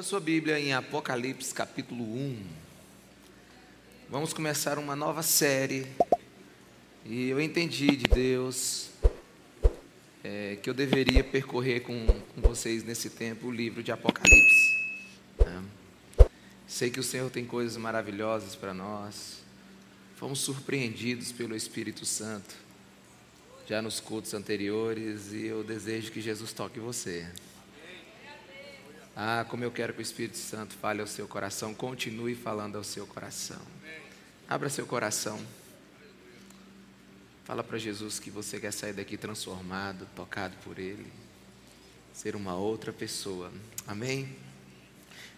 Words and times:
Abra 0.00 0.08
sua 0.08 0.18
Bíblia 0.18 0.58
em 0.58 0.72
Apocalipse 0.72 1.52
capítulo 1.52 2.02
1. 2.02 2.42
Vamos 4.08 4.32
começar 4.32 4.78
uma 4.78 4.96
nova 4.96 5.22
série. 5.22 5.86
E 7.04 7.28
eu 7.28 7.38
entendi 7.38 7.94
de 7.96 8.06
Deus 8.06 8.88
é, 10.24 10.56
que 10.62 10.70
eu 10.70 10.72
deveria 10.72 11.22
percorrer 11.22 11.80
com, 11.80 12.06
com, 12.06 12.40
vocês 12.40 12.82
nesse 12.82 13.10
tempo 13.10 13.48
o 13.48 13.50
livro 13.50 13.82
de 13.82 13.92
Apocalipse. 13.92 14.86
Né? 15.38 15.64
Sei 16.66 16.88
que 16.88 16.98
o 16.98 17.04
Senhor 17.04 17.30
tem 17.30 17.44
coisas 17.44 17.76
maravilhosas 17.76 18.54
para 18.56 18.72
nós. 18.72 19.42
Fomos 20.16 20.38
surpreendidos 20.38 21.30
pelo 21.30 21.54
Espírito 21.54 22.06
Santo 22.06 22.54
já 23.68 23.82
nos 23.82 24.00
cultos 24.00 24.32
anteriores 24.32 25.34
e 25.34 25.44
eu 25.44 25.62
desejo 25.62 26.10
que 26.10 26.22
Jesus 26.22 26.54
toque 26.54 26.80
você. 26.80 27.28
Ah, 29.16 29.44
como 29.48 29.64
eu 29.64 29.70
quero 29.70 29.92
que 29.92 29.98
o 29.98 30.02
Espírito 30.02 30.38
Santo 30.38 30.74
fale 30.74 31.00
ao 31.00 31.06
seu 31.06 31.26
coração, 31.26 31.74
continue 31.74 32.34
falando 32.34 32.76
ao 32.76 32.84
seu 32.84 33.06
coração. 33.06 33.60
Abra 34.48 34.68
seu 34.68 34.86
coração. 34.86 35.38
Fala 37.44 37.64
para 37.64 37.78
Jesus 37.78 38.20
que 38.20 38.30
você 38.30 38.60
quer 38.60 38.72
sair 38.72 38.92
daqui 38.92 39.16
transformado, 39.16 40.06
tocado 40.14 40.54
por 40.62 40.78
Ele, 40.78 41.10
ser 42.12 42.36
uma 42.36 42.54
outra 42.54 42.92
pessoa. 42.92 43.52
Amém? 43.86 44.28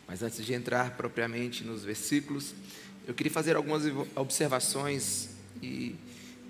Mas 0.06 0.22
antes 0.22 0.44
de 0.44 0.52
entrar 0.52 0.96
propriamente 0.96 1.64
nos 1.64 1.82
versículos, 1.82 2.54
eu 3.06 3.14
queria 3.14 3.32
fazer 3.32 3.56
algumas 3.56 3.84
observações 4.14 5.30
e 5.62 5.96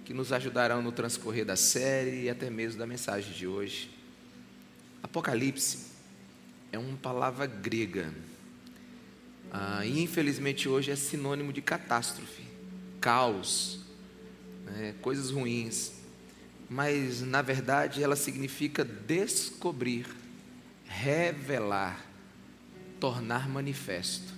que 0.04 0.12
nos 0.12 0.32
ajudarão 0.32 0.82
no 0.82 0.90
transcorrer 0.90 1.44
da 1.44 1.54
série 1.54 2.24
e 2.24 2.30
até 2.30 2.50
mesmo 2.50 2.78
da 2.78 2.86
mensagem 2.86 3.32
de 3.32 3.46
hoje. 3.46 3.88
Apocalipse 5.02 5.91
é 6.72 6.78
uma 6.78 6.96
palavra 6.96 7.46
grega. 7.46 8.12
Ah, 9.52 9.84
e 9.84 10.00
infelizmente 10.00 10.68
hoje 10.68 10.90
é 10.90 10.96
sinônimo 10.96 11.52
de 11.52 11.60
catástrofe, 11.60 12.42
caos, 12.98 13.80
né, 14.64 14.94
coisas 15.02 15.30
ruins. 15.30 15.92
Mas 16.70 17.20
na 17.20 17.42
verdade 17.42 18.02
ela 18.02 18.16
significa 18.16 18.82
descobrir, 18.82 20.06
revelar, 20.86 22.02
tornar 22.98 23.46
manifesto. 23.46 24.32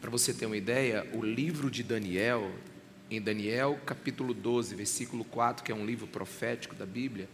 Para 0.00 0.10
você 0.10 0.34
ter 0.34 0.46
uma 0.46 0.56
ideia, 0.56 1.08
o 1.12 1.22
livro 1.22 1.70
de 1.70 1.84
Daniel, 1.84 2.50
em 3.08 3.20
Daniel 3.20 3.78
capítulo 3.86 4.34
12, 4.34 4.74
versículo 4.74 5.24
4, 5.24 5.62
que 5.62 5.70
é 5.70 5.74
um 5.74 5.86
livro 5.86 6.08
profético 6.08 6.74
da 6.74 6.86
Bíblia, 6.86 7.28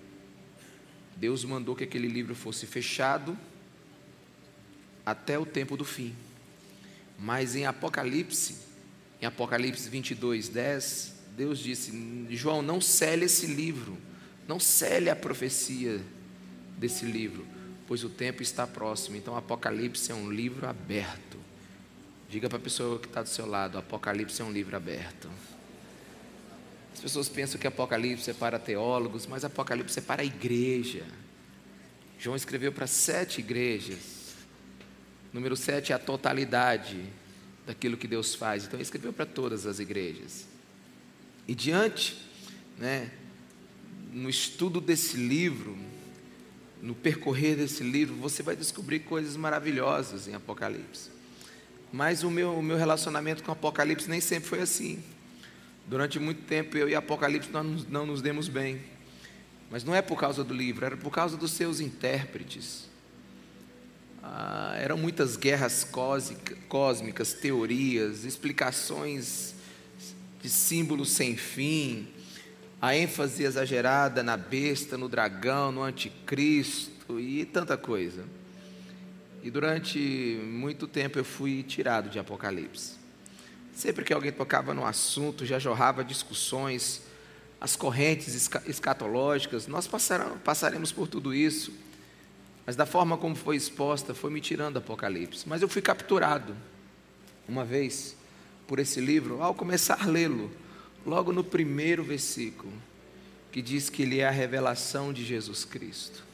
Deus 1.16 1.44
mandou 1.44 1.74
que 1.74 1.84
aquele 1.84 2.08
livro 2.08 2.34
fosse 2.34 2.66
fechado 2.66 3.36
até 5.04 5.38
o 5.38 5.46
tempo 5.46 5.76
do 5.76 5.84
fim. 5.84 6.14
Mas 7.18 7.56
em 7.56 7.64
Apocalipse, 7.64 8.56
em 9.20 9.26
Apocalipse 9.26 9.88
22, 9.88 10.48
10, 10.48 11.14
Deus 11.36 11.58
disse: 11.58 12.26
João, 12.30 12.60
não 12.60 12.80
cele 12.80 13.24
esse 13.24 13.46
livro, 13.46 13.96
não 14.46 14.60
cele 14.60 15.08
a 15.08 15.16
profecia 15.16 16.00
desse 16.76 17.06
livro, 17.06 17.46
pois 17.86 18.04
o 18.04 18.10
tempo 18.10 18.42
está 18.42 18.66
próximo. 18.66 19.16
Então, 19.16 19.36
Apocalipse 19.36 20.12
é 20.12 20.14
um 20.14 20.30
livro 20.30 20.68
aberto. 20.68 21.38
Diga 22.28 22.48
para 22.48 22.58
a 22.58 22.60
pessoa 22.60 22.98
que 22.98 23.06
está 23.06 23.22
do 23.22 23.28
seu 23.28 23.46
lado: 23.46 23.78
Apocalipse 23.78 24.42
é 24.42 24.44
um 24.44 24.52
livro 24.52 24.76
aberto. 24.76 25.30
As 26.96 27.02
pessoas 27.02 27.28
pensam 27.28 27.60
que 27.60 27.66
Apocalipse 27.66 28.30
é 28.30 28.32
para 28.32 28.58
teólogos, 28.58 29.26
mas 29.26 29.44
Apocalipse 29.44 29.98
é 29.98 30.02
para 30.02 30.22
a 30.22 30.24
igreja. 30.24 31.04
João 32.18 32.34
escreveu 32.34 32.72
para 32.72 32.86
sete 32.86 33.40
igrejas. 33.40 34.34
Número 35.30 35.54
sete 35.54 35.92
é 35.92 35.94
a 35.94 35.98
totalidade 35.98 37.04
daquilo 37.66 37.98
que 37.98 38.08
Deus 38.08 38.34
faz. 38.34 38.64
Então, 38.64 38.78
ele 38.78 38.82
escreveu 38.82 39.12
para 39.12 39.26
todas 39.26 39.66
as 39.66 39.78
igrejas. 39.78 40.46
E 41.46 41.54
diante, 41.54 42.16
né, 42.78 43.10
no 44.10 44.30
estudo 44.30 44.80
desse 44.80 45.18
livro, 45.18 45.76
no 46.80 46.94
percorrer 46.94 47.56
desse 47.56 47.84
livro, 47.84 48.16
você 48.16 48.42
vai 48.42 48.56
descobrir 48.56 49.00
coisas 49.00 49.36
maravilhosas 49.36 50.28
em 50.28 50.34
Apocalipse. 50.34 51.10
Mas 51.92 52.22
o 52.22 52.30
meu, 52.30 52.54
o 52.54 52.62
meu 52.62 52.78
relacionamento 52.78 53.44
com 53.44 53.52
Apocalipse 53.52 54.08
nem 54.08 54.22
sempre 54.22 54.48
foi 54.48 54.62
assim. 54.62 55.04
Durante 55.86 56.18
muito 56.18 56.42
tempo 56.42 56.76
eu 56.76 56.88
e 56.88 56.94
Apocalipse 56.94 57.50
nós 57.50 57.86
não 57.88 58.04
nos 58.04 58.20
demos 58.20 58.48
bem. 58.48 58.80
Mas 59.70 59.84
não 59.84 59.94
é 59.94 60.02
por 60.02 60.18
causa 60.18 60.42
do 60.42 60.54
livro, 60.54 60.84
era 60.84 60.96
por 60.96 61.10
causa 61.10 61.36
dos 61.36 61.52
seus 61.52 61.80
intérpretes. 61.80 62.88
Ah, 64.22 64.74
eram 64.78 64.96
muitas 64.96 65.36
guerras 65.36 65.86
cósmicas, 66.68 67.32
teorias, 67.32 68.24
explicações 68.24 69.54
de 70.42 70.48
símbolos 70.48 71.10
sem 71.10 71.36
fim, 71.36 72.08
a 72.80 72.96
ênfase 72.96 73.44
exagerada 73.44 74.22
na 74.22 74.36
besta, 74.36 74.98
no 74.98 75.08
dragão, 75.08 75.72
no 75.72 75.82
anticristo 75.82 77.18
e 77.18 77.44
tanta 77.44 77.76
coisa. 77.76 78.24
E 79.42 79.50
durante 79.50 79.98
muito 80.44 80.88
tempo 80.88 81.18
eu 81.18 81.24
fui 81.24 81.62
tirado 81.62 82.10
de 82.10 82.18
Apocalipse. 82.18 82.95
Sempre 83.76 84.06
que 84.06 84.12
alguém 84.14 84.32
tocava 84.32 84.72
no 84.72 84.86
assunto, 84.86 85.44
já 85.44 85.58
jorrava 85.58 86.02
discussões, 86.02 87.02
as 87.60 87.76
correntes 87.76 88.48
escatológicas, 88.66 89.66
nós 89.66 89.86
passaremos 90.42 90.92
por 90.92 91.06
tudo 91.06 91.34
isso. 91.34 91.74
Mas 92.64 92.74
da 92.74 92.86
forma 92.86 93.18
como 93.18 93.36
foi 93.36 93.54
exposta, 93.54 94.14
foi 94.14 94.30
me 94.30 94.40
tirando 94.40 94.78
Apocalipse. 94.78 95.46
Mas 95.46 95.60
eu 95.60 95.68
fui 95.68 95.82
capturado 95.82 96.56
uma 97.46 97.66
vez 97.66 98.16
por 98.66 98.78
esse 98.78 98.98
livro, 98.98 99.42
ao 99.42 99.54
começar 99.54 100.02
a 100.02 100.06
lê-lo, 100.06 100.50
logo 101.04 101.30
no 101.30 101.44
primeiro 101.44 102.02
versículo, 102.02 102.72
que 103.52 103.60
diz 103.60 103.90
que 103.90 104.04
ele 104.04 104.20
é 104.20 104.26
a 104.26 104.30
revelação 104.30 105.12
de 105.12 105.22
Jesus 105.22 105.66
Cristo. 105.66 106.24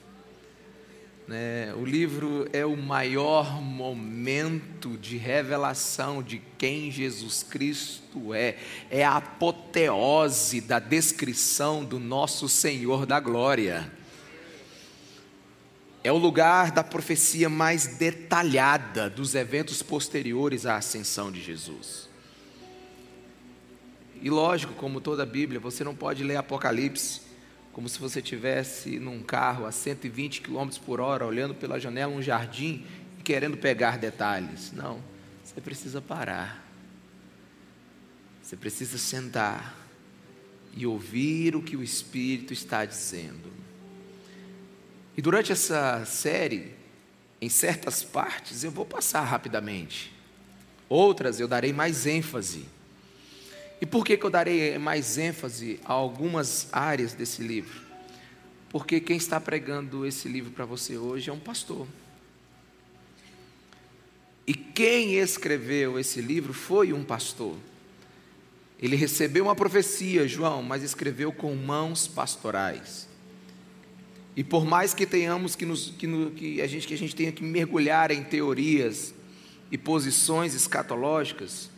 Né? 1.27 1.73
O 1.75 1.85
livro 1.85 2.49
é 2.53 2.67
o 2.67 2.77
maior 2.77 3.61
momento 3.63 4.97
de 4.99 5.17
revelação 5.17 6.23
de 6.23 6.43
quem 6.59 6.91
Jesus 6.91 7.43
Cristo 7.43 8.35
é, 8.35 8.57
é 8.91 9.05
a 9.05 9.17
apoteose 9.17 10.61
da 10.61 10.79
descrição 10.79 11.85
do 11.85 12.01
nosso 12.01 12.49
Senhor 12.49 13.07
da 13.07 13.21
glória. 13.21 13.91
É 16.05 16.11
o 16.11 16.19
lugar 16.19 16.73
da 16.73 16.83
profecia 16.83 17.49
mais 17.49 17.87
detalhada 17.87 19.09
dos 19.09 19.37
eventos 19.37 19.83
posteriores 19.83 20.67
à 20.67 20.77
ascensão 20.77 21.31
de 21.31 21.41
Jesus. 21.41 22.11
E 24.21 24.29
lógico, 24.29 24.75
como 24.75 25.01
toda 25.01 25.23
a 25.23 25.27
Bíblia, 25.27 25.61
você 25.61 25.85
não 25.85 25.95
pode 25.95 26.25
ler 26.25 26.37
Apocalipse 26.37 27.32
como 27.73 27.89
se 27.89 27.99
você 27.99 28.21
tivesse 28.21 28.99
num 28.99 29.23
carro 29.23 29.65
a 29.65 29.73
120 29.73 30.43
km 30.43 30.69
por 30.85 31.01
hora, 31.01 31.27
olhando 31.27 31.55
pela 31.55 31.81
janela 31.81 32.13
um 32.13 32.21
jardim 32.21 32.85
e 33.19 33.23
querendo 33.23 33.57
pegar 33.57 33.99
detalhes. 33.99 34.73
Não, 34.73 35.03
você 35.43 35.61
precisa 35.61 36.01
parar. 36.01 36.63
Você 38.43 38.57
precisa 38.57 38.99
sentar 38.99 39.79
e 40.77 40.87
ouvir 40.87 41.57
o 41.57 41.63
que 41.63 41.77
o 41.77 41.83
Espírito 41.83 42.53
está 42.53 42.85
dizendo. 42.85 43.51
E 45.17 45.23
durante 45.23 45.53
essa 45.53 46.05
série, 46.05 46.75
em 47.41 47.49
certas 47.49 48.03
partes 48.03 48.65
eu 48.65 48.71
vou 48.71 48.85
passar 48.85 49.23
rapidamente, 49.23 50.13
outras 50.89 51.41
eu 51.41 51.49
darei 51.49 51.73
mais 51.73 52.07
ênfase. 52.07 52.67
E 53.83 53.87
por 53.87 54.05
que, 54.05 54.17
que 54.17 54.25
eu 54.25 54.31
darei 54.31 54.79
mais 54.79 55.19
ênfase 55.19 55.81
a 55.85 55.93
algumas 55.93 56.69
áreas 56.71 57.15
desse 57.15 57.43
livro? 57.43 57.83
Porque 58.69 59.01
quem 59.01 59.17
está 59.17 59.41
pregando 59.41 60.07
esse 60.07 60.29
livro 60.29 60.53
para 60.53 60.65
você 60.65 60.97
hoje 60.97 61.29
é 61.29 61.33
um 61.33 61.41
pastor. 61.41 61.89
E 64.47 64.55
quem 64.55 65.17
escreveu 65.17 65.99
esse 65.99 66.21
livro 66.21 66.55
foi 66.55 66.93
um 66.93 67.03
pastor. 67.03 67.57
Ele 68.79 68.95
recebeu 68.95 69.47
uma 69.47 69.57
profecia, 69.57 70.29
João, 70.29 70.63
mas 70.63 70.85
escreveu 70.85 71.33
com 71.33 71.53
mãos 71.57 72.07
pastorais. 72.07 73.09
E 74.37 74.45
por 74.45 74.65
mais 74.65 74.95
que 74.95 75.05
tenhamos 75.05 75.57
que, 75.57 75.67
nos, 75.67 75.91
que, 75.99 76.07
no, 76.07 76.31
que, 76.31 76.63
a 76.63 76.69
gente, 76.69 76.87
que 76.87 76.95
a 76.95 76.99
gente 76.99 77.17
tenha 77.17 77.33
que 77.33 77.43
mergulhar 77.43 78.13
em 78.13 78.23
teorias 78.23 79.13
e 79.73 79.77
posições 79.77 80.55
escatológicas, 80.55 81.72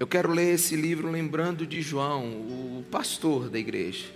eu 0.00 0.06
quero 0.06 0.32
ler 0.32 0.54
esse 0.54 0.74
livro 0.74 1.10
lembrando 1.10 1.66
de 1.66 1.82
João, 1.82 2.24
o 2.24 2.86
pastor 2.90 3.50
da 3.50 3.58
igreja. 3.58 4.06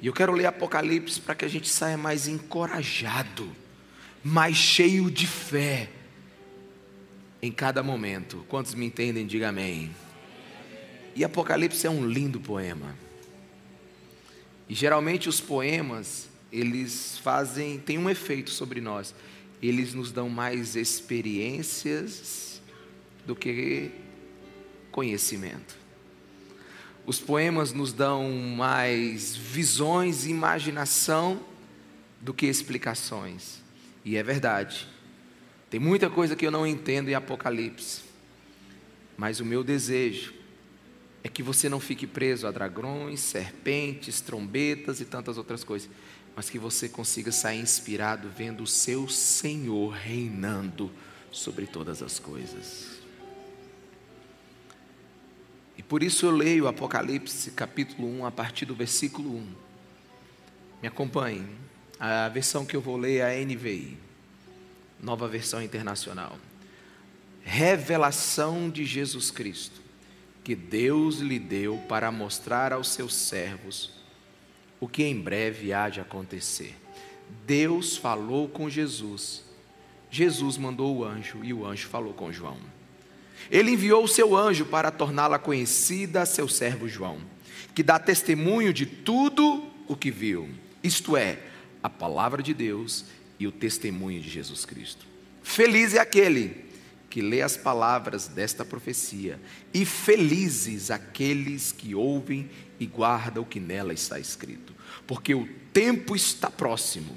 E 0.00 0.06
eu 0.06 0.12
quero 0.12 0.32
ler 0.32 0.46
Apocalipse 0.46 1.20
para 1.20 1.34
que 1.34 1.44
a 1.44 1.48
gente 1.48 1.68
saia 1.68 1.98
mais 1.98 2.28
encorajado, 2.28 3.50
mais 4.22 4.56
cheio 4.56 5.10
de 5.10 5.26
fé 5.26 5.90
em 7.42 7.50
cada 7.50 7.82
momento. 7.82 8.46
Quantos 8.48 8.72
me 8.72 8.86
entendem, 8.86 9.26
diga 9.26 9.48
amém. 9.48 9.90
E 11.16 11.24
Apocalipse 11.24 11.84
é 11.84 11.90
um 11.90 12.06
lindo 12.06 12.38
poema. 12.38 12.94
E 14.68 14.74
geralmente 14.76 15.28
os 15.28 15.40
poemas, 15.40 16.28
eles 16.52 17.18
fazem, 17.18 17.80
tem 17.80 17.98
um 17.98 18.08
efeito 18.08 18.50
sobre 18.50 18.80
nós. 18.80 19.12
eles 19.60 19.92
nos 19.92 20.12
dão 20.12 20.28
mais 20.28 20.76
experiências 20.76 22.62
do 23.26 23.34
que 23.34 23.90
conhecimento. 24.98 25.76
Os 27.06 27.20
poemas 27.20 27.72
nos 27.72 27.92
dão 27.92 28.32
mais 28.32 29.36
visões 29.36 30.26
e 30.26 30.30
imaginação 30.30 31.40
do 32.20 32.34
que 32.34 32.46
explicações. 32.46 33.62
E 34.04 34.16
é 34.16 34.24
verdade. 34.24 34.88
Tem 35.70 35.78
muita 35.78 36.10
coisa 36.10 36.34
que 36.34 36.44
eu 36.44 36.50
não 36.50 36.66
entendo 36.66 37.10
em 37.10 37.14
Apocalipse. 37.14 38.00
Mas 39.16 39.38
o 39.38 39.44
meu 39.44 39.62
desejo 39.62 40.34
é 41.22 41.28
que 41.28 41.44
você 41.44 41.68
não 41.68 41.78
fique 41.78 42.04
preso 42.04 42.48
a 42.48 42.50
dragões, 42.50 43.20
serpentes, 43.20 44.20
trombetas 44.20 45.00
e 45.00 45.04
tantas 45.04 45.38
outras 45.38 45.62
coisas, 45.62 45.88
mas 46.34 46.50
que 46.50 46.58
você 46.58 46.88
consiga 46.88 47.30
sair 47.30 47.60
inspirado 47.60 48.28
vendo 48.36 48.64
o 48.64 48.66
seu 48.66 49.08
Senhor 49.08 49.90
reinando 49.90 50.90
sobre 51.30 51.68
todas 51.68 52.02
as 52.02 52.18
coisas. 52.18 52.97
E 55.78 55.82
por 55.82 56.02
isso 56.02 56.26
eu 56.26 56.30
leio 56.30 56.68
Apocalipse 56.68 57.52
capítulo 57.52 58.06
1 58.18 58.26
a 58.26 58.30
partir 58.30 58.66
do 58.66 58.74
versículo 58.74 59.36
1. 59.36 59.46
Me 60.82 60.88
acompanhe. 60.88 61.46
A 61.98 62.28
versão 62.28 62.66
que 62.66 62.76
eu 62.76 62.80
vou 62.80 62.96
ler 62.96 63.18
é 63.18 63.40
a 63.40 63.44
NVI, 63.44 63.96
nova 65.00 65.26
versão 65.26 65.62
internacional. 65.62 66.36
Revelação 67.42 68.68
de 68.68 68.84
Jesus 68.84 69.30
Cristo 69.30 69.88
que 70.48 70.54
Deus 70.54 71.18
lhe 71.18 71.38
deu 71.38 71.76
para 71.90 72.10
mostrar 72.10 72.72
aos 72.72 72.88
seus 72.88 73.14
servos 73.14 73.90
o 74.80 74.88
que 74.88 75.04
em 75.04 75.20
breve 75.20 75.74
há 75.74 75.90
de 75.90 76.00
acontecer. 76.00 76.74
Deus 77.46 77.98
falou 77.98 78.48
com 78.48 78.70
Jesus. 78.70 79.44
Jesus 80.10 80.56
mandou 80.56 80.96
o 80.96 81.04
anjo 81.04 81.44
e 81.44 81.52
o 81.52 81.66
anjo 81.66 81.86
falou 81.88 82.14
com 82.14 82.32
João. 82.32 82.56
Ele 83.50 83.72
enviou 83.72 84.04
o 84.04 84.08
seu 84.08 84.36
anjo 84.36 84.66
para 84.66 84.90
torná-la 84.90 85.38
conhecida 85.38 86.22
a 86.22 86.26
seu 86.26 86.48
servo 86.48 86.88
João, 86.88 87.18
que 87.74 87.82
dá 87.82 87.98
testemunho 87.98 88.72
de 88.72 88.86
tudo 88.86 89.64
o 89.86 89.96
que 89.96 90.10
viu, 90.10 90.48
isto 90.82 91.16
é, 91.16 91.38
a 91.82 91.88
palavra 91.88 92.42
de 92.42 92.52
Deus 92.52 93.04
e 93.38 93.46
o 93.46 93.52
testemunho 93.52 94.20
de 94.20 94.28
Jesus 94.28 94.64
Cristo. 94.64 95.06
Feliz 95.42 95.94
é 95.94 95.98
aquele 95.98 96.68
que 97.08 97.22
lê 97.22 97.40
as 97.40 97.56
palavras 97.56 98.28
desta 98.28 98.64
profecia, 98.64 99.40
e 99.72 99.84
felizes 99.84 100.90
aqueles 100.90 101.72
que 101.72 101.94
ouvem 101.94 102.50
e 102.78 102.86
guardam 102.86 103.42
o 103.42 103.46
que 103.46 103.58
nela 103.58 103.94
está 103.94 104.18
escrito, 104.20 104.74
porque 105.06 105.34
o 105.34 105.48
tempo 105.72 106.14
está 106.14 106.50
próximo. 106.50 107.16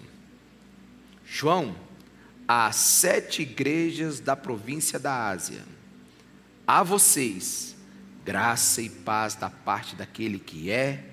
João, 1.25 1.75
às 2.47 2.75
sete 2.77 3.41
igrejas 3.41 4.19
da 4.19 4.35
província 4.35 4.97
da 4.97 5.29
Ásia, 5.29 5.63
a 6.79 6.83
vocês, 6.83 7.75
graça 8.23 8.81
e 8.81 8.87
paz 8.89 9.35
da 9.35 9.49
parte 9.49 9.93
daquele 9.93 10.39
que 10.39 10.71
é, 10.71 11.03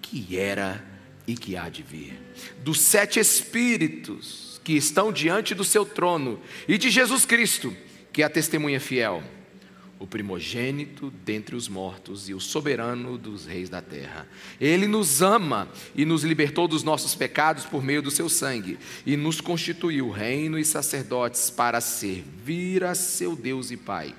que 0.00 0.38
era 0.38 0.84
e 1.26 1.34
que 1.34 1.56
há 1.56 1.68
de 1.68 1.82
vir, 1.82 2.16
dos 2.62 2.80
sete 2.80 3.18
espíritos 3.18 4.60
que 4.62 4.74
estão 4.74 5.10
diante 5.10 5.56
do 5.56 5.64
seu 5.64 5.84
trono 5.84 6.40
e 6.68 6.78
de 6.78 6.88
Jesus 6.88 7.26
Cristo 7.26 7.76
que 8.12 8.22
é 8.22 8.26
a 8.26 8.30
testemunha 8.30 8.78
fiel, 8.78 9.24
o 9.98 10.06
primogênito 10.06 11.12
dentre 11.24 11.56
os 11.56 11.68
mortos 11.68 12.28
e 12.28 12.34
o 12.34 12.40
soberano 12.40 13.18
dos 13.18 13.44
reis 13.44 13.68
da 13.68 13.82
terra. 13.82 14.26
Ele 14.60 14.86
nos 14.86 15.20
ama 15.20 15.68
e 15.96 16.04
nos 16.04 16.22
libertou 16.22 16.68
dos 16.68 16.84
nossos 16.84 17.14
pecados 17.16 17.64
por 17.64 17.82
meio 17.82 18.00
do 18.00 18.10
seu 18.10 18.28
sangue 18.28 18.78
e 19.04 19.16
nos 19.16 19.40
constituiu 19.40 20.10
reino 20.10 20.58
e 20.58 20.64
sacerdotes 20.64 21.50
para 21.50 21.80
servir 21.80 22.84
a 22.84 22.94
seu 22.94 23.34
Deus 23.34 23.72
e 23.72 23.76
Pai. 23.76 24.14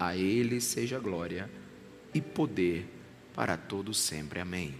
A 0.00 0.16
ele 0.16 0.60
seja 0.60 0.98
glória 0.98 1.48
e 2.12 2.20
poder 2.20 2.88
para 3.34 3.56
todos 3.56 4.00
sempre. 4.00 4.40
Amém. 4.40 4.74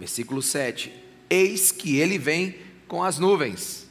Versículo 0.00 0.42
7. 0.42 0.92
Eis 1.30 1.70
que 1.70 1.98
ele 1.98 2.18
vem 2.18 2.56
com 2.88 3.04
as 3.04 3.18
nuvens. 3.18 3.86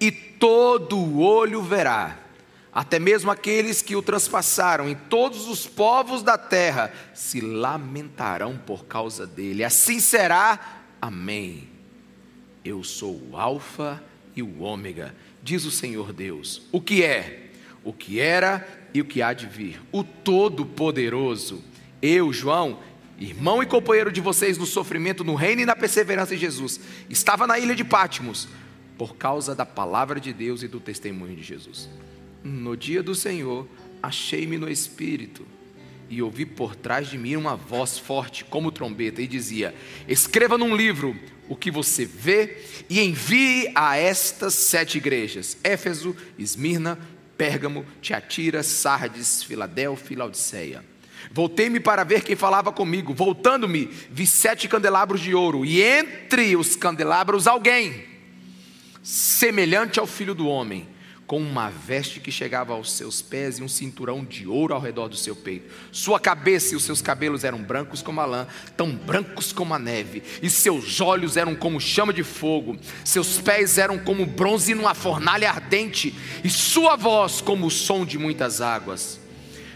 E 0.00 0.10
todo 0.10 1.18
olho 1.18 1.62
verá 1.62 2.30
até 2.72 3.00
mesmo 3.00 3.30
aqueles 3.30 3.82
que 3.82 3.96
o 3.96 4.02
transpassaram, 4.02 4.88
em 4.88 4.94
todos 4.94 5.48
os 5.48 5.66
povos 5.66 6.22
da 6.22 6.38
terra 6.38 6.92
se 7.12 7.40
lamentarão 7.40 8.56
por 8.56 8.84
causa 8.84 9.26
dele. 9.26 9.64
Assim 9.64 9.98
será. 9.98 10.82
Amém. 11.02 11.68
Eu 12.64 12.84
sou 12.84 13.20
o 13.30 13.36
Alfa 13.36 14.02
e 14.36 14.42
o 14.42 14.60
Ômega, 14.60 15.14
diz 15.42 15.64
o 15.64 15.70
Senhor 15.70 16.12
Deus. 16.12 16.62
O 16.70 16.80
que 16.80 17.02
é, 17.02 17.50
o 17.82 17.92
que 17.92 18.20
era 18.20 18.66
e 18.92 19.00
o 19.00 19.04
que 19.04 19.22
há 19.22 19.32
de 19.32 19.46
vir. 19.46 19.80
O 19.92 20.02
Todo-Poderoso. 20.02 21.62
Eu, 22.02 22.32
João, 22.32 22.78
irmão 23.18 23.62
e 23.62 23.66
companheiro 23.66 24.10
de 24.10 24.20
vocês 24.20 24.56
no 24.56 24.66
sofrimento, 24.66 25.22
no 25.22 25.34
reino 25.34 25.62
e 25.62 25.66
na 25.66 25.76
perseverança 25.76 26.34
de 26.34 26.40
Jesus, 26.40 26.80
estava 27.08 27.46
na 27.46 27.58
ilha 27.58 27.74
de 27.74 27.84
Pátimos 27.84 28.48
por 28.96 29.16
causa 29.16 29.54
da 29.54 29.64
palavra 29.64 30.20
de 30.20 30.32
Deus 30.32 30.62
e 30.62 30.68
do 30.68 30.80
testemunho 30.80 31.36
de 31.36 31.42
Jesus. 31.42 31.88
No 32.42 32.76
dia 32.76 33.02
do 33.02 33.14
Senhor, 33.14 33.66
achei-me 34.02 34.58
no 34.58 34.70
espírito 34.70 35.46
e 36.10 36.20
ouvi 36.20 36.44
por 36.44 36.74
trás 36.74 37.08
de 37.08 37.16
mim 37.16 37.36
uma 37.36 37.54
voz 37.54 37.98
forte, 37.98 38.44
como 38.44 38.72
trombeta, 38.72 39.22
e 39.22 39.28
dizia: 39.28 39.74
Escreva 40.08 40.58
num 40.58 40.74
livro 40.74 41.16
o 41.48 41.56
que 41.56 41.70
você 41.70 42.04
vê 42.04 42.58
e 42.88 43.00
envie 43.00 43.70
a 43.74 43.96
estas 43.96 44.54
sete 44.54 44.98
igrejas: 44.98 45.56
Éfeso, 45.62 46.16
Esmirna, 46.38 46.98
Pérgamo, 47.40 47.86
Tiatira, 48.02 48.62
Sardes, 48.62 49.42
Filadélfia 49.42 50.12
e 50.12 50.18
Laodiceia. 50.18 50.84
Voltei-me 51.32 51.80
para 51.80 52.04
ver 52.04 52.22
quem 52.22 52.36
falava 52.36 52.70
comigo. 52.70 53.14
Voltando-me, 53.14 53.86
vi 54.10 54.26
sete 54.26 54.68
candelabros 54.68 55.22
de 55.22 55.34
ouro, 55.34 55.64
e 55.64 55.80
entre 55.80 56.54
os 56.54 56.76
candelabros 56.76 57.46
alguém, 57.46 58.04
semelhante 59.02 59.98
ao 59.98 60.06
filho 60.06 60.34
do 60.34 60.46
homem 60.46 60.86
com 61.30 61.38
uma 61.38 61.70
veste 61.70 62.18
que 62.18 62.32
chegava 62.32 62.72
aos 62.72 62.90
seus 62.90 63.22
pés 63.22 63.60
e 63.60 63.62
um 63.62 63.68
cinturão 63.68 64.24
de 64.24 64.48
ouro 64.48 64.74
ao 64.74 64.80
redor 64.80 65.06
do 65.06 65.14
seu 65.14 65.36
peito. 65.36 65.72
Sua 65.92 66.18
cabeça 66.18 66.74
e 66.74 66.76
os 66.76 66.82
seus 66.82 67.00
cabelos 67.00 67.44
eram 67.44 67.62
brancos 67.62 68.02
como 68.02 68.20
a 68.20 68.26
lã, 68.26 68.48
tão 68.76 68.90
brancos 68.90 69.52
como 69.52 69.72
a 69.72 69.78
neve, 69.78 70.24
e 70.42 70.50
seus 70.50 71.00
olhos 71.00 71.36
eram 71.36 71.54
como 71.54 71.80
chama 71.80 72.12
de 72.12 72.24
fogo, 72.24 72.76
seus 73.04 73.38
pés 73.38 73.78
eram 73.78 73.96
como 73.96 74.26
bronze 74.26 74.74
numa 74.74 74.92
fornalha 74.92 75.50
ardente, 75.50 76.12
e 76.42 76.50
sua 76.50 76.96
voz 76.96 77.40
como 77.40 77.68
o 77.68 77.70
som 77.70 78.04
de 78.04 78.18
muitas 78.18 78.60
águas. 78.60 79.20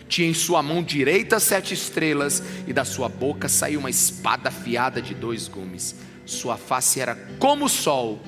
Tinha 0.08 0.28
em 0.28 0.34
sua 0.34 0.60
mão 0.60 0.82
direita 0.82 1.38
sete 1.38 1.72
estrelas, 1.72 2.42
e 2.66 2.72
da 2.72 2.84
sua 2.84 3.08
boca 3.08 3.48
saiu 3.48 3.78
uma 3.78 3.90
espada 3.90 4.48
afiada 4.48 5.00
de 5.00 5.14
dois 5.14 5.46
gumes. 5.46 5.94
Sua 6.26 6.56
face 6.56 7.00
era 7.00 7.14
como 7.38 7.66
o 7.66 7.68
sol 7.68 8.20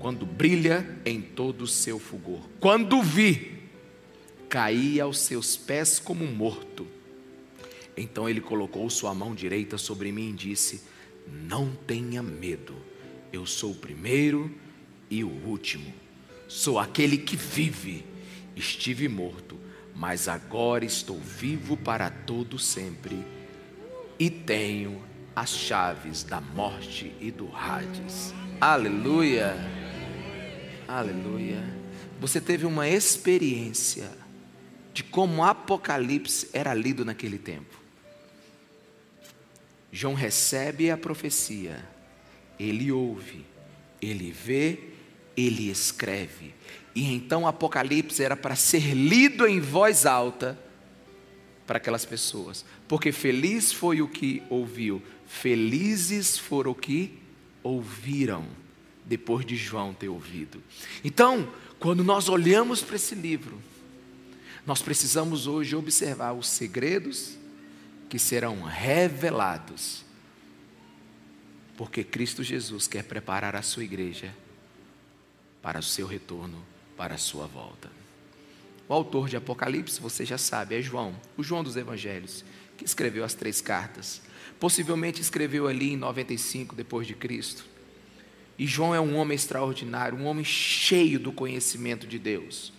quando 0.00 0.24
brilha 0.24 0.98
em 1.04 1.20
todo 1.20 1.62
o 1.62 1.66
seu 1.66 1.98
fulgor. 1.98 2.40
Quando 2.58 3.02
vi, 3.02 3.60
caí 4.48 4.98
aos 4.98 5.20
seus 5.20 5.56
pés 5.56 6.00
como 6.00 6.26
morto. 6.26 6.86
Então 7.96 8.28
ele 8.28 8.40
colocou 8.40 8.88
sua 8.88 9.14
mão 9.14 9.34
direita 9.34 9.76
sobre 9.76 10.10
mim 10.10 10.30
e 10.30 10.32
disse: 10.32 10.82
Não 11.46 11.70
tenha 11.86 12.22
medo, 12.22 12.74
eu 13.30 13.44
sou 13.44 13.72
o 13.72 13.76
primeiro 13.76 14.50
e 15.10 15.22
o 15.22 15.28
último, 15.28 15.92
sou 16.48 16.78
aquele 16.78 17.18
que 17.18 17.36
vive. 17.36 18.04
Estive 18.56 19.06
morto, 19.06 19.58
mas 19.94 20.28
agora 20.28 20.84
estou 20.84 21.18
vivo 21.18 21.76
para 21.76 22.10
todo 22.10 22.58
sempre 22.58 23.16
e 24.18 24.28
tenho 24.28 25.02
as 25.34 25.50
chaves 25.50 26.24
da 26.24 26.40
morte 26.40 27.12
e 27.20 27.30
do 27.30 27.48
Hades. 27.54 28.34
Aleluia! 28.60 29.79
Aleluia. 30.90 31.62
Você 32.18 32.40
teve 32.40 32.66
uma 32.66 32.88
experiência 32.88 34.10
de 34.92 35.04
como 35.04 35.44
Apocalipse 35.44 36.48
era 36.52 36.74
lido 36.74 37.04
naquele 37.04 37.38
tempo. 37.38 37.78
João 39.92 40.14
recebe 40.14 40.90
a 40.90 40.96
profecia, 40.96 41.78
ele 42.58 42.90
ouve, 42.90 43.46
ele 44.02 44.32
vê, 44.32 44.80
ele 45.36 45.70
escreve. 45.70 46.52
E 46.92 47.04
então 47.14 47.46
Apocalipse 47.46 48.20
era 48.20 48.36
para 48.36 48.56
ser 48.56 48.92
lido 48.92 49.46
em 49.46 49.60
voz 49.60 50.06
alta 50.06 50.58
para 51.68 51.76
aquelas 51.76 52.04
pessoas, 52.04 52.64
porque 52.88 53.12
feliz 53.12 53.72
foi 53.72 54.02
o 54.02 54.08
que 54.08 54.42
ouviu, 54.50 55.00
felizes 55.24 56.36
foram 56.36 56.72
o 56.72 56.74
que 56.74 57.16
ouviram 57.62 58.44
depois 59.10 59.44
de 59.44 59.56
João 59.56 59.92
ter 59.92 60.08
ouvido. 60.08 60.62
Então, 61.02 61.52
quando 61.80 62.04
nós 62.04 62.28
olhamos 62.28 62.80
para 62.80 62.94
esse 62.94 63.16
livro, 63.16 63.60
nós 64.64 64.80
precisamos 64.80 65.48
hoje 65.48 65.74
observar 65.74 66.32
os 66.32 66.46
segredos 66.46 67.36
que 68.08 68.20
serão 68.20 68.62
revelados, 68.62 70.04
porque 71.76 72.04
Cristo 72.04 72.44
Jesus 72.44 72.86
quer 72.86 73.02
preparar 73.02 73.56
a 73.56 73.62
sua 73.62 73.82
igreja 73.82 74.32
para 75.60 75.80
o 75.80 75.82
seu 75.82 76.06
retorno, 76.06 76.64
para 76.96 77.16
a 77.16 77.18
sua 77.18 77.48
volta. 77.48 77.90
O 78.88 78.94
autor 78.94 79.28
de 79.28 79.36
Apocalipse, 79.36 80.00
você 80.00 80.24
já 80.24 80.38
sabe, 80.38 80.78
é 80.78 80.82
João, 80.82 81.16
o 81.36 81.42
João 81.42 81.64
dos 81.64 81.76
Evangelhos, 81.76 82.44
que 82.76 82.84
escreveu 82.84 83.24
as 83.24 83.34
três 83.34 83.60
cartas. 83.60 84.22
Possivelmente 84.60 85.20
escreveu 85.20 85.66
ali 85.66 85.94
em 85.94 85.96
95 85.96 86.76
depois 86.76 87.08
de 87.08 87.14
Cristo. 87.14 87.69
E 88.60 88.66
João 88.66 88.94
é 88.94 89.00
um 89.00 89.16
homem 89.16 89.34
extraordinário, 89.34 90.18
um 90.18 90.26
homem 90.26 90.44
cheio 90.44 91.18
do 91.18 91.32
conhecimento 91.32 92.06
de 92.06 92.18
Deus. 92.18 92.74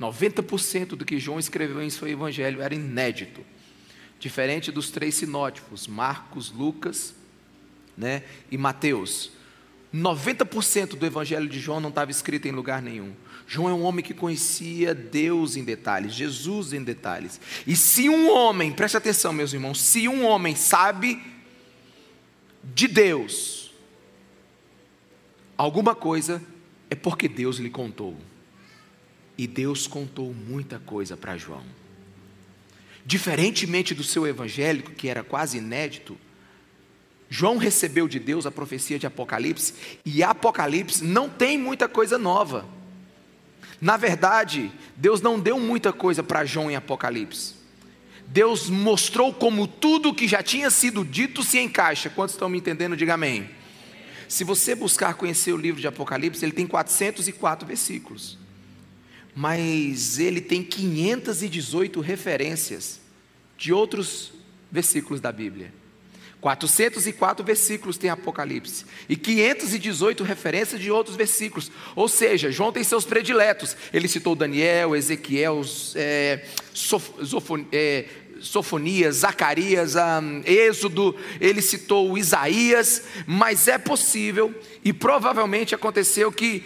90% 0.00 0.90
do 0.90 1.04
que 1.04 1.18
João 1.18 1.40
escreveu 1.40 1.82
em 1.82 1.90
seu 1.90 2.06
evangelho 2.06 2.62
era 2.62 2.72
inédito. 2.72 3.44
Diferente 4.20 4.70
dos 4.70 4.92
três 4.92 5.16
sinótipos, 5.16 5.88
Marcos, 5.88 6.52
Lucas 6.52 7.16
né, 7.98 8.22
e 8.48 8.56
Mateus. 8.56 9.32
90% 9.92 10.90
do 10.90 11.04
evangelho 11.04 11.48
de 11.48 11.58
João 11.58 11.80
não 11.80 11.88
estava 11.88 12.12
escrito 12.12 12.46
em 12.46 12.52
lugar 12.52 12.80
nenhum. 12.80 13.12
João 13.44 13.68
é 13.68 13.74
um 13.74 13.82
homem 13.82 14.04
que 14.04 14.14
conhecia 14.14 14.94
Deus 14.94 15.56
em 15.56 15.64
detalhes, 15.64 16.14
Jesus 16.14 16.72
em 16.72 16.84
detalhes. 16.84 17.40
E 17.66 17.74
se 17.74 18.08
um 18.08 18.30
homem, 18.30 18.70
preste 18.70 18.96
atenção, 18.96 19.32
meus 19.32 19.52
irmãos, 19.52 19.80
se 19.80 20.08
um 20.08 20.24
homem 20.24 20.54
sabe 20.54 21.20
de 22.72 22.86
Deus 22.86 23.63
alguma 25.56 25.94
coisa, 25.94 26.42
é 26.90 26.94
porque 26.94 27.28
Deus 27.28 27.58
lhe 27.58 27.70
contou. 27.70 28.16
E 29.36 29.46
Deus 29.46 29.86
contou 29.86 30.32
muita 30.32 30.78
coisa 30.78 31.16
para 31.16 31.36
João. 31.36 31.64
Diferentemente 33.04 33.94
do 33.94 34.02
seu 34.02 34.26
evangélico, 34.26 34.92
que 34.92 35.08
era 35.08 35.22
quase 35.22 35.58
inédito, 35.58 36.16
João 37.28 37.56
recebeu 37.56 38.06
de 38.06 38.18
Deus 38.18 38.46
a 38.46 38.50
profecia 38.50 38.98
de 38.98 39.06
Apocalipse, 39.06 39.74
e 40.04 40.22
Apocalipse 40.22 41.04
não 41.04 41.28
tem 41.28 41.58
muita 41.58 41.88
coisa 41.88 42.16
nova. 42.16 42.64
Na 43.80 43.96
verdade, 43.96 44.70
Deus 44.96 45.20
não 45.20 45.38
deu 45.38 45.58
muita 45.58 45.92
coisa 45.92 46.22
para 46.22 46.44
João 46.44 46.70
em 46.70 46.76
Apocalipse. 46.76 47.54
Deus 48.26 48.70
mostrou 48.70 49.32
como 49.32 49.66
tudo 49.66 50.14
que 50.14 50.26
já 50.26 50.42
tinha 50.42 50.70
sido 50.70 51.04
dito 51.04 51.42
se 51.42 51.58
encaixa. 51.58 52.08
Quantos 52.08 52.34
estão 52.34 52.48
me 52.48 52.58
entendendo? 52.58 52.96
Diga 52.96 53.14
amém. 53.14 53.50
Se 54.34 54.42
você 54.42 54.74
buscar 54.74 55.14
conhecer 55.14 55.52
o 55.52 55.56
livro 55.56 55.80
de 55.80 55.86
Apocalipse, 55.86 56.44
ele 56.44 56.50
tem 56.50 56.66
404 56.66 57.64
versículos. 57.68 58.36
Mas 59.32 60.18
ele 60.18 60.40
tem 60.40 60.60
518 60.60 62.00
referências 62.00 62.98
de 63.56 63.72
outros 63.72 64.32
versículos 64.72 65.20
da 65.20 65.30
Bíblia. 65.30 65.72
404 66.40 67.44
versículos 67.44 67.96
tem 67.96 68.10
Apocalipse 68.10 68.84
e 69.08 69.14
518 69.14 70.24
referências 70.24 70.80
de 70.80 70.90
outros 70.90 71.14
versículos. 71.14 71.70
Ou 71.94 72.08
seja, 72.08 72.50
João 72.50 72.72
tem 72.72 72.82
seus 72.82 73.04
prediletos. 73.04 73.76
Ele 73.92 74.08
citou 74.08 74.34
Daniel, 74.34 74.96
Ezequiel, 74.96 75.62
é, 75.94 76.44
Sof, 76.74 77.24
Zofon, 77.24 77.64
é, 77.70 78.06
Sofonias, 78.44 79.16
Zacarias, 79.16 79.94
um, 79.96 80.42
Êxodo, 80.44 81.16
ele 81.40 81.62
citou 81.62 82.16
Isaías, 82.18 83.04
mas 83.26 83.68
é 83.68 83.78
possível 83.78 84.54
e 84.84 84.92
provavelmente 84.92 85.74
aconteceu 85.74 86.30
que 86.30 86.64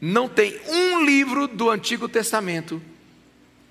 não 0.00 0.28
tem 0.28 0.60
um 0.68 1.04
livro 1.04 1.46
do 1.46 1.70
Antigo 1.70 2.08
Testamento 2.08 2.82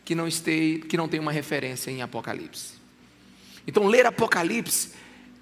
que 0.05 0.15
não, 0.15 0.27
esteja, 0.27 0.79
que 0.79 0.97
não 0.97 1.07
tem 1.07 1.19
uma 1.19 1.31
referência 1.31 1.91
em 1.91 2.01
Apocalipse. 2.01 2.73
Então, 3.67 3.87
ler 3.87 4.05
Apocalipse 4.05 4.91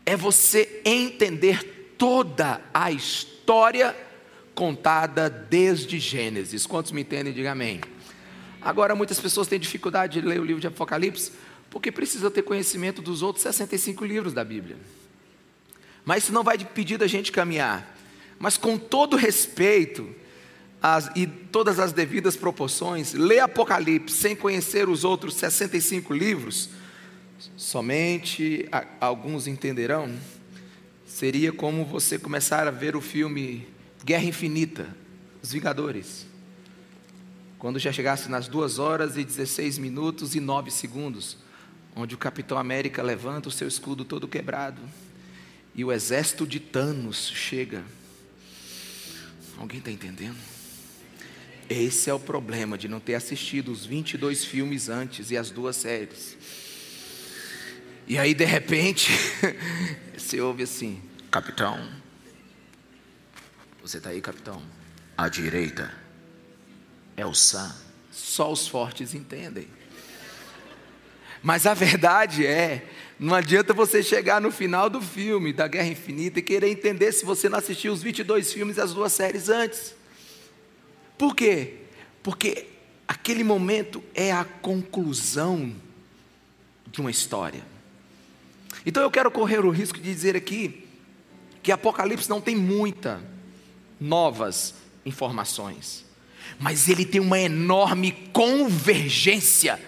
é 0.05 0.15
você 0.15 0.81
entender 0.85 1.95
toda 1.97 2.61
a 2.73 2.91
história 2.91 3.95
contada 4.53 5.29
desde 5.29 5.99
Gênesis. 5.99 6.65
Quantos 6.65 6.91
me 6.91 7.01
entendem? 7.01 7.33
Diga 7.33 7.51
amém. 7.51 7.81
Agora, 8.61 8.95
muitas 8.95 9.19
pessoas 9.19 9.47
têm 9.47 9.59
dificuldade 9.59 10.19
de 10.19 10.27
ler 10.27 10.39
o 10.39 10.43
livro 10.43 10.61
de 10.61 10.67
Apocalipse 10.67 11.31
porque 11.71 11.91
precisa 11.91 12.29
ter 12.29 12.43
conhecimento 12.43 13.01
dos 13.01 13.23
outros 13.23 13.41
65 13.41 14.05
livros 14.05 14.33
da 14.33 14.43
Bíblia. 14.43 14.77
Mas 16.05 16.23
isso 16.23 16.33
não 16.33 16.43
vai 16.43 16.57
impedir 16.57 16.97
da 16.97 17.07
gente 17.07 17.31
caminhar. 17.31 17.97
Mas 18.37 18.57
com 18.57 18.77
todo 18.77 19.15
respeito 19.15 20.13
as, 20.81 21.09
e 21.15 21.25
todas 21.25 21.79
as 21.79 21.93
devidas 21.93 22.35
proporções, 22.35 23.13
ler 23.13 23.39
Apocalipse 23.39 24.15
sem 24.15 24.35
conhecer 24.35 24.89
os 24.89 25.03
outros 25.03 25.35
65 25.35 26.13
livros 26.13 26.69
somente 27.55 28.67
alguns 28.99 29.47
entenderão, 29.47 30.13
seria 31.05 31.51
como 31.51 31.85
você 31.85 32.19
começar 32.19 32.67
a 32.67 32.71
ver 32.71 32.95
o 32.95 33.01
filme 33.01 33.67
Guerra 34.03 34.25
Infinita, 34.25 34.95
Os 35.41 35.51
Vingadores. 35.51 36.25
Quando 37.57 37.79
já 37.79 37.91
chegasse 37.91 38.29
nas 38.29 38.47
duas 38.47 38.79
horas 38.79 39.17
e 39.17 39.23
16 39.23 39.77
minutos 39.77 40.35
e 40.35 40.39
9 40.39 40.71
segundos, 40.71 41.37
onde 41.95 42.15
o 42.15 42.17
Capitão 42.17 42.57
América 42.57 43.01
levanta 43.01 43.49
o 43.49 43.51
seu 43.51 43.67
escudo 43.67 44.05
todo 44.05 44.27
quebrado 44.27 44.81
e 45.73 45.83
o 45.83 45.91
exército 45.91 46.45
de 46.45 46.59
Thanos 46.59 47.31
chega. 47.33 47.83
Alguém 49.57 49.79
está 49.79 49.91
entendendo? 49.91 50.37
Esse 51.69 52.09
é 52.09 52.13
o 52.13 52.19
problema 52.19 52.77
de 52.77 52.87
não 52.87 52.99
ter 52.99 53.15
assistido 53.15 53.71
os 53.71 53.85
22 53.85 54.43
filmes 54.43 54.89
antes 54.89 55.31
e 55.31 55.37
as 55.37 55.49
duas 55.49 55.77
séries. 55.77 56.37
E 58.07 58.17
aí, 58.17 58.33
de 58.33 58.43
repente, 58.43 59.11
você 60.17 60.41
ouve 60.41 60.63
assim: 60.63 61.01
Capitão, 61.29 61.89
você 63.81 63.97
está 63.97 64.09
aí, 64.09 64.19
capitão? 64.19 64.61
À 65.17 65.29
direita 65.29 65.93
é 67.15 67.25
o 67.25 67.33
Sam. 67.33 67.73
Só 68.11 68.51
os 68.51 68.67
fortes 68.67 69.13
entendem. 69.13 69.67
Mas 71.43 71.65
a 71.65 71.73
verdade 71.73 72.45
é, 72.45 72.85
não 73.19 73.33
adianta 73.33 73.73
você 73.73 74.03
chegar 74.03 74.39
no 74.39 74.51
final 74.51 74.89
do 74.89 75.01
filme 75.01 75.51
da 75.51 75.67
Guerra 75.67 75.87
Infinita 75.87 76.39
e 76.39 76.43
querer 76.43 76.69
entender 76.69 77.11
se 77.11 77.25
você 77.25 77.49
não 77.49 77.57
assistiu 77.57 77.93
os 77.93 78.03
22 78.03 78.53
filmes 78.53 78.77
e 78.77 78.81
as 78.81 78.93
duas 78.93 79.11
séries 79.13 79.49
antes. 79.49 79.95
Por 81.17 81.35
quê? 81.35 81.75
Porque 82.21 82.67
aquele 83.07 83.43
momento 83.43 84.03
é 84.13 84.31
a 84.31 84.43
conclusão 84.43 85.75
de 86.87 87.01
uma 87.01 87.11
história. 87.11 87.63
Então 88.85 89.01
eu 89.01 89.11
quero 89.11 89.31
correr 89.31 89.65
o 89.65 89.69
risco 89.69 89.99
de 89.99 90.11
dizer 90.13 90.35
aqui 90.35 90.87
que 91.61 91.71
Apocalipse 91.71 92.29
não 92.29 92.41
tem 92.41 92.55
muita 92.55 93.21
novas 93.99 94.73
informações, 95.05 96.05
mas 96.59 96.89
ele 96.89 97.05
tem 97.05 97.21
uma 97.21 97.39
enorme 97.39 98.11
convergência 98.33 99.79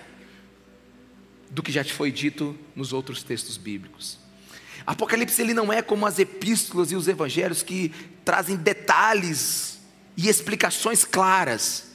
do 1.53 1.63
que 1.63 1.71
já 1.71 1.83
te 1.83 1.93
foi 1.93 2.11
dito 2.11 2.57
nos 2.75 2.91
outros 2.91 3.23
textos 3.23 3.57
bíblicos. 3.57 4.17
Apocalipse 4.85 5.41
ele 5.41 5.53
não 5.53 5.71
é 5.71 5.81
como 5.81 6.05
as 6.05 6.19
epístolas 6.19 6.91
e 6.91 6.95
os 6.95 7.07
evangelhos 7.07 7.63
que 7.63 7.89
trazem 8.25 8.57
detalhes 8.57 9.79
e 10.17 10.27
explicações 10.27 11.05
claras. 11.05 11.93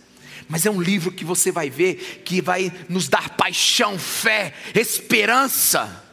Mas 0.49 0.65
é 0.65 0.71
um 0.71 0.81
livro 0.81 1.13
que 1.13 1.25
você 1.25 1.53
vai 1.53 1.69
ver 1.69 2.23
que 2.25 2.41
vai 2.41 2.73
nos 2.89 3.09
dar 3.09 3.37
paixão, 3.37 3.99
fé, 3.99 4.55
esperança 4.75 6.09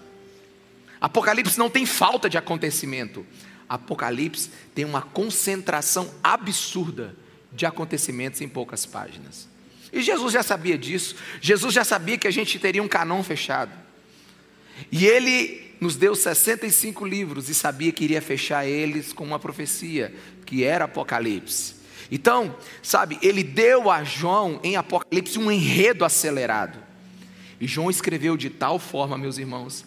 Apocalipse 1.06 1.60
não 1.60 1.70
tem 1.70 1.86
falta 1.86 2.28
de 2.28 2.36
acontecimento. 2.36 3.24
Apocalipse 3.70 4.50
tem 4.74 4.86
uma 4.86 5.04
concentração 5.04 6.12
absurda 6.24 7.16
de 7.52 7.64
acontecimentos 7.64 8.42
em 8.42 8.48
poucas 8.48 8.88
páginas. 8.88 9.48
E 9.96 10.02
Jesus 10.02 10.34
já 10.34 10.44
sabia 10.44 10.78
disso. 10.78 11.16
Jesus 11.40 11.74
já 11.74 11.86
sabia 11.86 12.18
que 12.18 12.28
a 12.28 12.32
gente 12.32 12.60
teria 12.60 12.84
um 12.84 12.88
canon 12.88 13.24
fechado. 13.24 13.72
E 14.92 15.06
ele 15.06 15.74
nos 15.80 15.96
deu 15.96 16.14
65 16.14 17.06
livros 17.06 17.48
e 17.48 17.56
sabia 17.56 17.94
que 17.94 18.04
iria 18.04 18.22
fechar 18.22 18.68
eles 18.68 19.14
com 19.14 19.24
uma 19.24 19.40
profecia, 19.40 20.14
que 20.46 20.66
era 20.66 20.84
Apocalipse. 20.84 21.76
Então, 22.12 22.58
sabe, 22.84 23.18
ele 23.22 23.42
deu 23.42 23.90
a 23.90 24.04
João 24.04 24.60
em 24.66 24.76
Apocalipse 24.76 25.40
um 25.40 25.50
enredo 25.50 26.04
acelerado. 26.04 26.78
E 27.58 27.66
João 27.66 27.90
escreveu 27.90 28.36
de 28.36 28.50
tal 28.50 28.78
forma, 28.78 29.18
meus 29.18 29.38
irmãos, 29.38 29.86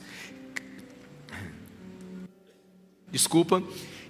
desculpa, 3.10 3.62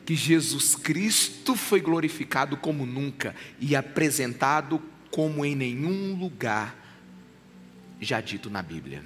que 0.07 0.15
Jesus 0.15 0.77
Cristo 0.77 1.57
foi 1.57 1.81
glorificado 1.81 2.57
como 2.57 2.87
nunca 2.87 3.35
e 3.59 3.75
apresentado 3.75 4.81
como 5.11 5.45
em 5.45 5.55
nenhum 5.55 6.15
lugar 6.15 6.77
já 8.01 8.21
dito 8.21 8.49
na 8.51 8.63
Bíblia. 8.63 9.03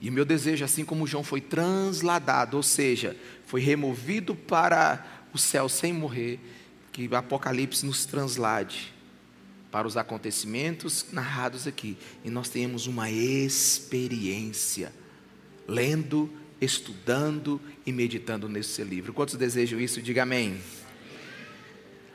E 0.00 0.08
o 0.08 0.12
meu 0.12 0.24
desejo, 0.24 0.64
assim 0.64 0.84
como 0.84 1.06
João 1.06 1.22
foi 1.22 1.40
transladado, 1.40 2.56
ou 2.56 2.62
seja, 2.62 3.16
foi 3.46 3.60
removido 3.60 4.34
para 4.34 5.06
o 5.32 5.38
céu 5.38 5.68
sem 5.68 5.92
morrer, 5.92 6.40
que 6.90 7.06
o 7.06 7.16
Apocalipse 7.16 7.86
nos 7.86 8.04
translade 8.04 8.92
para 9.70 9.86
os 9.88 9.96
acontecimentos 9.96 11.06
narrados 11.10 11.66
aqui 11.66 11.96
e 12.22 12.28
nós 12.28 12.50
tenhamos 12.50 12.86
uma 12.86 13.10
experiência 13.10 14.92
lendo 15.66 16.30
estudando 16.60 17.60
e 17.84 17.90
meditando 17.90 18.48
nesse 18.48 18.84
livro. 18.84 19.12
Quantos 19.12 19.34
desejam 19.34 19.80
isso? 19.80 20.02
Diga 20.02 20.22
amém. 20.22 20.60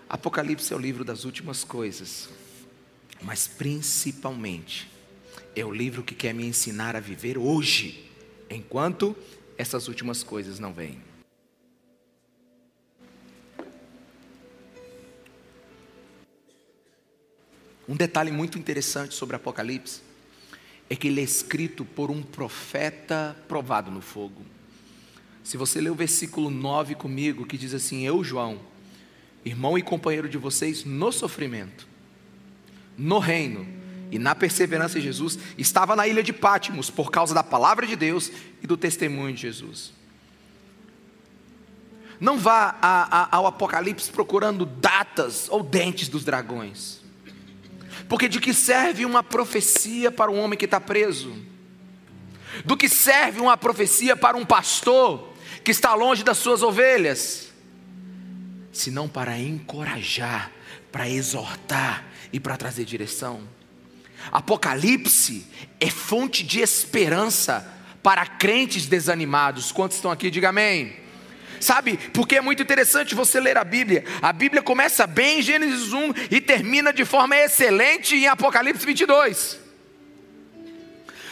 Apocalipse 0.09 0.71
é 0.71 0.75
o 0.75 0.79
livro 0.79 1.03
das 1.03 1.25
últimas 1.25 1.65
coisas, 1.65 2.29
mas 3.21 3.45
principalmente 3.45 4.89
é 5.53 5.65
o 5.65 5.71
livro 5.71 6.01
que 6.01 6.15
quer 6.15 6.33
me 6.33 6.45
ensinar 6.45 6.95
a 6.95 6.99
viver 7.01 7.37
hoje, 7.37 8.09
enquanto 8.49 9.15
essas 9.57 9.89
últimas 9.89 10.23
coisas 10.23 10.59
não 10.59 10.73
vêm. 10.73 11.01
Um 17.89 17.95
detalhe 17.95 18.31
muito 18.31 18.57
interessante 18.57 19.13
sobre 19.13 19.35
Apocalipse 19.35 20.01
é 20.89 20.95
que 20.95 21.07
ele 21.07 21.19
é 21.19 21.23
escrito 21.23 21.83
por 21.83 22.09
um 22.09 22.23
profeta 22.23 23.35
provado 23.47 23.91
no 23.91 24.01
fogo. 24.01 24.41
Se 25.43 25.57
você 25.57 25.81
ler 25.81 25.89
o 25.89 25.95
versículo 25.95 26.49
9 26.49 26.95
comigo, 26.95 27.45
que 27.45 27.57
diz 27.57 27.73
assim: 27.73 28.05
Eu, 28.05 28.23
João, 28.23 28.59
irmão 29.47 29.77
e 29.77 29.81
companheiro 29.81 30.29
de 30.29 30.37
vocês 30.37 30.83
no 30.83 31.11
sofrimento, 31.11 31.87
no 32.97 33.19
reino 33.19 33.67
e 34.11 34.19
na 34.19 34.35
perseverança 34.35 34.99
de 34.99 35.05
Jesus, 35.05 35.37
estava 35.57 35.95
na 35.95 36.07
ilha 36.07 36.23
de 36.23 36.31
Pátimos 36.31 36.89
por 36.89 37.11
causa 37.11 37.33
da 37.33 37.43
palavra 37.43 37.85
de 37.85 37.95
Deus 37.95 38.31
e 38.61 38.67
do 38.67 38.77
testemunho 38.77 39.33
de 39.33 39.41
Jesus. 39.41 39.93
Não 42.19 42.37
vá 42.37 42.75
a, 42.81 43.21
a, 43.21 43.35
ao 43.35 43.45
Apocalipse 43.45 44.09
procurando 44.09 44.65
datas 44.65 45.47
ou 45.49 45.61
dentes 45.61 46.07
dos 46.07 46.23
dragões. 46.23 46.99
Porque 48.09 48.27
de 48.27 48.39
que 48.39 48.53
serve 48.53 49.05
uma 49.05 49.21
profecia 49.21 50.11
para 50.11 50.31
um 50.31 50.39
homem 50.39 50.57
que 50.57 50.65
está 50.65 50.79
preso? 50.79 51.35
Do 52.65 52.77
que 52.77 52.89
serve 52.89 53.39
uma 53.39 53.57
profecia 53.57 54.15
para 54.15 54.37
um 54.37 54.45
pastor 54.45 55.33
que 55.63 55.71
está 55.71 55.93
longe 55.93 56.23
das 56.23 56.37
suas 56.37 56.63
ovelhas, 56.63 57.51
senão 58.77 59.07
para 59.07 59.37
encorajar, 59.37 60.51
para 60.91 61.09
exortar 61.09 62.05
e 62.31 62.39
para 62.39 62.57
trazer 62.57 62.85
direção. 62.85 63.41
Apocalipse 64.31 65.45
é 65.79 65.89
fonte 65.89 66.43
de 66.43 66.59
esperança 66.59 67.65
para 68.03 68.25
crentes 68.25 68.85
desanimados. 68.85 69.71
Quantos 69.71 69.97
estão 69.97 70.11
aqui? 70.11 70.29
Diga 70.29 70.49
amém. 70.49 70.95
Sabe, 71.59 71.97
porque 72.13 72.35
é 72.35 72.41
muito 72.41 72.61
interessante 72.61 73.15
você 73.15 73.39
ler 73.39 73.57
a 73.57 73.63
Bíblia. 73.63 74.03
A 74.21 74.31
Bíblia 74.31 74.61
começa 74.61 75.07
bem 75.07 75.39
em 75.39 75.41
Gênesis 75.41 75.91
1 75.91 76.13
e 76.29 76.39
termina 76.39 76.93
de 76.93 77.03
forma 77.03 77.35
excelente 77.35 78.15
em 78.15 78.27
Apocalipse 78.27 78.85
22. 78.85 79.59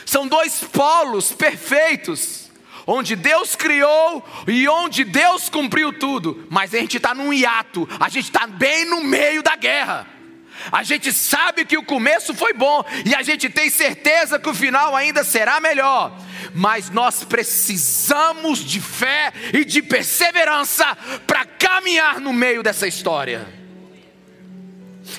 São 0.05 0.27
dois 0.27 0.61
polos 0.61 1.31
perfeitos 1.31 2.44
onde 2.87 3.15
Deus 3.15 3.55
criou 3.55 4.23
e 4.47 4.67
onde 4.67 5.03
Deus 5.03 5.49
cumpriu 5.49 5.91
tudo, 5.93 6.45
mas 6.49 6.73
a 6.73 6.77
gente 6.77 6.97
está 6.97 7.13
num 7.13 7.33
hiato, 7.33 7.87
a 7.99 8.09
gente 8.09 8.25
está 8.25 8.45
bem 8.47 8.85
no 8.85 9.03
meio 9.03 9.41
da 9.41 9.55
guerra. 9.55 10.07
A 10.71 10.83
gente 10.83 11.11
sabe 11.11 11.65
que 11.65 11.77
o 11.77 11.83
começo 11.83 12.33
foi 12.33 12.53
bom 12.53 12.83
e 13.05 13.13
a 13.13 13.21
gente 13.21 13.49
tem 13.49 13.69
certeza 13.69 14.39
que 14.39 14.49
o 14.49 14.53
final 14.53 14.95
ainda 14.95 15.23
será 15.23 15.59
melhor, 15.59 16.17
mas 16.53 16.89
nós 16.89 17.23
precisamos 17.23 18.59
de 18.59 18.79
fé 18.79 19.33
e 19.53 19.65
de 19.65 19.81
perseverança 19.81 20.97
para 21.27 21.45
caminhar 21.45 22.19
no 22.19 22.31
meio 22.31 22.63
dessa 22.63 22.87
história. 22.87 23.47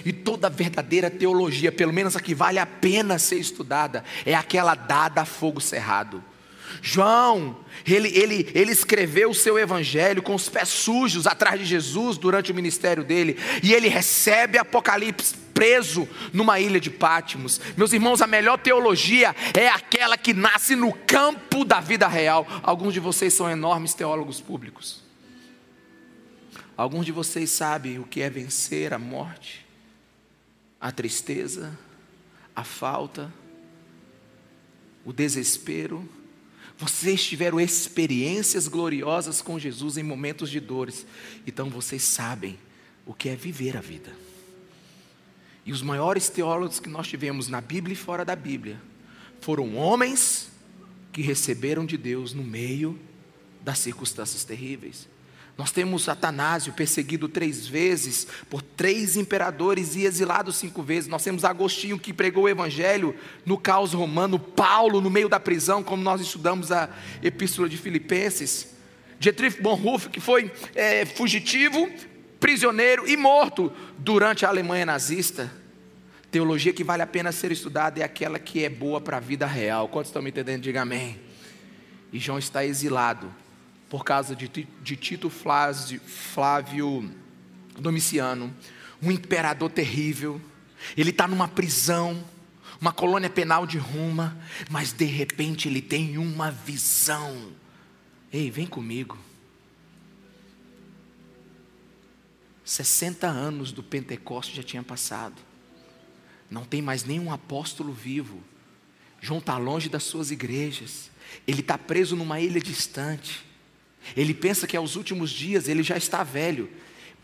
E 0.04 0.12
toda 0.12 0.50
verdadeira 0.50 1.11
teologia, 1.11 1.70
pelo 1.70 1.92
menos 1.92 2.16
a 2.16 2.20
que 2.20 2.35
vale 2.35 2.58
a 2.58 2.66
pena 2.66 3.18
ser 3.18 3.38
estudada, 3.38 4.04
é 4.25 4.35
aquela 4.35 4.75
dada 4.75 5.23
a 5.23 5.25
fogo 5.25 5.61
cerrado. 5.61 6.25
João, 6.82 7.56
ele, 7.87 8.08
ele, 8.08 8.50
ele 8.54 8.73
escreveu 8.73 9.30
o 9.30 9.35
seu 9.35 9.58
evangelho 9.58 10.23
com 10.23 10.35
os 10.35 10.49
pés 10.49 10.68
sujos 10.68 11.26
atrás 11.26 11.58
de 11.58 11.66
Jesus 11.66 12.16
durante 12.16 12.52
o 12.52 12.54
ministério 12.54 13.04
dele, 13.04 13.38
e 13.62 13.73
ele 13.73 13.88
recebe 13.88 14.58
Apocalipse 14.58 15.46
preso 15.56 16.06
numa 16.35 16.61
ilha 16.61 16.78
de 16.78 16.90
Pátimos. 16.90 17.58
Meus 17.78 17.90
irmãos, 17.92 18.20
a 18.20 18.26
melhor 18.26 18.58
teologia 18.58 19.34
é 19.58 19.69
aquela 19.69 20.19
que 20.19 20.34
nasce 20.34 20.76
no 20.76 20.93
campo 20.93 21.64
da 21.64 21.80
vida 21.80 22.06
real. 22.06 22.47
Alguns 22.62 22.93
de 22.93 23.00
vocês 23.00 23.32
são 23.32 23.50
enormes 23.50 23.95
teólogos 23.95 24.38
públicos. 24.38 25.02
Alguns 26.76 27.06
de 27.06 27.12
vocês 27.12 27.50
sabem 27.50 27.99
o 27.99 28.04
que 28.04 28.21
é 28.21 28.28
vencer 28.28 28.93
a 28.93 28.99
morte, 28.99 29.67
a 30.78 30.93
tristeza, 30.93 31.76
a 32.54 32.62
falta, 32.62 33.32
o 35.06 35.12
desespero 35.12 36.06
vocês 36.78 37.25
tiveram 37.25 37.58
experiências 37.58 38.69
gloriosas 38.69 39.41
com 39.41 39.58
Jesus 39.58 39.97
em 39.97 40.02
momentos 40.02 40.50
de 40.50 40.60
dores, 40.60 41.06
então 41.47 41.71
vocês 41.71 42.02
sabem 42.02 42.58
o 43.06 43.15
que 43.15 43.28
é 43.28 43.36
viver 43.36 43.76
a 43.76 43.80
vida. 43.80 44.12
E 45.65 45.73
os 45.73 45.82
maiores 45.82 46.28
teólogos 46.28 46.78
que 46.78 46.89
nós 46.89 47.08
tivemos 47.08 47.49
na 47.49 47.60
Bíblia 47.60 47.95
e 47.95 47.97
fora 47.97 48.25
da 48.25 48.36
Bíblia 48.36 48.80
foram 49.41 49.76
homens 49.76 50.50
que 51.12 51.23
receberam 51.23 51.86
de 51.86 51.97
Deus 51.97 52.32
no 52.32 52.45
meio 52.45 52.99
das 53.62 53.78
circunstâncias 53.78 54.45
terríveis. 54.45 55.08
Nós 55.56 55.73
temos 55.73 56.06
Atanásio 56.06 56.75
perseguido 56.75 57.28
três 57.28 57.66
vezes 57.66 58.26
por 58.50 58.60
três 58.60 59.16
imperadores 59.16 59.97
e 59.97 60.04
exilado 60.04 60.52
cinco 60.52 60.82
vezes. 60.82 61.08
Nós 61.08 61.25
temos 61.25 61.45
Agostinho 61.45 61.99
que 61.99 62.12
pregou 62.12 62.45
o 62.45 62.49
evangelho 62.49 63.14
no 63.45 63.56
caos 63.56 63.95
romano, 63.95 64.38
Paulo 64.38 65.00
no 65.00 65.08
meio 65.08 65.30
da 65.30 65.40
prisão, 65.40 65.82
como 65.82 66.02
nós 66.02 66.21
estudamos 66.21 66.71
a 66.71 66.90
epístola 67.23 67.71
de 67.71 67.78
Filipenses. 67.78 68.75
Dietrich 69.19 69.62
Bonhoeffer 69.62 70.10
que 70.10 70.21
foi 70.21 70.52
é, 70.75 71.06
fugitivo, 71.06 71.90
prisioneiro 72.38 73.08
e 73.08 73.16
morto 73.16 73.73
durante 73.97 74.45
a 74.45 74.50
Alemanha 74.50 74.84
nazista. 74.84 75.50
Teologia 76.30 76.75
que 76.75 76.84
vale 76.84 77.02
a 77.02 77.06
pena 77.06 77.32
ser 77.32 77.50
estudada 77.50 77.99
é 77.99 78.02
aquela 78.02 78.38
que 78.38 78.62
é 78.62 78.69
boa 78.69 79.00
para 79.00 79.16
a 79.16 79.21
vida 79.21 79.47
real. 79.47 79.88
Quantos 79.88 80.10
estão 80.10 80.21
me 80.21 80.28
entendendo? 80.28 80.60
Diga 80.60 80.82
amém. 80.82 81.19
E 82.12 82.19
João 82.19 82.38
está 82.38 82.62
exilado 82.62 83.32
por 83.88 84.04
causa 84.04 84.34
de, 84.34 84.49
de 84.49 84.96
Tito 84.96 85.30
Flávio, 85.30 86.00
Flávio 86.00 87.10
Domiciano, 87.78 88.54
um 89.02 89.10
imperador 89.10 89.70
terrível. 89.70 90.40
Ele 90.96 91.10
está 91.10 91.28
numa 91.28 91.49
prisão, 91.49 92.25
uma 92.80 92.92
colônia 92.92 93.30
penal 93.30 93.66
de 93.66 93.78
Roma, 93.78 94.36
mas 94.70 94.92
de 94.92 95.04
repente 95.04 95.68
ele 95.68 95.80
tem 95.80 96.18
uma 96.18 96.50
visão. 96.50 97.52
Ei, 98.32 98.50
vem 98.50 98.66
comigo. 98.66 99.18
60 102.64 103.28
anos 103.28 103.70
do 103.70 103.82
Pentecoste 103.82 104.56
já 104.56 104.62
tinha 104.62 104.82
passado. 104.82 105.40
Não 106.50 106.64
tem 106.64 106.82
mais 106.82 107.04
nenhum 107.04 107.32
apóstolo 107.32 107.92
vivo. 107.92 108.42
João 109.20 109.38
está 109.38 109.56
longe 109.56 109.88
das 109.88 110.02
suas 110.02 110.30
igrejas. 110.32 111.10
Ele 111.46 111.60
está 111.60 111.78
preso 111.78 112.16
numa 112.16 112.40
ilha 112.40 112.60
distante. 112.60 113.46
Ele 114.14 114.34
pensa 114.34 114.66
que 114.66 114.76
aos 114.76 114.97
últimos 114.97 115.30
dias 115.30 115.69
ele 115.69 115.82
já 115.82 115.97
está 115.97 116.23
velho, 116.23 116.71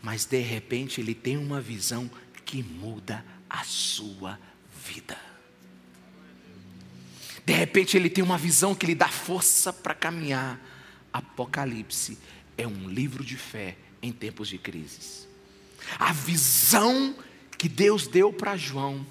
mas 0.01 0.25
de 0.25 0.39
repente 0.39 0.99
ele 0.99 1.13
tem 1.13 1.37
uma 1.37 1.61
visão 1.61 2.09
que 2.43 2.63
muda 2.63 3.23
a 3.49 3.63
sua 3.63 4.39
vida. 4.85 5.17
De 7.45 7.53
repente 7.53 7.95
ele 7.97 8.09
tem 8.09 8.23
uma 8.23 8.37
visão 8.37 8.73
que 8.73 8.85
lhe 8.85 8.95
dá 8.95 9.07
força 9.07 9.71
para 9.71 9.93
caminhar. 9.93 10.59
Apocalipse 11.11 12.17
é 12.57 12.67
um 12.67 12.89
livro 12.89 13.23
de 13.23 13.37
fé 13.37 13.77
em 14.01 14.11
tempos 14.11 14.47
de 14.47 14.57
crises. 14.57 15.27
A 15.99 16.11
visão 16.11 17.15
que 17.57 17.69
Deus 17.69 18.07
deu 18.07 18.31
para 18.31 18.57
João 18.57 19.05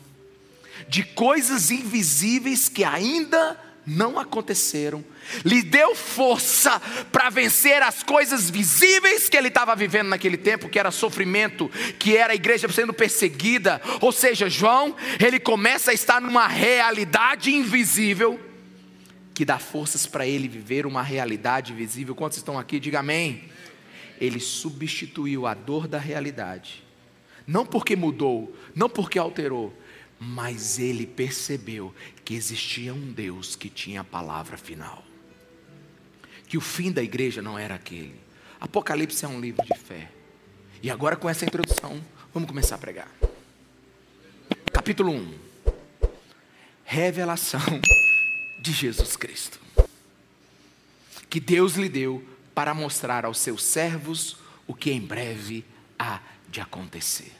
de 0.89 1.03
coisas 1.03 1.71
invisíveis 1.71 2.69
que 2.69 2.85
ainda 2.85 3.59
não 3.87 4.19
aconteceram, 4.19 5.05
lhe 5.45 5.63
deu 5.63 5.95
força 5.95 6.81
para 7.11 7.31
vencer 7.31 7.83
as 7.83 8.03
coisas 8.03 8.49
visíveis 8.49 9.29
que 9.29 9.37
ele 9.37 9.49
estava 9.49 9.75
vivendo 9.75 10.09
naquele 10.09 10.37
tempo, 10.37 10.69
que 10.69 10.79
era 10.79 10.91
sofrimento, 10.91 11.71
que 11.99 12.17
era 12.17 12.33
a 12.33 12.37
igreja 12.37 12.69
sendo 12.69 12.93
perseguida. 12.93 13.81
Ou 14.01 14.13
seja, 14.13 14.49
João, 14.49 14.95
ele 15.19 15.41
começa 15.41 15.91
a 15.91 15.95
estar 15.95 16.21
numa 16.21 16.47
realidade 16.47 17.53
invisível 17.53 18.41
que 19.35 19.45
dá 19.45 19.59
forças 19.59 20.07
para 20.07 20.27
ele 20.27 20.47
viver 20.47 20.87
uma 20.87 21.03
realidade 21.03 21.73
visível. 21.73 22.15
Quantos 22.15 22.39
estão 22.39 22.59
aqui? 22.59 22.79
Diga 22.79 23.01
amém. 23.01 23.45
Ele 24.21 24.39
substituiu 24.39 25.47
a 25.47 25.55
dor 25.55 25.89
da 25.89 25.99
realidade, 25.99 26.85
não 27.47 27.67
porque 27.67 27.97
mudou, 27.97 28.55
não 28.75 28.89
porque 28.89 29.19
alterou, 29.19 29.77
mas 30.21 30.79
ele 30.79 31.05
percebeu 31.05 31.93
que 32.33 32.37
existia 32.37 32.95
um 32.95 33.13
Deus 33.13 33.57
que 33.57 33.69
tinha 33.69 34.01
a 34.01 34.05
palavra 34.05 34.57
final. 34.57 35.05
Que 36.49 36.57
o 36.57 36.63
fim 36.63 36.91
da 36.91 37.03
igreja 37.03 37.43
não 37.43 37.59
era 37.59 37.75
aquele. 37.75 38.19
Apocalipse 38.59 39.23
é 39.23 39.29
um 39.29 39.39
livro 39.39 39.63
de 39.63 39.79
fé. 39.79 40.11
E 40.83 40.91
agora, 40.91 41.15
com 41.15 41.29
essa 41.29 41.45
introdução, 41.45 42.03
vamos 42.33 42.49
começar 42.49 42.77
a 42.77 42.79
pregar. 42.79 43.11
Capítulo 44.73 45.13
1: 45.13 45.35
Revelação 46.87 47.61
de 48.63 48.73
Jesus 48.73 49.15
Cristo. 49.15 49.61
Que 51.29 51.39
Deus 51.39 51.75
lhe 51.75 51.91
deu 51.91 52.27
para 52.55 52.73
mostrar 52.73 53.27
aos 53.27 53.41
seus 53.41 53.63
servos 53.63 54.39
o 54.67 54.73
que 54.73 54.91
em 54.91 55.03
breve 55.03 55.67
há 55.99 56.19
de 56.49 56.63
acontecer. 56.63 57.33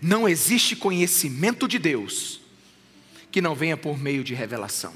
Não 0.00 0.26
existe 0.26 0.74
conhecimento 0.74 1.68
de 1.68 1.78
Deus 1.78 2.40
que 3.30 3.40
não 3.40 3.54
venha 3.54 3.76
por 3.76 3.98
meio 3.98 4.24
de 4.24 4.34
revelação. 4.34 4.92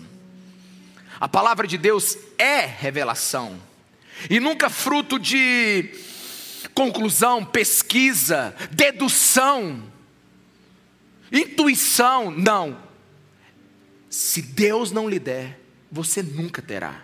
A 1.20 1.28
palavra 1.28 1.66
de 1.66 1.78
Deus 1.78 2.18
é 2.38 2.60
revelação 2.60 3.60
e 4.28 4.40
nunca 4.40 4.68
fruto 4.68 5.18
de 5.18 5.90
conclusão, 6.74 7.44
pesquisa, 7.44 8.54
dedução, 8.70 9.82
intuição, 11.30 12.30
não. 12.30 12.82
Se 14.10 14.42
Deus 14.42 14.90
não 14.90 15.08
lhe 15.08 15.18
der, 15.18 15.60
você 15.90 16.22
nunca 16.22 16.60
terá. 16.60 17.02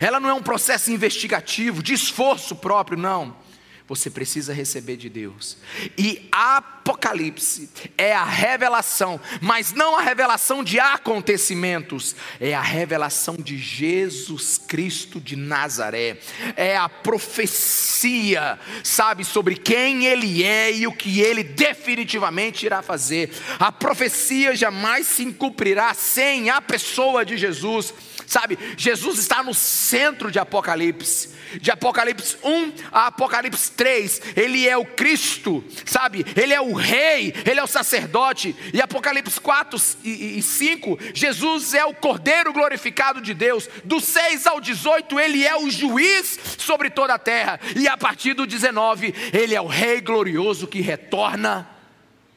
Ela 0.00 0.20
não 0.20 0.28
é 0.28 0.34
um 0.34 0.42
processo 0.42 0.90
investigativo, 0.90 1.82
de 1.82 1.94
esforço 1.94 2.54
próprio, 2.54 2.98
não 2.98 3.47
você 3.88 4.10
precisa 4.10 4.52
receber 4.52 4.98
de 4.98 5.08
Deus. 5.08 5.56
E 5.96 6.28
Apocalipse 6.30 7.70
é 7.96 8.12
a 8.12 8.22
revelação, 8.22 9.18
mas 9.40 9.72
não 9.72 9.96
a 9.96 10.02
revelação 10.02 10.62
de 10.62 10.78
acontecimentos, 10.78 12.14
é 12.38 12.54
a 12.54 12.60
revelação 12.60 13.34
de 13.36 13.56
Jesus 13.56 14.58
Cristo 14.58 15.18
de 15.18 15.36
Nazaré. 15.36 16.18
É 16.54 16.76
a 16.76 16.86
profecia, 16.86 18.58
sabe, 18.84 19.24
sobre 19.24 19.56
quem 19.56 20.04
ele 20.04 20.44
é 20.44 20.70
e 20.70 20.86
o 20.86 20.92
que 20.92 21.20
ele 21.22 21.42
definitivamente 21.42 22.66
irá 22.66 22.82
fazer. 22.82 23.30
A 23.58 23.72
profecia 23.72 24.54
jamais 24.54 25.06
se 25.06 25.24
cumprirá 25.32 25.94
sem 25.94 26.50
a 26.50 26.60
pessoa 26.60 27.24
de 27.24 27.38
Jesus. 27.38 27.94
Sabe, 28.26 28.58
Jesus 28.76 29.18
está 29.18 29.42
no 29.42 29.54
centro 29.54 30.30
de 30.30 30.38
Apocalipse. 30.38 31.30
De 31.62 31.70
Apocalipse 31.70 32.36
1 32.44 32.72
a 32.92 33.06
Apocalipse 33.06 33.70
3, 33.78 34.20
ele 34.34 34.68
é 34.68 34.76
o 34.76 34.84
Cristo, 34.84 35.64
sabe? 35.86 36.26
Ele 36.36 36.52
é 36.52 36.60
o 36.60 36.72
rei, 36.72 37.32
ele 37.46 37.60
é 37.60 37.62
o 37.62 37.68
sacerdote. 37.68 38.54
E 38.74 38.82
Apocalipse 38.82 39.40
4 39.40 39.80
e 40.02 40.42
5, 40.42 40.98
Jesus 41.14 41.74
é 41.74 41.84
o 41.84 41.94
Cordeiro 41.94 42.52
glorificado 42.52 43.20
de 43.20 43.32
Deus. 43.32 43.70
Do 43.84 44.00
6 44.00 44.48
ao 44.48 44.60
18, 44.60 45.20
ele 45.20 45.46
é 45.46 45.56
o 45.56 45.70
juiz 45.70 46.38
sobre 46.58 46.90
toda 46.90 47.14
a 47.14 47.18
terra. 47.20 47.60
E 47.76 47.86
a 47.86 47.96
partir 47.96 48.34
do 48.34 48.48
19, 48.48 49.14
ele 49.32 49.54
é 49.54 49.60
o 49.60 49.68
rei 49.68 50.00
glorioso 50.00 50.66
que 50.66 50.80
retorna 50.80 51.70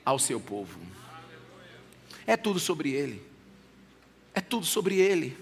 ao 0.05 0.19
seu 0.19 0.39
povo. 0.39 0.79
É 2.27 2.37
tudo 2.37 2.59
sobre 2.59 2.91
ele. 2.91 3.19
É 4.35 4.41
tudo 4.41 4.65
sobre 4.67 4.99
ele. 4.99 5.35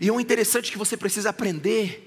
E 0.00 0.10
o 0.10 0.18
interessante 0.18 0.70
é 0.70 0.72
que 0.72 0.78
você 0.78 0.96
precisa 0.96 1.28
aprender 1.28 2.05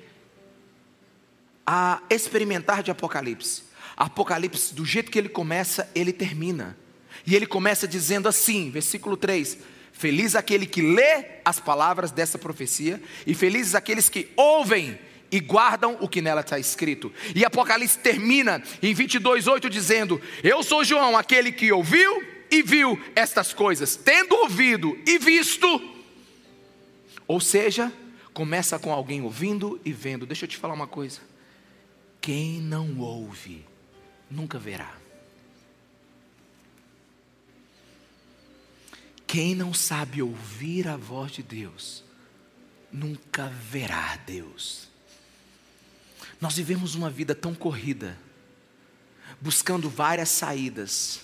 a 1.71 2.01
experimentar 2.10 2.82
de 2.82 2.89
Apocalipse. 2.89 3.62
Apocalipse, 3.95 4.73
do 4.73 4.84
jeito 4.84 5.12
que 5.12 5.19
ele 5.19 5.29
começa, 5.29 5.88
ele 5.93 6.12
termina. 6.12 6.75
E 7.27 7.36
ele 7.36 7.45
começa 7.45 7.88
dizendo 7.88 8.27
assim, 8.27 8.71
versículo 8.71 9.15
3: 9.15 9.60
Feliz 9.93 10.36
aquele 10.36 10.65
que 10.65 10.82
lê 10.82 11.25
as 11.45 11.60
palavras 11.60 12.10
dessa 12.10 12.39
profecia, 12.39 12.99
e 13.27 13.36
felizes 13.36 13.75
aqueles 13.75 14.10
que 14.10 14.29
ouvem 14.36 14.97
e 15.32 15.39
guardam 15.39 15.95
o 16.01 16.10
que 16.10 16.23
nela 16.23 16.41
está 16.41 16.58
escrito. 16.58 17.13
E 17.36 17.45
Apocalipse 17.45 17.99
termina 17.99 18.63
em 18.82 18.95
22:8 18.95 19.69
dizendo: 19.69 20.19
Eu 20.43 20.63
sou 20.63 20.84
João, 20.84 21.15
aquele 21.15 21.51
que 21.51 21.71
ouviu 21.71 22.23
e 22.49 22.63
viu 22.63 22.99
estas 23.15 23.53
coisas, 23.53 23.95
tendo 23.95 24.34
ouvido 24.34 24.97
e 25.05 25.19
visto 25.19 25.99
ou 27.29 27.39
seja, 27.39 27.93
começa 28.34 28.79
com 28.79 28.91
alguém 28.91 29.21
ouvindo 29.21 29.79
e 29.86 29.93
vendo. 29.93 30.25
Deixa 30.25 30.45
eu 30.45 30.49
te 30.49 30.58
falar 30.58 30.73
uma 30.73 30.88
coisa. 30.88 31.28
Quem 32.21 32.60
não 32.60 32.99
ouve, 32.99 33.65
nunca 34.29 34.60
verá. 34.60 34.95
Quem 39.25 39.53
não 39.53 39.73
sabe 39.73 40.21
ouvir 40.21 40.88
a 40.88 40.97
voz 40.97 41.32
de 41.32 41.43
Deus, 41.43 42.03
nunca 42.91 43.47
verá 43.47 44.15
Deus. 44.25 44.89
Nós 46.41 46.55
vivemos 46.55 46.95
uma 46.95 47.10
vida 47.10 47.36
tão 47.36 47.53
corrida, 47.53 48.17
buscando 49.39 49.88
várias 49.88 50.29
saídas, 50.29 51.21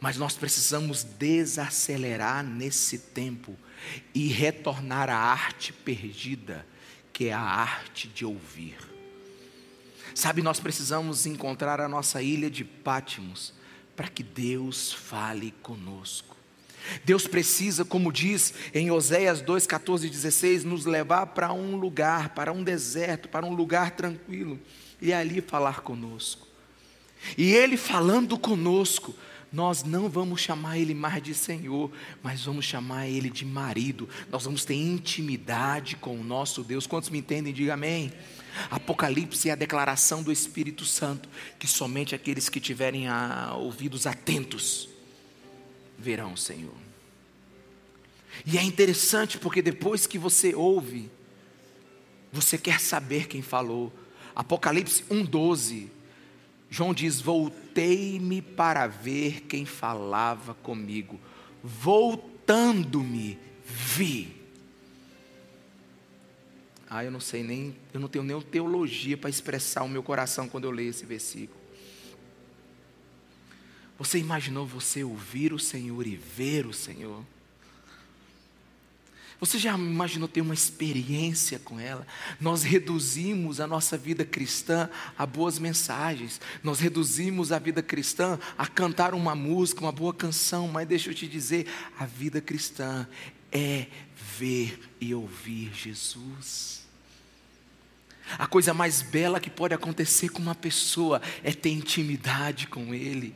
mas 0.00 0.16
nós 0.16 0.36
precisamos 0.36 1.02
desacelerar 1.02 2.44
nesse 2.44 2.98
tempo 2.98 3.56
e 4.14 4.28
retornar 4.28 5.10
à 5.10 5.16
arte 5.16 5.72
perdida, 5.72 6.64
que 7.12 7.26
é 7.26 7.32
a 7.32 7.40
arte 7.40 8.06
de 8.06 8.24
ouvir. 8.24 8.76
Sabe, 10.16 10.40
nós 10.40 10.58
precisamos 10.58 11.26
encontrar 11.26 11.78
a 11.78 11.86
nossa 11.86 12.22
ilha 12.22 12.48
de 12.48 12.64
Pátimos 12.64 13.52
para 13.94 14.08
que 14.08 14.22
Deus 14.22 14.90
fale 14.90 15.52
conosco. 15.62 16.34
Deus 17.04 17.26
precisa, 17.26 17.84
como 17.84 18.10
diz 18.10 18.54
em 18.72 18.90
Oséias 18.90 19.42
2, 19.42 19.66
14 19.66 20.06
e 20.06 20.10
16, 20.10 20.64
nos 20.64 20.86
levar 20.86 21.26
para 21.26 21.52
um 21.52 21.76
lugar, 21.76 22.30
para 22.30 22.50
um 22.50 22.64
deserto, 22.64 23.28
para 23.28 23.44
um 23.44 23.52
lugar 23.52 23.90
tranquilo 23.90 24.58
e 25.02 25.12
ali 25.12 25.42
falar 25.42 25.82
conosco. 25.82 26.48
E 27.36 27.52
Ele 27.52 27.76
falando 27.76 28.38
conosco, 28.38 29.14
nós 29.52 29.84
não 29.84 30.08
vamos 30.08 30.40
chamar 30.40 30.78
Ele 30.78 30.94
mais 30.94 31.22
de 31.22 31.34
Senhor, 31.34 31.90
mas 32.22 32.42
vamos 32.42 32.64
chamar 32.64 33.06
Ele 33.06 33.28
de 33.28 33.44
marido. 33.44 34.08
Nós 34.30 34.44
vamos 34.44 34.64
ter 34.64 34.76
intimidade 34.76 35.96
com 35.96 36.18
o 36.18 36.24
nosso 36.24 36.64
Deus. 36.64 36.86
Quantos 36.86 37.10
me 37.10 37.18
entendem? 37.18 37.52
Diga 37.52 37.74
amém. 37.74 38.10
Apocalipse 38.70 39.48
é 39.48 39.52
a 39.52 39.56
declaração 39.56 40.22
do 40.22 40.32
Espírito 40.32 40.84
Santo, 40.84 41.28
que 41.58 41.66
somente 41.66 42.14
aqueles 42.14 42.48
que 42.48 42.60
tiverem 42.60 43.08
a, 43.08 43.54
ouvidos 43.54 44.06
atentos 44.06 44.88
verão 45.98 46.32
o 46.34 46.36
Senhor. 46.36 46.74
E 48.44 48.58
é 48.58 48.62
interessante 48.62 49.38
porque 49.38 49.62
depois 49.62 50.06
que 50.06 50.18
você 50.18 50.54
ouve, 50.54 51.10
você 52.32 52.58
quer 52.58 52.80
saber 52.80 53.26
quem 53.28 53.40
falou. 53.40 53.92
Apocalipse 54.34 55.02
1,12 55.04 55.96
João 56.70 56.92
diz: 56.92 57.20
Voltei-me 57.20 58.42
para 58.42 58.86
ver 58.86 59.42
quem 59.42 59.64
falava 59.64 60.54
comigo. 60.54 61.18
Voltando-me, 61.62 63.38
vi. 63.64 64.34
Ah, 66.88 67.04
eu 67.04 67.10
não 67.10 67.20
sei 67.20 67.42
nem, 67.42 67.76
eu 67.92 67.98
não 67.98 68.08
tenho 68.08 68.24
nem 68.24 68.40
teologia 68.40 69.16
para 69.16 69.28
expressar 69.28 69.82
o 69.82 69.88
meu 69.88 70.02
coração 70.02 70.48
quando 70.48 70.64
eu 70.64 70.70
leio 70.70 70.90
esse 70.90 71.04
versículo. 71.04 71.60
Você 73.98 74.18
imaginou 74.18 74.66
você 74.66 75.02
ouvir 75.02 75.52
o 75.52 75.58
Senhor 75.58 76.06
e 76.06 76.16
ver 76.16 76.66
o 76.66 76.72
Senhor? 76.72 77.24
Você 79.38 79.58
já 79.58 79.76
imaginou 79.76 80.28
ter 80.28 80.40
uma 80.40 80.54
experiência 80.54 81.58
com 81.58 81.78
ela? 81.78 82.06
Nós 82.40 82.62
reduzimos 82.62 83.60
a 83.60 83.66
nossa 83.66 83.96
vida 83.96 84.24
cristã 84.24 84.88
a 85.16 85.26
boas 85.26 85.58
mensagens, 85.58 86.40
nós 86.62 86.80
reduzimos 86.80 87.52
a 87.52 87.58
vida 87.58 87.82
cristã 87.82 88.38
a 88.56 88.66
cantar 88.66 89.12
uma 89.12 89.34
música, 89.34 89.82
uma 89.82 89.92
boa 89.92 90.14
canção, 90.14 90.68
mas 90.68 90.88
deixa 90.88 91.10
eu 91.10 91.14
te 91.14 91.26
dizer: 91.26 91.66
a 91.98 92.06
vida 92.06 92.40
cristã 92.40 93.06
é 93.52 93.86
ver 94.38 94.78
e 95.00 95.14
ouvir 95.14 95.72
Jesus. 95.74 96.86
A 98.38 98.46
coisa 98.46 98.74
mais 98.74 99.02
bela 99.02 99.38
que 99.38 99.48
pode 99.48 99.72
acontecer 99.72 100.30
com 100.30 100.42
uma 100.42 100.54
pessoa 100.54 101.22
é 101.44 101.52
ter 101.52 101.70
intimidade 101.70 102.66
com 102.66 102.92
Ele, 102.92 103.34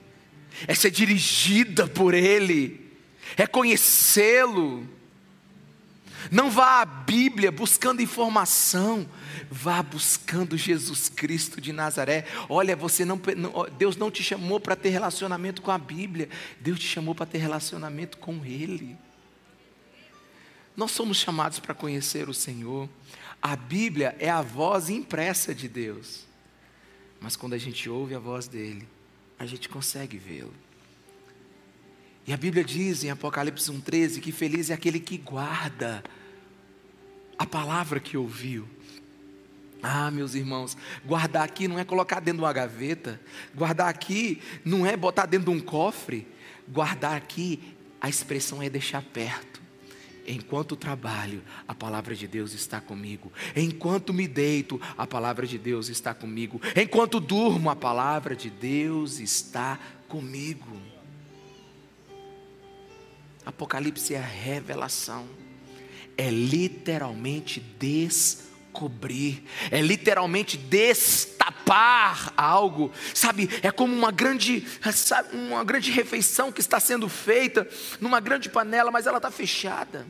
é 0.67 0.75
ser 0.75 0.91
dirigida 0.91 1.87
por 1.87 2.13
Ele, 2.13 2.91
é 3.37 3.47
conhecê-lo. 3.47 4.87
Não 6.31 6.51
vá 6.51 6.83
à 6.83 6.85
Bíblia 6.85 7.51
buscando 7.51 8.03
informação, 8.03 9.09
vá 9.51 9.83
buscando 9.83 10.59
Jesus 10.59 11.09
Cristo 11.09 11.61
de 11.61 11.73
Nazaré. 11.73 12.27
Olha, 12.49 12.77
você 12.77 13.05
não, 13.05 13.19
Deus 13.79 13.97
não 13.97 14.11
te 14.11 14.23
chamou 14.23 14.61
para 14.61 14.77
ter 14.77 14.91
relacionamento 14.91 15.63
com 15.63 15.71
a 15.71 15.79
Bíblia, 15.79 16.29
Deus 16.61 16.79
te 16.79 16.87
chamou 16.87 17.15
para 17.15 17.27
ter 17.27 17.39
relacionamento 17.39 18.19
com 18.19 18.45
Ele. 18.45 18.99
Nós 20.77 20.91
somos 20.93 21.17
chamados 21.19 21.59
para 21.59 21.75
conhecer 21.75 22.29
o 22.29 22.35
Senhor. 22.35 22.89
A 23.43 23.57
Bíblia 23.57 24.17
é 24.19 24.31
a 24.31 24.43
voz 24.43 24.89
impressa 24.89 25.55
de 25.55 25.69
Deus. 25.69 26.27
Mas 27.21 27.37
quando 27.37 27.55
a 27.55 27.59
gente 27.59 27.89
ouve 27.89 28.15
a 28.15 28.19
voz 28.19 28.49
dele, 28.49 28.89
a 29.39 29.47
gente 29.47 29.69
consegue 29.69 30.17
vê-lo. 30.17 30.55
E 32.27 32.33
a 32.33 32.37
Bíblia 32.37 32.63
diz 32.63 33.03
em 33.03 33.11
Apocalipse 33.11 33.71
1,13 33.71 34.21
que 34.21 34.31
feliz 34.31 34.71
é 34.71 34.75
aquele 34.75 35.01
que 35.01 35.17
guarda 35.19 36.05
a 37.39 37.47
palavra 37.47 37.99
que 37.99 38.17
ouviu. 38.17 38.69
Ah, 39.83 40.11
meus 40.11 40.35
irmãos, 40.35 40.77
guardar 41.07 41.43
aqui 41.43 41.67
não 41.67 41.79
é 41.79 41.85
colocar 41.85 42.21
dentro 42.21 42.39
de 42.39 42.45
uma 42.45 42.53
gaveta, 42.53 43.19
guardar 43.55 43.89
aqui 43.89 44.41
não 44.63 44.85
é 44.85 44.95
botar 44.95 45.25
dentro 45.25 45.51
de 45.51 45.59
um 45.59 45.61
cofre, 45.61 46.27
guardar 46.69 47.17
aqui, 47.17 47.75
a 47.99 48.09
expressão 48.09 48.63
é 48.63 48.69
deixar 48.69 49.03
perto. 49.03 49.50
Enquanto 50.27 50.77
trabalho, 50.77 51.43
a 51.67 51.75
palavra 51.75 52.15
de 52.15 52.27
Deus 52.27 52.53
está 52.53 52.81
comigo. 52.81 53.33
Enquanto 53.57 54.13
me 54.13 54.29
deito, 54.29 54.81
a 54.97 55.07
palavra 55.07 55.47
de 55.47 55.59
Deus 55.59 55.89
está 55.89 56.15
comigo. 56.15 56.61
Enquanto 56.77 57.21
durmo, 57.21 57.71
a 57.71 57.77
palavra 57.77 58.37
de 58.37 58.51
Deus 58.51 59.19
está 59.19 59.79
comigo. 60.09 60.81
Apocalipse 63.45 64.15
é 64.15 64.19
a 64.19 64.27
revelação, 64.27 65.27
é 66.17 66.31
literalmente 66.31 67.59
descobrir, 67.59 69.43
é 69.71 69.81
literalmente 69.81 70.57
destapar 71.71 72.33
algo, 72.37 72.91
sabe? 73.15 73.49
É 73.63 73.71
como 73.71 73.95
uma 73.95 74.11
grande, 74.11 74.67
sabe, 74.93 75.37
uma 75.37 75.63
grande 75.63 75.91
refeição 75.93 76.51
que 76.51 76.61
está 76.61 76.81
sendo 76.81 77.09
feita 77.09 77.69
numa 78.01 78.19
grande 78.19 78.49
panela, 78.49 78.91
mas 78.91 79.07
ela 79.07 79.19
está 79.19 79.31
fechada. 79.31 80.07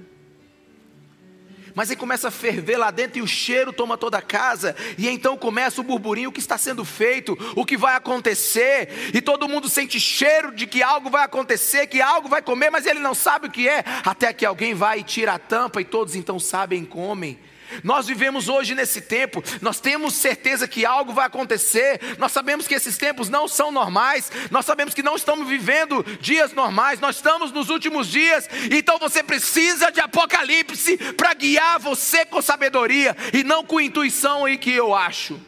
Mas 1.73 1.89
aí 1.89 1.97
começa 1.97 2.29
a 2.29 2.31
ferver 2.33 2.77
lá 2.77 2.91
dentro 2.91 3.19
e 3.19 3.23
o 3.23 3.29
cheiro 3.29 3.73
toma 3.73 3.97
toda 3.97 4.19
a 4.19 4.23
casa, 4.23 4.75
e 4.99 5.09
então 5.09 5.37
começa 5.37 5.81
o 5.81 5.85
burburinho, 5.85 6.31
o 6.31 6.33
que 6.33 6.41
está 6.41 6.59
sendo 6.59 6.85
feito, 6.85 7.39
o 7.55 7.65
que 7.65 7.77
vai 7.77 7.95
acontecer, 7.95 9.13
e 9.15 9.21
todo 9.21 9.49
mundo 9.49 9.69
sente 9.69 10.01
cheiro 10.01 10.53
de 10.53 10.67
que 10.67 10.83
algo 10.83 11.09
vai 11.11 11.23
acontecer, 11.23 11.87
que 11.87 12.01
algo 12.01 12.29
vai 12.29 12.43
comer, 12.43 12.71
mas 12.71 12.87
ele 12.87 12.99
não 12.99 13.15
sabe 13.15 13.47
o 13.47 13.51
que 13.51 13.69
é, 13.69 13.85
até 14.05 14.33
que 14.33 14.45
alguém 14.45 14.75
vai 14.75 14.99
e 14.99 15.05
tira 15.05 15.35
a 15.35 15.39
tampa, 15.39 15.81
e 15.81 15.85
todos 15.85 16.17
então 16.17 16.41
sabem 16.41 16.83
e 16.83 16.87
comem. 16.87 17.39
Nós 17.83 18.07
vivemos 18.07 18.49
hoje 18.49 18.75
nesse 18.75 19.01
tempo, 19.01 19.43
nós 19.61 19.81
temos 19.81 20.15
certeza 20.15 20.69
que 20.69 20.85
algo 20.85 21.13
vai 21.13 21.27
acontecer, 21.27 22.01
nós 22.19 22.33
sabemos 22.33 22.67
que 22.67 22.75
esses 22.75 22.97
tempos 22.97 23.29
não 23.29 23.49
são 23.49 23.71
normais, 23.73 24.31
nós 24.51 24.65
sabemos 24.67 24.95
que 24.95 25.03
não 25.03 25.17
estamos 25.17 25.49
vivendo 25.49 26.03
dias 26.21 26.53
normais, 26.53 27.01
nós 27.01 27.17
estamos 27.17 27.53
nos 27.53 27.71
últimos 27.71 28.09
dias, 28.09 28.49
então 28.71 28.99
você 28.99 29.23
precisa 29.23 29.91
de 29.91 30.01
Apocalipse 30.01 30.97
para 31.15 31.35
guiar 31.35 31.79
você 31.79 32.25
com 32.25 32.43
sabedoria 32.43 33.17
e 33.33 33.43
não 33.45 33.65
com 33.65 33.81
intuição 33.81 34.45
aí 34.45 34.57
que 34.57 34.73
eu 34.73 34.95
acho. 34.95 35.41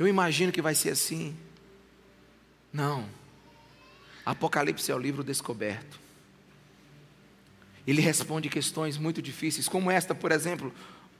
Eu 0.00 0.08
imagino 0.08 0.50
que 0.50 0.62
vai 0.62 0.74
ser 0.74 0.92
assim. 0.92 1.36
Não. 2.72 3.19
Apocalipse 4.30 4.92
é 4.92 4.94
o 4.94 4.98
livro 4.98 5.24
descoberto. 5.24 5.98
Ele 7.84 8.00
responde 8.00 8.48
questões 8.48 8.96
muito 8.96 9.20
difíceis, 9.20 9.68
como 9.68 9.90
esta, 9.90 10.14
por 10.14 10.30
exemplo: 10.30 10.72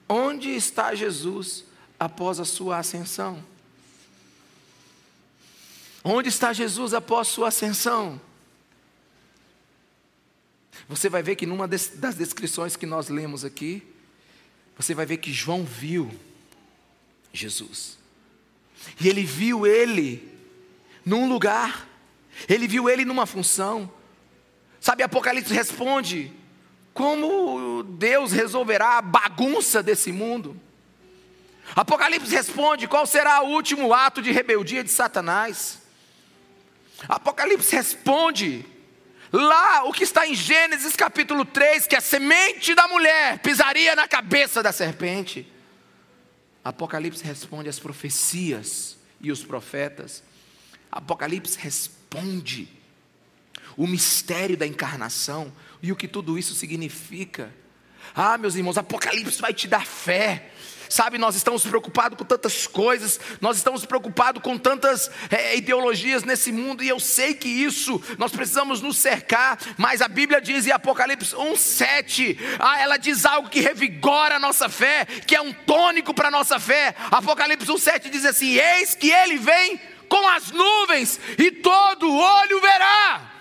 onde 0.08 0.50
está 0.50 0.94
Jesus 0.94 1.64
após 1.98 2.38
a 2.38 2.44
sua 2.44 2.78
ascensão? 2.78 3.44
Onde 6.04 6.28
está 6.28 6.52
Jesus 6.52 6.94
após 6.94 7.26
sua 7.26 7.48
ascensão? 7.48 8.20
Você 10.88 11.08
vai 11.08 11.20
ver 11.20 11.34
que 11.34 11.46
numa 11.46 11.66
das 11.66 12.14
descrições 12.14 12.76
que 12.76 12.86
nós 12.86 13.08
lemos 13.08 13.44
aqui, 13.44 13.82
você 14.76 14.94
vai 14.94 15.04
ver 15.04 15.16
que 15.16 15.32
João 15.32 15.64
viu 15.64 16.08
Jesus. 17.32 17.98
E 19.00 19.08
ele 19.08 19.24
viu 19.24 19.66
ele 19.66 20.32
num 21.04 21.28
lugar 21.28 21.89
ele 22.48 22.66
viu 22.66 22.88
ele 22.88 23.04
numa 23.04 23.26
função. 23.26 23.90
Sabe, 24.80 25.02
Apocalipse 25.02 25.52
responde: 25.52 26.32
como 26.94 27.82
Deus 27.82 28.32
resolverá 28.32 28.98
a 28.98 29.02
bagunça 29.02 29.82
desse 29.82 30.10
mundo? 30.10 30.58
Apocalipse 31.74 32.34
responde: 32.34 32.88
qual 32.88 33.06
será 33.06 33.42
o 33.42 33.50
último 33.50 33.92
ato 33.92 34.22
de 34.22 34.32
rebeldia 34.32 34.82
de 34.82 34.90
Satanás? 34.90 35.82
Apocalipse 37.08 37.74
responde: 37.74 38.66
lá 39.32 39.84
o 39.84 39.92
que 39.92 40.04
está 40.04 40.26
em 40.26 40.34
Gênesis 40.34 40.96
capítulo 40.96 41.44
3, 41.44 41.86
que 41.86 41.96
a 41.96 42.00
semente 42.00 42.74
da 42.74 42.88
mulher 42.88 43.38
pisaria 43.38 43.94
na 43.94 44.08
cabeça 44.08 44.62
da 44.62 44.72
serpente. 44.72 45.50
Apocalipse 46.64 47.24
responde 47.24 47.68
às 47.68 47.78
profecias 47.78 48.98
e 49.20 49.30
os 49.30 49.44
profetas. 49.44 50.22
Apocalipse 50.90 51.58
responde 51.58 51.99
responde 52.10 52.68
o 53.76 53.86
mistério 53.86 54.56
da 54.56 54.66
encarnação 54.66 55.52
e 55.80 55.92
o 55.92 55.96
que 55.96 56.08
tudo 56.08 56.36
isso 56.38 56.54
significa. 56.54 57.54
Ah, 58.14 58.36
meus 58.36 58.56
irmãos, 58.56 58.76
Apocalipse 58.76 59.40
vai 59.40 59.54
te 59.54 59.68
dar 59.68 59.86
fé. 59.86 60.50
Sabe, 60.88 61.18
nós 61.18 61.36
estamos 61.36 61.64
preocupados 61.64 62.18
com 62.18 62.24
tantas 62.24 62.66
coisas, 62.66 63.20
nós 63.40 63.56
estamos 63.56 63.86
preocupados 63.86 64.42
com 64.42 64.58
tantas 64.58 65.08
é, 65.30 65.56
ideologias 65.56 66.24
nesse 66.24 66.50
mundo, 66.50 66.82
e 66.82 66.88
eu 66.88 66.98
sei 66.98 67.32
que 67.32 67.48
isso 67.48 68.02
nós 68.18 68.32
precisamos 68.32 68.82
nos 68.82 68.96
cercar, 68.96 69.56
mas 69.78 70.02
a 70.02 70.08
Bíblia 70.08 70.40
diz 70.40 70.66
em 70.66 70.72
Apocalipse 70.72 71.36
1,7, 71.36 72.36
ah, 72.58 72.80
ela 72.80 72.96
diz 72.96 73.24
algo 73.24 73.48
que 73.48 73.60
revigora 73.60 74.34
a 74.34 74.40
nossa 74.40 74.68
fé, 74.68 75.04
que 75.04 75.36
é 75.36 75.40
um 75.40 75.52
tônico 75.52 76.12
para 76.12 76.26
a 76.26 76.32
nossa 76.32 76.58
fé. 76.58 76.96
Apocalipse 77.08 77.68
1,7 77.68 78.10
diz 78.10 78.24
assim: 78.24 78.58
Eis 78.58 78.92
que 78.96 79.12
ele 79.12 79.38
vem 79.38 79.80
com 80.10 80.28
as 80.28 80.50
nuvens, 80.50 81.18
e 81.38 81.52
todo 81.52 82.12
olho 82.12 82.60
verá. 82.60 83.32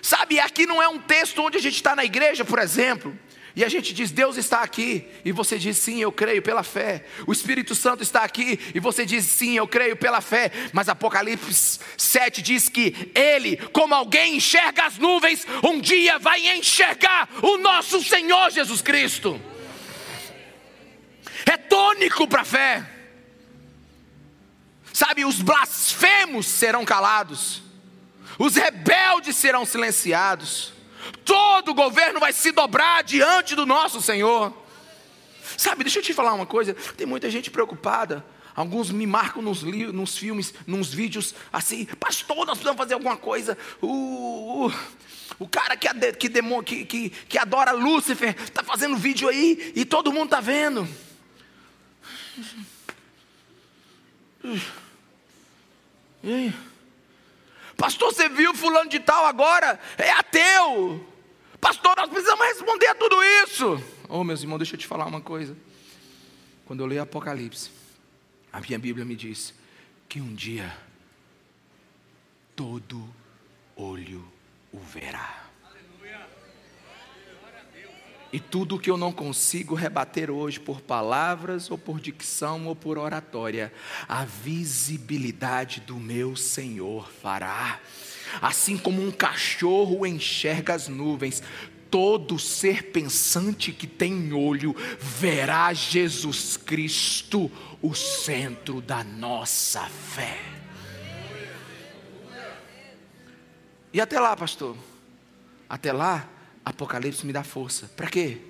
Sabe, 0.00 0.40
aqui 0.40 0.66
não 0.66 0.82
é 0.82 0.88
um 0.88 0.98
texto 0.98 1.42
onde 1.42 1.58
a 1.58 1.60
gente 1.60 1.74
está 1.74 1.94
na 1.94 2.02
igreja, 2.02 2.42
por 2.42 2.58
exemplo, 2.58 3.16
e 3.54 3.62
a 3.62 3.68
gente 3.68 3.92
diz, 3.92 4.10
Deus 4.10 4.38
está 4.38 4.62
aqui, 4.62 5.06
e 5.22 5.32
você 5.32 5.58
diz, 5.58 5.76
sim, 5.76 6.00
eu 6.00 6.10
creio 6.10 6.40
pela 6.40 6.62
fé. 6.62 7.04
O 7.26 7.32
Espírito 7.32 7.74
Santo 7.74 8.02
está 8.02 8.22
aqui, 8.22 8.58
e 8.74 8.80
você 8.80 9.04
diz, 9.04 9.26
sim, 9.26 9.56
eu 9.56 9.68
creio 9.68 9.96
pela 9.96 10.22
fé. 10.22 10.50
Mas 10.72 10.88
Apocalipse 10.88 11.80
7 11.96 12.40
diz 12.40 12.70
que 12.70 13.10
Ele, 13.14 13.56
como 13.72 13.94
alguém 13.94 14.36
enxerga 14.36 14.84
as 14.84 14.96
nuvens, 14.96 15.46
um 15.62 15.78
dia 15.78 16.18
vai 16.18 16.56
enxergar 16.56 17.28
o 17.42 17.58
nosso 17.58 18.02
Senhor 18.02 18.50
Jesus 18.50 18.80
Cristo. 18.80 19.38
É 21.44 21.56
tônico 21.56 22.26
para 22.26 22.42
a 22.42 22.46
fé. 22.46 22.97
Sabe, 24.98 25.24
os 25.24 25.40
blasfemos 25.40 26.44
serão 26.44 26.84
calados, 26.84 27.62
os 28.36 28.56
rebeldes 28.56 29.36
serão 29.36 29.64
silenciados, 29.64 30.72
todo 31.24 31.70
o 31.70 31.74
governo 31.74 32.18
vai 32.18 32.32
se 32.32 32.50
dobrar 32.50 33.04
diante 33.04 33.54
do 33.54 33.64
nosso 33.64 34.02
Senhor. 34.02 34.52
Sabe, 35.56 35.84
deixa 35.84 36.00
eu 36.00 36.02
te 36.02 36.12
falar 36.12 36.34
uma 36.34 36.46
coisa: 36.46 36.74
tem 36.96 37.06
muita 37.06 37.30
gente 37.30 37.48
preocupada. 37.48 38.26
Alguns 38.56 38.90
me 38.90 39.06
marcam 39.06 39.40
nos, 39.40 39.62
nos 39.62 40.18
filmes, 40.18 40.52
nos 40.66 40.92
vídeos, 40.92 41.32
assim, 41.52 41.84
pastor, 41.84 42.38
nós 42.38 42.58
precisamos 42.58 42.78
fazer 42.78 42.94
alguma 42.94 43.16
coisa. 43.16 43.56
Uh, 43.80 44.66
uh, 44.66 44.74
o 45.38 45.46
cara 45.46 45.76
que, 45.76 45.88
que, 46.14 46.28
que, 46.28 46.84
que, 46.84 47.10
que 47.10 47.38
adora 47.38 47.70
Lúcifer 47.70 48.34
está 48.42 48.64
fazendo 48.64 48.96
vídeo 48.96 49.28
aí 49.28 49.72
e 49.76 49.84
todo 49.84 50.12
mundo 50.12 50.24
está 50.24 50.40
vendo. 50.40 50.88
Uh. 54.42 54.87
E 56.22 56.32
aí? 56.32 56.54
Pastor, 57.76 58.12
você 58.12 58.28
viu 58.28 58.54
fulano 58.54 58.90
de 58.90 58.98
tal 58.98 59.24
agora? 59.26 59.78
É 59.96 60.10
ateu. 60.10 61.06
Pastor, 61.60 61.96
nós 61.96 62.08
precisamos 62.08 62.44
responder 62.46 62.86
a 62.88 62.94
tudo 62.94 63.16
isso. 63.22 63.82
Oh, 64.08 64.24
meus 64.24 64.42
irmãos, 64.42 64.58
deixa 64.58 64.74
eu 64.74 64.78
te 64.78 64.86
falar 64.86 65.06
uma 65.06 65.20
coisa. 65.20 65.56
Quando 66.66 66.80
eu 66.80 66.86
leio 66.86 67.02
Apocalipse, 67.02 67.70
a 68.52 68.60
minha 68.60 68.78
Bíblia 68.78 69.04
me 69.04 69.16
diz 69.16 69.54
que 70.08 70.20
um 70.20 70.34
dia 70.34 70.76
todo 72.56 73.08
olho 73.76 74.26
o 74.72 74.78
verá. 74.78 75.47
E 78.32 78.38
tudo 78.38 78.78
que 78.78 78.90
eu 78.90 78.96
não 78.96 79.10
consigo 79.10 79.74
rebater 79.74 80.30
hoje 80.30 80.60
por 80.60 80.80
palavras, 80.82 81.70
ou 81.70 81.78
por 81.78 81.98
dicção, 81.98 82.66
ou 82.66 82.76
por 82.76 82.98
oratória, 82.98 83.72
a 84.06 84.24
visibilidade 84.24 85.80
do 85.80 85.96
meu 85.96 86.36
Senhor 86.36 87.10
fará. 87.10 87.80
Assim 88.42 88.76
como 88.76 89.02
um 89.02 89.10
cachorro 89.10 90.06
enxerga 90.06 90.74
as 90.74 90.88
nuvens, 90.88 91.42
todo 91.90 92.38
ser 92.38 92.90
pensante 92.90 93.72
que 93.72 93.86
tem 93.86 94.32
olho 94.34 94.76
verá 95.00 95.72
Jesus 95.72 96.58
Cristo, 96.58 97.50
o 97.80 97.94
centro 97.94 98.82
da 98.82 99.02
nossa 99.02 99.86
fé. 99.86 100.38
E 103.92 104.00
até 104.02 104.20
lá, 104.20 104.36
pastor? 104.36 104.76
Até 105.66 105.92
lá, 105.92 106.28
Apocalipse 106.68 107.24
me 107.24 107.32
dá 107.32 107.42
força. 107.42 107.88
Para 107.96 108.10
quê? 108.10 108.42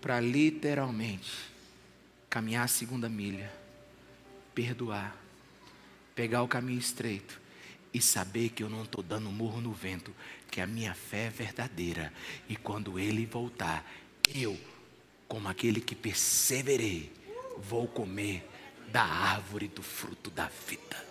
Para 0.00 0.18
literalmente 0.18 1.30
caminhar 2.28 2.64
a 2.64 2.68
segunda 2.68 3.08
milha, 3.08 3.48
perdoar, 4.52 5.16
pegar 6.16 6.42
o 6.42 6.48
caminho 6.48 6.80
estreito 6.80 7.40
e 7.94 8.02
saber 8.02 8.48
que 8.48 8.64
eu 8.64 8.68
não 8.68 8.82
estou 8.82 9.04
dando 9.04 9.30
murro 9.30 9.60
no 9.60 9.72
vento, 9.72 10.12
que 10.50 10.60
a 10.60 10.66
minha 10.66 10.94
fé 10.94 11.26
é 11.26 11.30
verdadeira 11.30 12.12
e 12.48 12.56
quando 12.56 12.98
ele 12.98 13.24
voltar, 13.24 13.88
eu, 14.34 14.58
como 15.28 15.46
aquele 15.46 15.80
que 15.80 15.94
perseverei, 15.94 17.12
vou 17.56 17.86
comer 17.86 18.44
da 18.90 19.04
árvore 19.04 19.68
do 19.68 19.80
fruto 19.80 20.28
da 20.28 20.48
vida. 20.48 21.06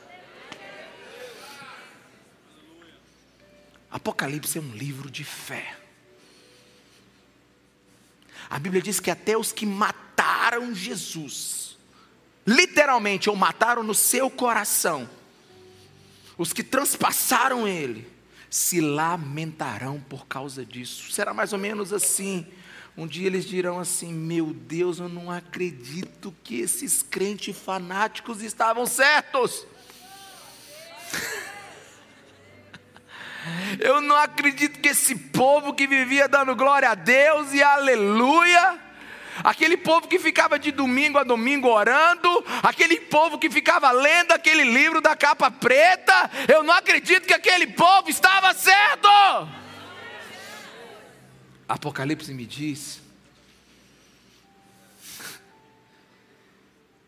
Apocalipse 3.90 4.58
é 4.58 4.62
um 4.62 4.74
livro 4.74 5.10
de 5.10 5.24
fé. 5.24 5.85
A 8.50 8.60
Bíblia 8.60 8.82
diz 8.82 9.00
que 9.00 9.12
até 9.12 9.38
os 9.38 9.52
que 9.52 9.66
mataram 9.66 10.74
Jesus, 10.74 11.78
literalmente, 12.46 13.30
ou 13.30 13.36
mataram 13.36 13.84
no 13.84 13.96
seu 13.96 14.30
coração, 14.30 15.10
os 16.38 16.54
que 16.54 16.64
transpassaram 16.64 17.68
ele, 17.68 18.08
se 18.50 18.80
lamentarão 18.80 20.00
por 20.00 20.28
causa 20.28 20.66
disso. 20.66 21.12
Será 21.12 21.34
mais 21.34 21.52
ou 21.54 21.60
menos 21.60 21.92
assim. 21.92 22.48
Um 22.98 23.06
dia 23.06 23.28
eles 23.28 23.46
dirão 23.46 23.80
assim: 23.80 24.14
Meu 24.14 24.54
Deus, 24.54 25.00
eu 25.00 25.10
não 25.10 25.30
acredito 25.30 26.34
que 26.44 26.60
esses 26.60 27.02
crentes 27.02 27.58
fanáticos 27.58 28.42
estavam 28.42 28.86
certos. 28.86 29.66
Eu 33.80 34.02
não 34.02 34.16
acredito 34.16 34.80
que 34.80 34.90
esse 34.90 35.16
povo 35.16 35.74
que 35.74 35.88
vivia 35.88 36.28
dando 36.28 36.56
glória 36.56 36.90
a 36.90 36.96
Deus 36.96 37.54
e 37.54 37.62
aleluia, 37.62 38.80
aquele 39.44 39.78
povo 39.78 40.08
que 40.08 40.18
ficava 40.18 40.58
de 40.58 40.72
domingo 40.72 41.18
a 41.18 41.24
domingo 41.24 41.68
orando, 41.68 42.44
aquele 42.64 43.00
povo 43.00 43.38
que 43.38 43.50
ficava 43.50 43.92
lendo 43.92 44.32
aquele 44.32 44.64
livro 44.64 45.02
da 45.02 45.16
capa 45.16 45.52
preta, 45.52 46.30
eu 46.48 46.64
não 46.64 46.74
acredito 46.74 47.28
que 47.28 47.34
aquele 47.34 47.68
povo 47.68 48.10
estava 48.10 48.54
certo. 48.54 49.10
Apocalipse 51.68 52.34
me 52.34 52.46
diz 52.46 53.02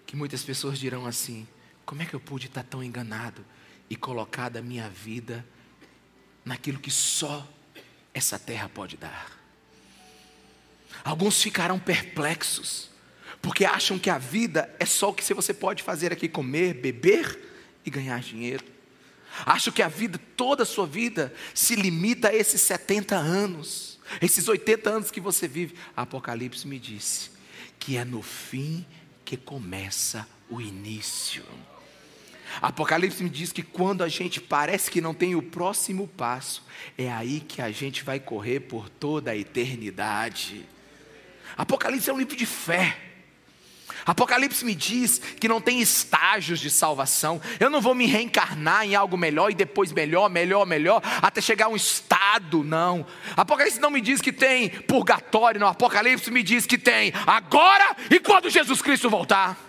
que 0.06 0.16
muitas 0.16 0.44
pessoas 0.44 0.80
dirão 0.80 1.06
assim: 1.06 1.48
como 1.86 2.02
é 2.02 2.06
que 2.06 2.14
eu 2.14 2.20
pude 2.20 2.48
estar 2.48 2.64
tão 2.64 2.84
enganado 2.84 3.46
e 3.90 3.96
colocado 3.96 4.58
a 4.58 4.62
minha 4.62 4.90
vida 4.90 5.46
naquilo 6.48 6.80
que 6.80 6.90
só 6.90 7.46
essa 8.14 8.40
terra 8.40 8.70
pode 8.70 8.98
dar? 8.98 9.38
Alguns 11.04 11.42
ficarão 11.42 11.78
perplexos, 11.78 12.90
porque 13.42 13.66
acham 13.66 14.00
que 14.00 14.10
a 14.10 14.18
vida 14.18 14.74
é 14.80 14.86
só 14.86 15.10
o 15.10 15.14
que 15.14 15.34
você 15.34 15.54
pode 15.54 15.84
fazer 15.84 16.12
aqui: 16.12 16.28
comer, 16.28 16.74
beber 16.76 17.38
e 17.86 17.90
ganhar 17.90 18.20
dinheiro. 18.22 18.64
Acham 19.46 19.72
que 19.72 19.84
a 19.84 19.88
vida, 19.88 20.20
toda 20.36 20.64
a 20.64 20.66
sua 20.66 20.88
vida, 20.88 21.34
se 21.54 21.76
limita 21.76 22.30
a 22.30 22.36
esses 22.36 22.62
70 22.62 23.16
anos. 23.16 24.00
Esses 24.22 24.48
80 24.48 24.90
anos 24.90 25.12
que 25.12 25.20
você 25.20 25.48
vive, 25.48 25.76
Apocalipse 25.96 26.66
me 26.66 26.80
disse 26.80 27.30
que 27.78 27.98
é 27.98 28.06
no 28.06 28.24
fim 28.24 28.86
que 29.24 29.38
começa 29.38 30.28
o 30.50 30.60
início. 30.62 31.44
Apocalipse 32.62 33.24
me 33.24 33.30
diz 33.30 33.52
que 33.52 33.62
quando 33.62 34.04
a 34.04 34.08
gente 34.08 34.42
parece 34.42 34.90
que 34.90 35.02
não 35.02 35.14
tem 35.14 35.36
o 35.36 35.42
próximo 35.42 36.08
passo, 36.08 36.64
é 36.98 37.12
aí 37.12 37.40
que 37.40 37.62
a 37.62 37.72
gente 37.72 38.04
vai 38.04 38.20
correr 38.20 38.62
por 38.62 38.90
toda 38.90 39.32
a 39.32 39.38
eternidade. 39.38 40.66
Apocalipse 41.56 42.10
é 42.10 42.14
um 42.14 42.18
livro 42.18 42.36
de 42.36 42.46
fé. 42.46 42.98
Apocalipse 44.06 44.64
me 44.64 44.74
diz 44.74 45.20
que 45.40 45.50
não 45.50 45.60
tem 45.60 45.82
estágios 45.82 46.60
de 46.60 46.70
salvação. 46.70 47.42
Eu 47.60 47.70
não 47.70 47.82
vou 47.82 47.94
me 47.94 48.06
reencarnar 48.06 48.86
em 48.86 48.96
algo 48.96 49.18
melhor 49.18 49.52
e 49.52 49.56
depois 49.56 49.92
melhor, 49.92 50.30
melhor, 50.30 50.66
melhor, 50.66 51.02
até 51.22 51.42
chegar 51.42 51.66
a 51.66 51.70
um 51.70 51.76
estado, 51.76 52.64
não. 52.64 53.06
Apocalipse 53.36 53.82
não 53.82 53.92
me 53.92 54.00
diz 54.00 54.22
que 54.22 54.32
tem 54.32 54.70
purgatório, 54.70 55.60
não. 55.60 55.68
Apocalipse 55.68 56.32
me 56.32 56.42
diz 56.42 56.66
que 56.66 56.78
tem 56.78 57.12
agora 57.26 57.98
e 58.10 58.20
quando 58.20 58.50
Jesus 58.50 58.82
Cristo 58.82 59.10
voltar. 59.10 59.67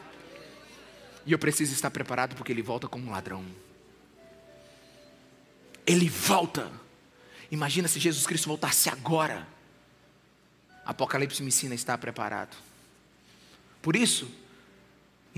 E 1.29 1.33
eu 1.33 1.38
preciso 1.38 1.75
estar 1.75 1.91
preparado 1.91 2.35
porque 2.35 2.51
ele 2.51 2.62
volta 2.62 2.88
como 2.88 3.07
um 3.07 3.11
ladrão. 3.11 3.45
Ele 5.87 6.09
volta. 6.09 6.73
Imagina 7.51 7.87
se 7.87 8.01
Jesus 8.01 8.27
Cristo 8.27 8.49
voltasse 8.49 8.88
agora. 8.88 9.47
Apocalipse 10.87 11.43
me 11.43 11.49
ensina 11.49 11.75
a 11.75 11.77
estar 11.77 11.99
preparado. 11.99 12.57
Por 13.83 13.95
isso, 13.95 14.27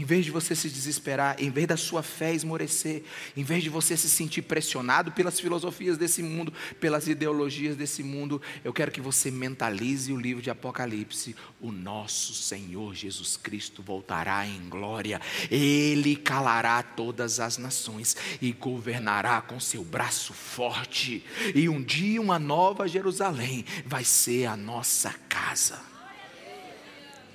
em 0.00 0.04
vez 0.04 0.24
de 0.24 0.30
você 0.30 0.56
se 0.56 0.70
desesperar, 0.70 1.36
em 1.38 1.50
vez 1.50 1.66
da 1.66 1.76
sua 1.76 2.02
fé 2.02 2.32
esmorecer, 2.32 3.02
em 3.36 3.44
vez 3.44 3.62
de 3.62 3.68
você 3.68 3.98
se 3.98 4.08
sentir 4.08 4.40
pressionado 4.40 5.12
pelas 5.12 5.38
filosofias 5.38 5.98
desse 5.98 6.22
mundo, 6.22 6.54
pelas 6.80 7.06
ideologias 7.06 7.76
desse 7.76 8.02
mundo, 8.02 8.40
eu 8.64 8.72
quero 8.72 8.90
que 8.90 9.00
você 9.00 9.30
mentalize 9.30 10.10
o 10.10 10.16
livro 10.16 10.42
de 10.42 10.48
Apocalipse. 10.48 11.36
O 11.60 11.70
nosso 11.70 12.32
Senhor 12.32 12.94
Jesus 12.94 13.36
Cristo 13.36 13.82
voltará 13.82 14.46
em 14.46 14.70
glória, 14.70 15.20
ele 15.50 16.16
calará 16.16 16.82
todas 16.82 17.38
as 17.38 17.58
nações 17.58 18.16
e 18.40 18.52
governará 18.52 19.42
com 19.42 19.60
seu 19.60 19.84
braço 19.84 20.32
forte. 20.32 21.22
E 21.54 21.68
um 21.68 21.82
dia 21.82 22.22
uma 22.22 22.38
nova 22.38 22.88
Jerusalém 22.88 23.66
vai 23.84 24.02
ser 24.04 24.46
a 24.46 24.56
nossa 24.56 25.14
casa. 25.28 25.78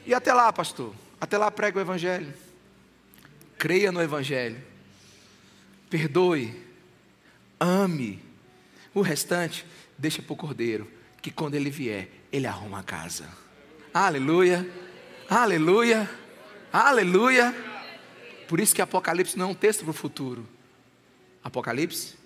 E 0.03 0.15
até 0.15 0.33
lá, 0.33 0.51
pastor, 0.51 0.95
até 1.21 1.37
lá 1.37 1.51
prega 1.51 1.77
o 1.77 1.81
Evangelho. 1.81 2.44
Creia 3.65 3.91
no 3.91 3.99
Evangelho. 3.99 4.63
Perdoe. 5.89 6.53
Ame. 7.59 8.21
O 8.93 9.01
restante, 9.01 9.65
deixa 9.97 10.21
para 10.21 10.33
o 10.33 10.35
Cordeiro, 10.35 10.87
que 11.19 11.31
quando 11.31 11.55
ele 11.55 11.71
vier, 11.71 12.07
ele 12.31 12.45
arruma 12.45 12.81
a 12.81 12.83
casa. 12.83 13.27
Aleluia. 13.91 14.69
Aleluia. 15.27 16.07
Aleluia. 16.71 17.55
Por 18.47 18.59
isso 18.59 18.75
que 18.75 18.83
Apocalipse 18.83 19.35
não 19.35 19.47
é 19.47 19.51
um 19.51 19.55
texto 19.55 19.81
para 19.81 19.89
o 19.89 19.93
futuro. 19.95 20.47
Apocalipse 21.43 22.17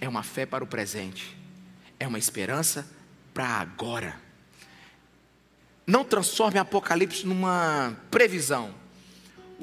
é 0.00 0.08
uma 0.08 0.22
fé 0.22 0.46
para 0.46 0.64
o 0.64 0.66
presente. 0.66 1.36
É 2.00 2.08
uma 2.08 2.18
esperança 2.18 2.90
para 3.34 3.48
agora. 3.48 4.18
Não 5.86 6.04
transforme 6.04 6.58
Apocalipse 6.58 7.26
numa 7.26 7.94
previsão. 8.10 8.82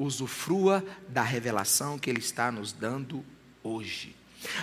Usufrua 0.02 0.84
da 1.08 1.22
revelação 1.22 1.98
que 1.98 2.10
Ele 2.10 2.20
está 2.20 2.50
nos 2.50 2.72
dando 2.72 3.24
hoje. 3.62 4.14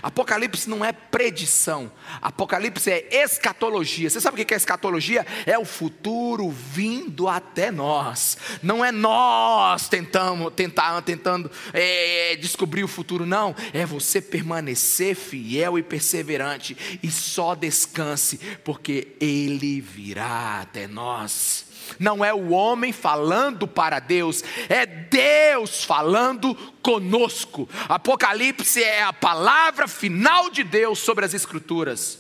Apocalipse 0.02 0.70
não 0.70 0.84
é 0.84 0.92
predição, 0.92 1.92
Apocalipse 2.22 2.90
é 2.92 3.24
escatologia. 3.24 4.10
Você 4.10 4.20
sabe 4.20 4.42
o 4.42 4.46
que 4.46 4.54
é 4.54 4.58
escatologia? 4.58 5.26
É 5.46 5.58
o 5.58 5.66
futuro 5.66 6.50
vindo 6.50 7.28
até 7.28 7.72
nós. 7.72 8.38
Não 8.62 8.84
é 8.84 8.92
nós 8.92 9.88
tentamos, 9.88 10.54
tentar, 10.54 11.02
tentando 11.02 11.50
é, 11.74 12.36
descobrir 12.36 12.84
o 12.84 12.88
futuro, 12.88 13.26
não. 13.26 13.56
É 13.74 13.86
você 13.86 14.22
permanecer 14.22 15.16
fiel 15.16 15.78
e 15.78 15.84
perseverante 15.84 17.00
e 17.02 17.10
só 17.10 17.56
descanse, 17.56 18.38
porque 18.64 19.16
Ele 19.20 19.82
virá 19.82 20.62
até 20.62 20.88
nós 20.88 21.69
não 21.98 22.24
é 22.24 22.34
o 22.34 22.50
homem 22.50 22.92
falando 22.92 23.68
para 23.68 24.00
Deus, 24.00 24.44
é 24.68 24.86
Deus 24.86 25.84
falando 25.84 26.54
conosco. 26.82 27.70
Apocalipse 27.88 28.84
é 28.84 29.04
a 29.04 29.14
palavra 29.14 29.88
final 29.88 30.50
de 30.50 30.64
Deus 30.64 31.00
sobre 31.00 31.26
as 31.26 31.34
Escrituras, 31.34 32.20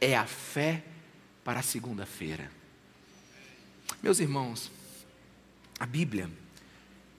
é 0.00 0.16
a 0.16 0.26
fé 0.26 0.84
para 1.42 1.60
a 1.60 1.62
segunda-feira. 1.62 2.50
Meus 4.02 4.20
irmãos, 4.20 4.70
a 5.78 5.86
Bíblia, 5.86 6.30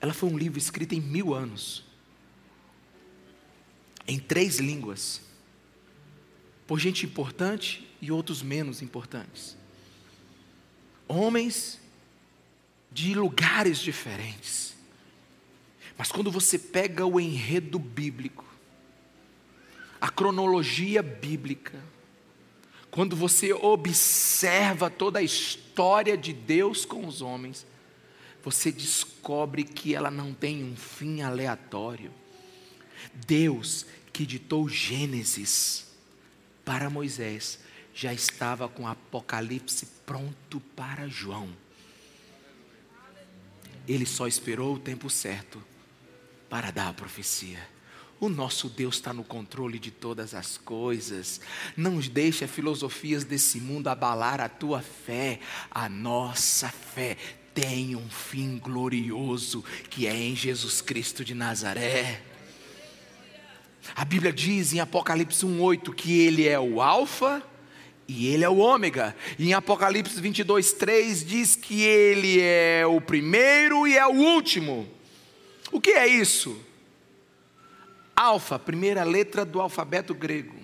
ela 0.00 0.14
foi 0.14 0.28
um 0.30 0.38
livro 0.38 0.58
escrito 0.58 0.94
em 0.94 1.00
mil 1.00 1.34
anos, 1.34 1.84
em 4.06 4.18
três 4.18 4.58
línguas, 4.58 5.20
por 6.66 6.78
gente 6.78 7.06
importante 7.06 7.88
e 8.00 8.10
outros 8.10 8.42
menos 8.42 8.82
importantes. 8.82 9.56
Homens 11.06 11.78
de 12.92 13.14
lugares 13.14 13.78
diferentes. 13.78 14.74
Mas 15.96 16.10
quando 16.10 16.30
você 16.30 16.58
pega 16.58 17.06
o 17.06 17.20
enredo 17.20 17.78
bíblico, 17.78 18.44
a 20.00 20.08
cronologia 20.08 21.02
bíblica, 21.02 21.78
quando 22.90 23.16
você 23.16 23.52
observa 23.52 24.90
toda 24.90 25.18
a 25.18 25.22
história 25.22 26.16
de 26.16 26.32
Deus 26.32 26.84
com 26.84 27.06
os 27.06 27.22
homens, 27.22 27.66
você 28.42 28.72
descobre 28.72 29.62
que 29.62 29.94
ela 29.94 30.10
não 30.10 30.34
tem 30.34 30.64
um 30.64 30.76
fim 30.76 31.22
aleatório. 31.22 32.12
Deus 33.26 33.86
que 34.12 34.26
ditou 34.26 34.68
Gênesis 34.68 35.86
para 36.64 36.90
Moisés 36.90 37.60
já 37.94 38.12
estava 38.12 38.68
com 38.68 38.86
Apocalipse 38.86 39.86
pronto 40.04 40.60
para 40.74 41.08
João. 41.08 41.48
Ele 43.88 44.06
só 44.06 44.26
esperou 44.26 44.74
o 44.74 44.78
tempo 44.78 45.10
certo 45.10 45.62
para 46.48 46.70
dar 46.70 46.88
a 46.88 46.92
profecia. 46.92 47.58
O 48.20 48.28
nosso 48.28 48.68
Deus 48.68 48.94
está 48.96 49.12
no 49.12 49.24
controle 49.24 49.80
de 49.80 49.90
todas 49.90 50.32
as 50.32 50.56
coisas. 50.56 51.40
Não 51.76 51.98
deixe 51.98 52.44
as 52.44 52.50
filosofias 52.50 53.24
desse 53.24 53.58
mundo 53.58 53.88
abalar 53.88 54.40
a 54.40 54.48
tua 54.48 54.80
fé. 54.80 55.40
A 55.70 55.88
nossa 55.88 56.68
fé 56.68 57.16
tem 57.52 57.96
um 57.96 58.08
fim 58.08 58.58
glorioso, 58.58 59.64
que 59.90 60.06
é 60.06 60.16
em 60.16 60.36
Jesus 60.36 60.80
Cristo 60.80 61.24
de 61.24 61.34
Nazaré. 61.34 62.22
A 63.94 64.04
Bíblia 64.04 64.32
diz 64.32 64.72
em 64.72 64.78
Apocalipse 64.78 65.44
1:8 65.44 65.92
que 65.92 66.20
ele 66.20 66.46
é 66.46 66.60
o 66.60 66.80
alfa 66.80 67.42
e 68.12 68.26
ele 68.26 68.44
é 68.44 68.48
o 68.48 68.58
ômega. 68.58 69.16
E 69.38 69.48
em 69.48 69.54
Apocalipse 69.54 70.20
22:3 70.20 71.24
diz 71.24 71.56
que 71.56 71.82
ele 71.82 72.40
é 72.40 72.84
o 72.86 73.00
primeiro 73.00 73.86
e 73.86 73.96
é 73.96 74.06
o 74.06 74.12
último. 74.12 74.86
O 75.70 75.80
que 75.80 75.92
é 75.92 76.06
isso? 76.06 76.60
Alfa, 78.14 78.58
primeira 78.58 79.02
letra 79.02 79.44
do 79.44 79.60
alfabeto 79.60 80.14
grego. 80.14 80.54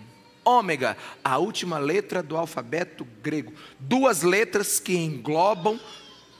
Ômega, 0.45 0.97
a 1.25 1.39
última 1.39 1.79
letra 1.79 2.23
do 2.23 2.37
alfabeto 2.37 3.07
grego. 3.23 3.53
Duas 3.79 4.23
letras 4.23 4.79
que 4.79 4.97
englobam 4.97 5.81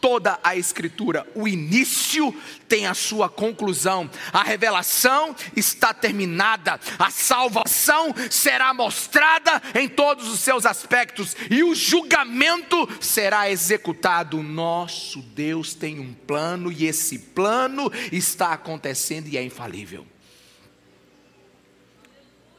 toda 0.01 0.39
a 0.43 0.57
Escritura. 0.57 1.27
O 1.35 1.47
início 1.47 2.35
tem 2.69 2.87
a 2.87 2.95
sua 2.95 3.29
conclusão. 3.29 4.11
A 4.33 4.43
revelação 4.43 5.35
está 5.57 5.93
terminada. 5.93 6.81
A 6.99 7.11
salvação 7.11 8.15
será 8.31 8.73
mostrada 8.75 9.63
em 9.75 9.89
todos 9.89 10.29
os 10.29 10.41
seus 10.41 10.67
aspectos. 10.67 11.37
E 11.51 11.63
o 11.63 11.75
julgamento 11.75 12.89
será 13.01 13.51
executado. 13.51 14.43
Nosso 14.43 15.21
Deus 15.23 15.75
tem 15.75 15.99
um 16.01 16.13
plano 16.13 16.71
e 16.71 16.87
esse 16.87 17.19
plano 17.19 17.91
está 18.13 18.53
acontecendo 18.53 19.29
e 19.29 19.37
é 19.37 19.43
infalível. 19.43 20.07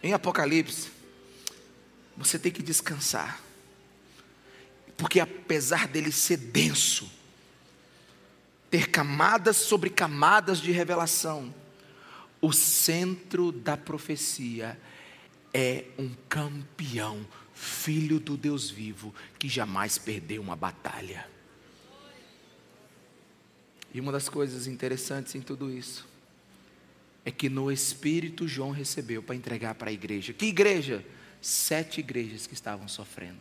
Em 0.01 0.13
Apocalipse, 0.13 0.89
você 2.15 2.39
tem 2.39 2.51
que 2.51 2.63
descansar. 2.63 3.41
Porque 4.97 5.19
apesar 5.19 5.87
dele 5.87 6.11
ser 6.11 6.37
denso, 6.37 7.18
ter 8.69 8.89
camadas 8.89 9.57
sobre 9.57 9.89
camadas 9.89 10.59
de 10.59 10.71
revelação. 10.71 11.53
O 12.41 12.53
centro 12.53 13.51
da 13.51 13.75
profecia 13.75 14.79
é 15.53 15.85
um 15.97 16.09
campeão, 16.29 17.25
filho 17.53 18.19
do 18.19 18.37
Deus 18.37 18.69
vivo, 18.69 19.13
que 19.37 19.49
jamais 19.49 19.97
perdeu 19.97 20.41
uma 20.41 20.55
batalha. 20.55 21.27
E 23.93 23.99
uma 23.99 24.11
das 24.11 24.29
coisas 24.29 24.67
interessantes 24.67 25.33
em 25.33 25.41
tudo 25.41 25.71
isso 25.71 26.07
é 27.25 27.31
que 27.31 27.49
no 27.49 27.71
Espírito 27.71 28.47
João 28.47 28.71
recebeu 28.71 29.21
para 29.21 29.35
entregar 29.35 29.75
para 29.75 29.89
a 29.89 29.93
igreja. 29.93 30.31
Que 30.31 30.45
igreja? 30.45 31.03
Sete 31.41 31.99
igrejas 31.99 32.45
que 32.45 32.53
estavam 32.53 32.87
sofrendo. 32.87 33.39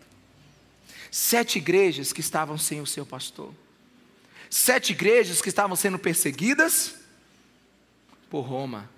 Sete 1.11 1.59
igrejas 1.59 2.13
que 2.13 2.21
estavam 2.21 2.59
sem 2.59 2.81
o 2.81 2.87
seu 2.87 3.05
pastor 3.05 3.53
sete 4.51 4.93
igrejas 4.93 5.41
que 5.43 5.49
estavam 5.49 5.77
sendo 5.77 5.99
perseguidas 5.99 6.95
por 8.31 8.43
Roma, 8.43 8.91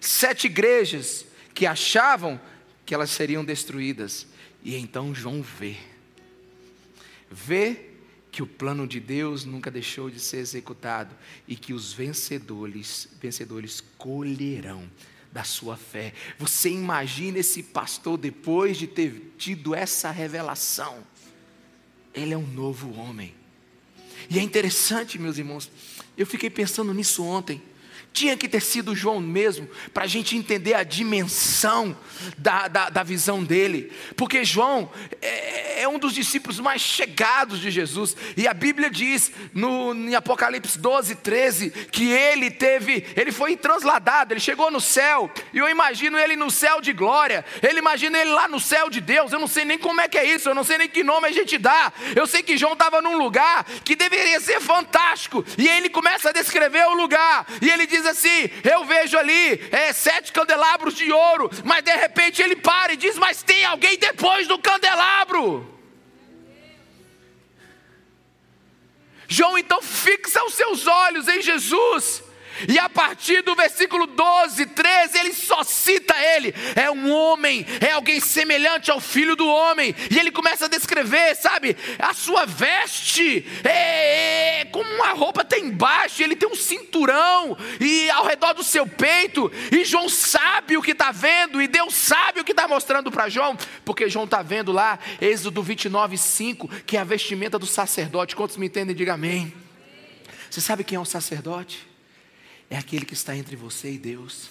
sete 0.00 0.46
igrejas 0.46 1.24
que 1.54 1.66
achavam 1.66 2.40
que 2.84 2.94
elas 2.94 3.10
seriam 3.10 3.44
destruídas, 3.44 4.26
e 4.62 4.76
então 4.76 5.14
João 5.14 5.42
vê, 5.42 5.76
vê 7.30 7.92
que 8.30 8.42
o 8.42 8.46
plano 8.46 8.86
de 8.86 8.98
Deus 8.98 9.44
nunca 9.44 9.70
deixou 9.70 10.08
de 10.08 10.18
ser 10.18 10.38
executado 10.38 11.14
e 11.46 11.54
que 11.54 11.74
os 11.74 11.92
vencedores, 11.92 13.08
vencedores 13.20 13.82
colherão 13.98 14.90
da 15.30 15.44
sua 15.44 15.76
fé. 15.76 16.14
Você 16.38 16.70
imagina 16.70 17.38
esse 17.38 17.62
pastor 17.62 18.16
depois 18.18 18.76
de 18.76 18.86
ter 18.86 19.34
tido 19.36 19.74
essa 19.74 20.10
revelação? 20.10 21.04
Ele 22.14 22.32
é 22.32 22.36
um 22.36 22.46
novo 22.46 22.94
homem. 22.98 23.34
E 24.30 24.38
é 24.38 24.42
interessante, 24.42 25.18
meus 25.18 25.38
irmãos, 25.38 25.70
eu 26.16 26.26
fiquei 26.26 26.50
pensando 26.50 26.92
nisso 26.92 27.24
ontem. 27.24 27.62
Tinha 28.12 28.36
que 28.36 28.48
ter 28.48 28.60
sido 28.60 28.94
João 28.94 29.20
mesmo, 29.20 29.68
para 29.94 30.04
a 30.04 30.06
gente 30.06 30.36
entender 30.36 30.74
a 30.74 30.82
dimensão 30.82 31.96
da, 32.36 32.68
da, 32.68 32.90
da, 32.90 33.02
visão 33.02 33.42
dele, 33.42 33.92
porque 34.16 34.44
João 34.44 34.90
é, 35.20 35.82
é, 35.82 35.88
um 35.88 35.98
dos 35.98 36.14
discípulos 36.14 36.60
mais 36.60 36.80
chegados 36.80 37.58
de 37.60 37.70
Jesus, 37.70 38.16
e 38.36 38.46
a 38.46 38.54
Bíblia 38.54 38.90
diz 38.90 39.32
no, 39.52 39.94
em 39.94 40.14
Apocalipse 40.14 40.78
12, 40.78 41.16
13, 41.16 41.70
que 41.90 42.10
ele 42.10 42.50
teve, 42.50 43.06
ele 43.16 43.32
foi 43.32 43.56
transladado, 43.56 44.32
ele 44.32 44.40
chegou 44.40 44.70
no 44.70 44.80
céu, 44.80 45.30
e 45.52 45.58
eu 45.58 45.68
imagino 45.68 46.18
ele 46.18 46.36
no 46.36 46.50
céu 46.50 46.80
de 46.80 46.92
glória, 46.92 47.44
ele 47.62 47.78
imagina 47.78 48.18
ele 48.18 48.30
lá 48.30 48.46
no 48.46 48.60
céu 48.60 48.88
de 48.88 49.00
Deus, 49.00 49.32
eu 49.32 49.40
não 49.40 49.48
sei 49.48 49.64
nem 49.64 49.78
como 49.78 50.00
é 50.00 50.08
que 50.08 50.18
é 50.18 50.24
isso, 50.24 50.48
eu 50.48 50.54
não 50.54 50.64
sei 50.64 50.78
nem 50.78 50.88
que 50.88 51.02
nome 51.02 51.28
a 51.28 51.32
gente 51.32 51.58
dá, 51.58 51.92
eu 52.14 52.26
sei 52.26 52.42
que 52.42 52.56
João 52.56 52.74
estava 52.74 53.00
num 53.00 53.16
lugar 53.16 53.64
que 53.84 53.96
deveria 53.96 54.40
ser 54.40 54.60
fantástico, 54.60 55.44
e 55.58 55.68
ele 55.68 55.88
começa 55.88 56.28
a 56.28 56.32
descrever 56.32 56.86
o 56.88 56.94
lugar, 56.94 57.46
e 57.60 57.70
ele 57.70 57.86
diz 57.86 58.01
diz 58.02 58.10
assim: 58.10 58.50
Eu 58.68 58.84
vejo 58.84 59.16
ali 59.16 59.60
é, 59.70 59.92
sete 59.92 60.32
candelabros 60.32 60.94
de 60.94 61.10
ouro, 61.10 61.50
mas 61.64 61.82
de 61.82 61.94
repente 61.94 62.42
ele 62.42 62.56
para 62.56 62.92
e 62.92 62.96
diz: 62.96 63.16
Mas 63.16 63.42
tem 63.42 63.64
alguém 63.64 63.96
depois 63.98 64.46
do 64.46 64.58
candelabro. 64.58 65.68
João 69.28 69.56
então 69.56 69.80
fixa 69.80 70.44
os 70.44 70.54
seus 70.54 70.86
olhos 70.86 71.26
em 71.26 71.40
Jesus 71.40 72.22
e 72.68 72.78
a 72.78 72.88
partir 72.88 73.42
do 73.42 73.54
versículo 73.54 74.06
12, 74.06 74.66
13, 74.66 74.71
ele 75.22 75.34
só 75.34 75.62
cita 75.62 76.14
ele. 76.18 76.54
É 76.74 76.90
um 76.90 77.10
homem, 77.10 77.64
é 77.80 77.92
alguém 77.92 78.20
semelhante 78.20 78.90
ao 78.90 79.00
filho 79.00 79.34
do 79.34 79.46
homem. 79.46 79.94
E 80.10 80.18
ele 80.18 80.30
começa 80.30 80.66
a 80.66 80.68
descrever, 80.68 81.34
sabe? 81.36 81.76
A 81.98 82.12
sua 82.12 82.44
veste 82.44 83.46
é, 83.64 84.60
é 84.60 84.64
como 84.66 84.88
uma 84.90 85.12
roupa 85.12 85.44
tem 85.44 85.66
embaixo. 85.66 86.22
Ele 86.22 86.36
tem 86.36 86.48
um 86.48 86.54
cinturão 86.54 87.56
e 87.80 88.10
ao 88.10 88.26
redor 88.26 88.52
do 88.52 88.64
seu 88.64 88.86
peito. 88.86 89.50
E 89.70 89.84
João 89.84 90.08
sabe 90.08 90.76
o 90.76 90.82
que 90.82 90.92
está 90.92 91.10
vendo. 91.10 91.62
E 91.62 91.66
Deus 91.66 91.94
sabe 91.94 92.40
o 92.40 92.44
que 92.44 92.52
está 92.52 92.68
mostrando 92.68 93.10
para 93.10 93.28
João. 93.28 93.56
Porque 93.84 94.08
João 94.08 94.24
está 94.24 94.42
vendo 94.42 94.72
lá, 94.72 94.98
Êxodo 95.20 95.62
29, 95.62 96.18
5, 96.18 96.68
que 96.86 96.96
é 96.96 97.00
a 97.00 97.04
vestimenta 97.04 97.58
do 97.58 97.66
sacerdote. 97.66 98.36
Quantos 98.36 98.56
me 98.56 98.66
entendem? 98.66 98.94
Diga 98.94 99.14
amém. 99.14 99.52
Você 100.50 100.60
sabe 100.60 100.84
quem 100.84 100.96
é 100.96 101.00
o 101.00 101.04
sacerdote? 101.04 101.92
é 102.72 102.78
aquele 102.78 103.04
que 103.04 103.12
está 103.12 103.36
entre 103.36 103.54
você 103.54 103.92
e 103.92 103.98
Deus. 103.98 104.48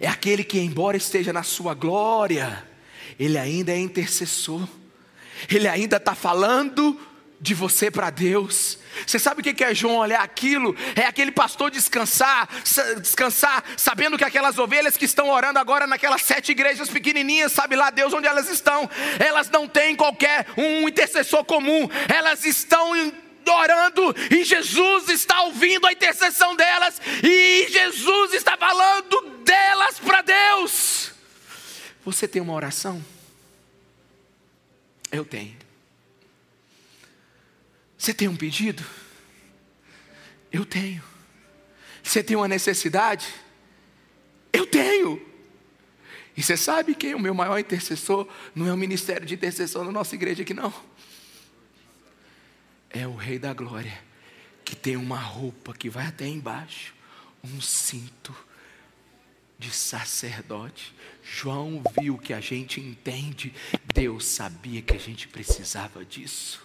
É 0.00 0.08
aquele 0.08 0.44
que, 0.44 0.58
embora 0.58 0.96
esteja 0.96 1.32
na 1.32 1.42
sua 1.42 1.74
glória, 1.74 2.64
ele 3.18 3.38
ainda 3.38 3.72
é 3.72 3.78
intercessor, 3.78 4.66
ele 5.48 5.68
ainda 5.68 5.96
está 5.96 6.14
falando 6.14 6.98
de 7.42 7.54
você 7.54 7.90
para 7.90 8.08
Deus. 8.08 8.78
Você 9.04 9.18
sabe 9.18 9.40
o 9.40 9.44
que 9.44 9.64
é 9.64 9.74
João 9.74 9.96
olhar 9.96 10.22
aquilo? 10.22 10.76
É 10.94 11.04
aquele 11.04 11.32
pastor 11.32 11.72
descansar, 11.72 12.48
descansar, 13.00 13.64
sabendo 13.76 14.16
que 14.16 14.22
aquelas 14.22 14.58
ovelhas 14.58 14.96
que 14.96 15.04
estão 15.04 15.28
orando 15.28 15.58
agora 15.58 15.84
naquelas 15.84 16.22
sete 16.22 16.52
igrejas 16.52 16.88
pequenininhas, 16.88 17.50
sabe 17.50 17.74
lá 17.74 17.90
Deus 17.90 18.14
onde 18.14 18.28
elas 18.28 18.48
estão? 18.48 18.88
Elas 19.18 19.50
não 19.50 19.66
têm 19.66 19.96
qualquer 19.96 20.46
um 20.56 20.88
intercessor 20.88 21.44
comum, 21.44 21.88
elas 22.08 22.44
estão 22.44 22.94
orando 23.50 24.14
e 24.30 24.44
Jesus 24.44 25.08
está 25.08 25.42
ouvindo 25.42 25.86
a 25.86 25.92
intercessão 25.92 26.54
delas 26.54 27.00
e 27.22 27.68
Jesus 27.68 28.34
está 28.34 28.56
falando 28.56 29.38
delas 29.44 29.98
para 29.98 30.22
Deus. 30.22 31.12
Você 32.04 32.26
tem 32.26 32.42
uma 32.42 32.52
oração? 32.52 33.04
Eu 35.10 35.24
tenho. 35.24 35.56
Você 37.96 38.12
tem 38.12 38.28
um 38.28 38.36
pedido? 38.36 38.84
Eu 40.50 40.64
tenho. 40.64 41.02
Você 42.02 42.22
tem 42.22 42.36
uma 42.36 42.48
necessidade? 42.48 43.26
Eu 44.52 44.66
tenho. 44.66 45.20
E 46.36 46.42
você 46.42 46.56
sabe 46.56 46.94
quem 46.94 47.12
é 47.12 47.16
o 47.16 47.20
meu 47.20 47.34
maior 47.34 47.58
intercessor? 47.58 48.26
Não 48.54 48.66
é 48.66 48.72
o 48.72 48.76
ministério 48.76 49.26
de 49.26 49.34
intercessão 49.34 49.84
da 49.84 49.92
nossa 49.92 50.14
igreja 50.14 50.42
aqui, 50.42 50.54
não 50.54 50.91
é 52.92 53.06
o 53.06 53.14
Rei 53.14 53.38
da 53.38 53.52
Glória, 53.52 53.98
que 54.64 54.76
tem 54.76 54.96
uma 54.96 55.18
roupa 55.18 55.72
que 55.72 55.88
vai 55.88 56.06
até 56.06 56.26
embaixo, 56.26 56.94
um 57.42 57.60
cinto 57.60 58.34
de 59.58 59.70
sacerdote. 59.70 60.94
João 61.22 61.82
viu 61.98 62.18
que 62.18 62.32
a 62.32 62.40
gente 62.40 62.80
entende, 62.80 63.52
Deus 63.94 64.26
sabia 64.26 64.82
que 64.82 64.94
a 64.94 64.98
gente 64.98 65.28
precisava 65.28 66.04
disso. 66.04 66.60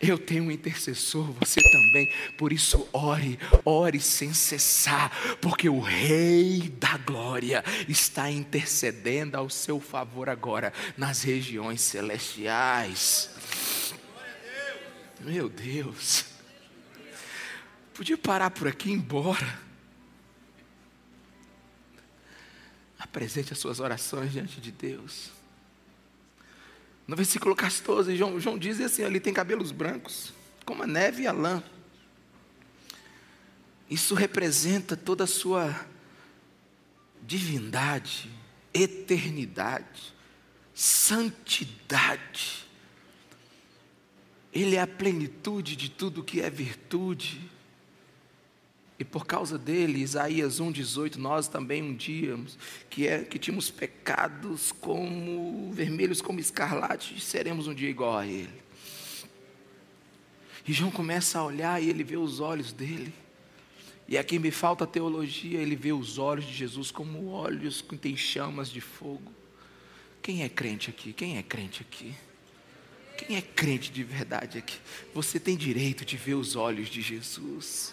Eu 0.00 0.16
tenho 0.16 0.44
um 0.44 0.50
intercessor, 0.50 1.30
você 1.32 1.60
também. 1.60 2.10
Por 2.38 2.54
isso, 2.54 2.88
ore, 2.90 3.38
ore 3.66 4.00
sem 4.00 4.32
cessar, 4.32 5.12
porque 5.42 5.68
o 5.68 5.78
Rei 5.78 6.72
da 6.78 6.96
Glória 6.96 7.62
está 7.86 8.30
intercedendo 8.30 9.36
ao 9.36 9.50
seu 9.50 9.78
favor 9.78 10.30
agora 10.30 10.72
nas 10.96 11.22
regiões 11.22 11.82
celestiais. 11.82 13.28
Meu 15.20 15.48
Deus. 15.48 16.24
Podia 17.92 18.16
parar 18.16 18.50
por 18.50 18.66
aqui 18.66 18.88
e 18.88 18.92
ir 18.92 18.96
embora. 18.96 19.60
Apresente 22.98 23.52
as 23.52 23.58
suas 23.58 23.80
orações 23.80 24.32
diante 24.32 24.60
de 24.60 24.72
Deus. 24.72 25.30
No 27.06 27.16
versículo 27.16 27.54
14, 27.54 28.16
João, 28.16 28.40
João 28.40 28.58
diz 28.58 28.80
assim: 28.80 29.02
ele 29.02 29.20
tem 29.20 29.34
cabelos 29.34 29.72
brancos, 29.72 30.32
como 30.64 30.82
a 30.82 30.86
neve 30.86 31.24
e 31.24 31.26
a 31.26 31.32
lã. 31.32 31.62
Isso 33.90 34.14
representa 34.14 34.96
toda 34.96 35.24
a 35.24 35.26
sua 35.26 35.86
divindade, 37.22 38.30
eternidade, 38.72 40.14
santidade. 40.72 42.69
Ele 44.52 44.76
é 44.76 44.80
a 44.80 44.86
plenitude 44.86 45.76
de 45.76 45.90
tudo 45.90 46.24
que 46.24 46.40
é 46.40 46.50
virtude. 46.50 47.40
E 48.98 49.04
por 49.04 49.24
causa 49.24 49.56
dele, 49.56 50.00
Isaías 50.00 50.60
1,18, 50.60 51.16
nós 51.16 51.48
também 51.48 51.82
um 51.82 51.94
dia, 51.94 52.38
que, 52.90 53.06
é, 53.06 53.24
que 53.24 53.38
tínhamos 53.38 53.70
pecados 53.70 54.72
como 54.72 55.72
vermelhos 55.72 56.20
como 56.20 56.38
escarlate, 56.38 57.20
seremos 57.20 57.66
um 57.66 57.72
dia 57.74 57.88
igual 57.88 58.18
a 58.18 58.26
ele. 58.26 58.60
E 60.66 60.72
João 60.72 60.90
começa 60.90 61.38
a 61.38 61.44
olhar 61.44 61.82
e 61.82 61.88
ele 61.88 62.04
vê 62.04 62.16
os 62.16 62.40
olhos 62.40 62.72
dele. 62.72 63.14
E 64.06 64.18
aqui 64.18 64.38
me 64.38 64.50
falta 64.50 64.86
teologia, 64.86 65.60
ele 65.60 65.76
vê 65.76 65.92
os 65.92 66.18
olhos 66.18 66.44
de 66.44 66.52
Jesus 66.52 66.90
como 66.90 67.28
olhos 67.28 67.80
que 67.80 67.96
têm 67.96 68.16
chamas 68.16 68.68
de 68.68 68.80
fogo. 68.80 69.32
Quem 70.20 70.42
é 70.42 70.48
crente 70.48 70.90
aqui? 70.90 71.12
Quem 71.12 71.38
é 71.38 71.42
crente 71.42 71.80
aqui? 71.80 72.14
Quem 73.26 73.36
é 73.36 73.42
crente 73.42 73.92
de 73.92 74.02
verdade 74.02 74.56
aqui? 74.56 74.78
Você 75.14 75.38
tem 75.38 75.54
direito 75.54 76.06
de 76.06 76.16
ver 76.16 76.34
os 76.34 76.56
olhos 76.56 76.88
de 76.88 77.02
Jesus. 77.02 77.92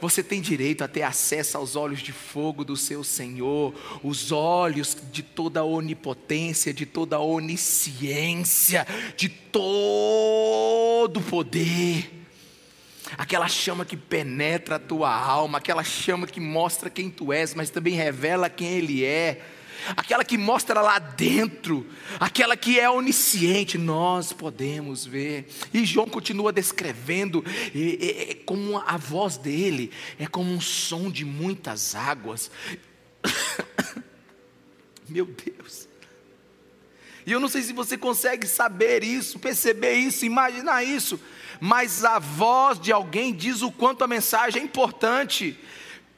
Você 0.00 0.20
tem 0.20 0.40
direito 0.40 0.82
a 0.82 0.88
ter 0.88 1.02
acesso 1.02 1.56
aos 1.56 1.76
olhos 1.76 2.00
de 2.00 2.10
fogo 2.10 2.64
do 2.64 2.76
seu 2.76 3.04
Senhor, 3.04 3.72
os 4.02 4.32
olhos 4.32 4.96
de 5.12 5.22
toda 5.22 5.60
a 5.60 5.64
onipotência, 5.64 6.74
de 6.74 6.84
toda 6.84 7.14
a 7.14 7.20
onisciência, 7.20 8.84
de 9.16 9.28
todo 9.28 11.20
o 11.20 11.22
poder. 11.22 12.10
Aquela 13.16 13.46
chama 13.46 13.84
que 13.84 13.96
penetra 13.96 14.74
a 14.74 14.80
tua 14.80 15.14
alma, 15.14 15.58
aquela 15.58 15.84
chama 15.84 16.26
que 16.26 16.40
mostra 16.40 16.90
quem 16.90 17.10
tu 17.10 17.32
és, 17.32 17.54
mas 17.54 17.70
também 17.70 17.94
revela 17.94 18.50
quem 18.50 18.72
Ele 18.72 19.04
é 19.04 19.40
aquela 19.96 20.24
que 20.24 20.38
mostra 20.38 20.80
lá 20.80 20.98
dentro, 20.98 21.86
aquela 22.18 22.56
que 22.56 22.78
é 22.78 22.88
onisciente, 22.88 23.76
nós 23.76 24.32
podemos 24.32 25.04
ver. 25.04 25.48
E 25.72 25.84
João 25.84 26.08
continua 26.08 26.52
descrevendo, 26.52 27.44
é, 27.74 28.36
como 28.46 28.78
a 28.78 28.96
voz 28.96 29.36
dele 29.36 29.90
é 30.18 30.26
como 30.26 30.52
um 30.52 30.60
som 30.60 31.10
de 31.10 31.24
muitas 31.24 31.94
águas. 31.94 32.50
Meu 35.08 35.26
Deus. 35.26 35.88
E 37.26 37.32
eu 37.32 37.40
não 37.40 37.48
sei 37.48 37.62
se 37.62 37.72
você 37.72 37.96
consegue 37.96 38.46
saber 38.46 39.02
isso, 39.02 39.38
perceber 39.38 39.94
isso, 39.94 40.26
imaginar 40.26 40.84
isso, 40.84 41.18
mas 41.58 42.04
a 42.04 42.18
voz 42.18 42.78
de 42.78 42.92
alguém 42.92 43.32
diz 43.32 43.62
o 43.62 43.72
quanto 43.72 44.04
a 44.04 44.08
mensagem 44.08 44.60
é 44.60 44.64
importante. 44.64 45.58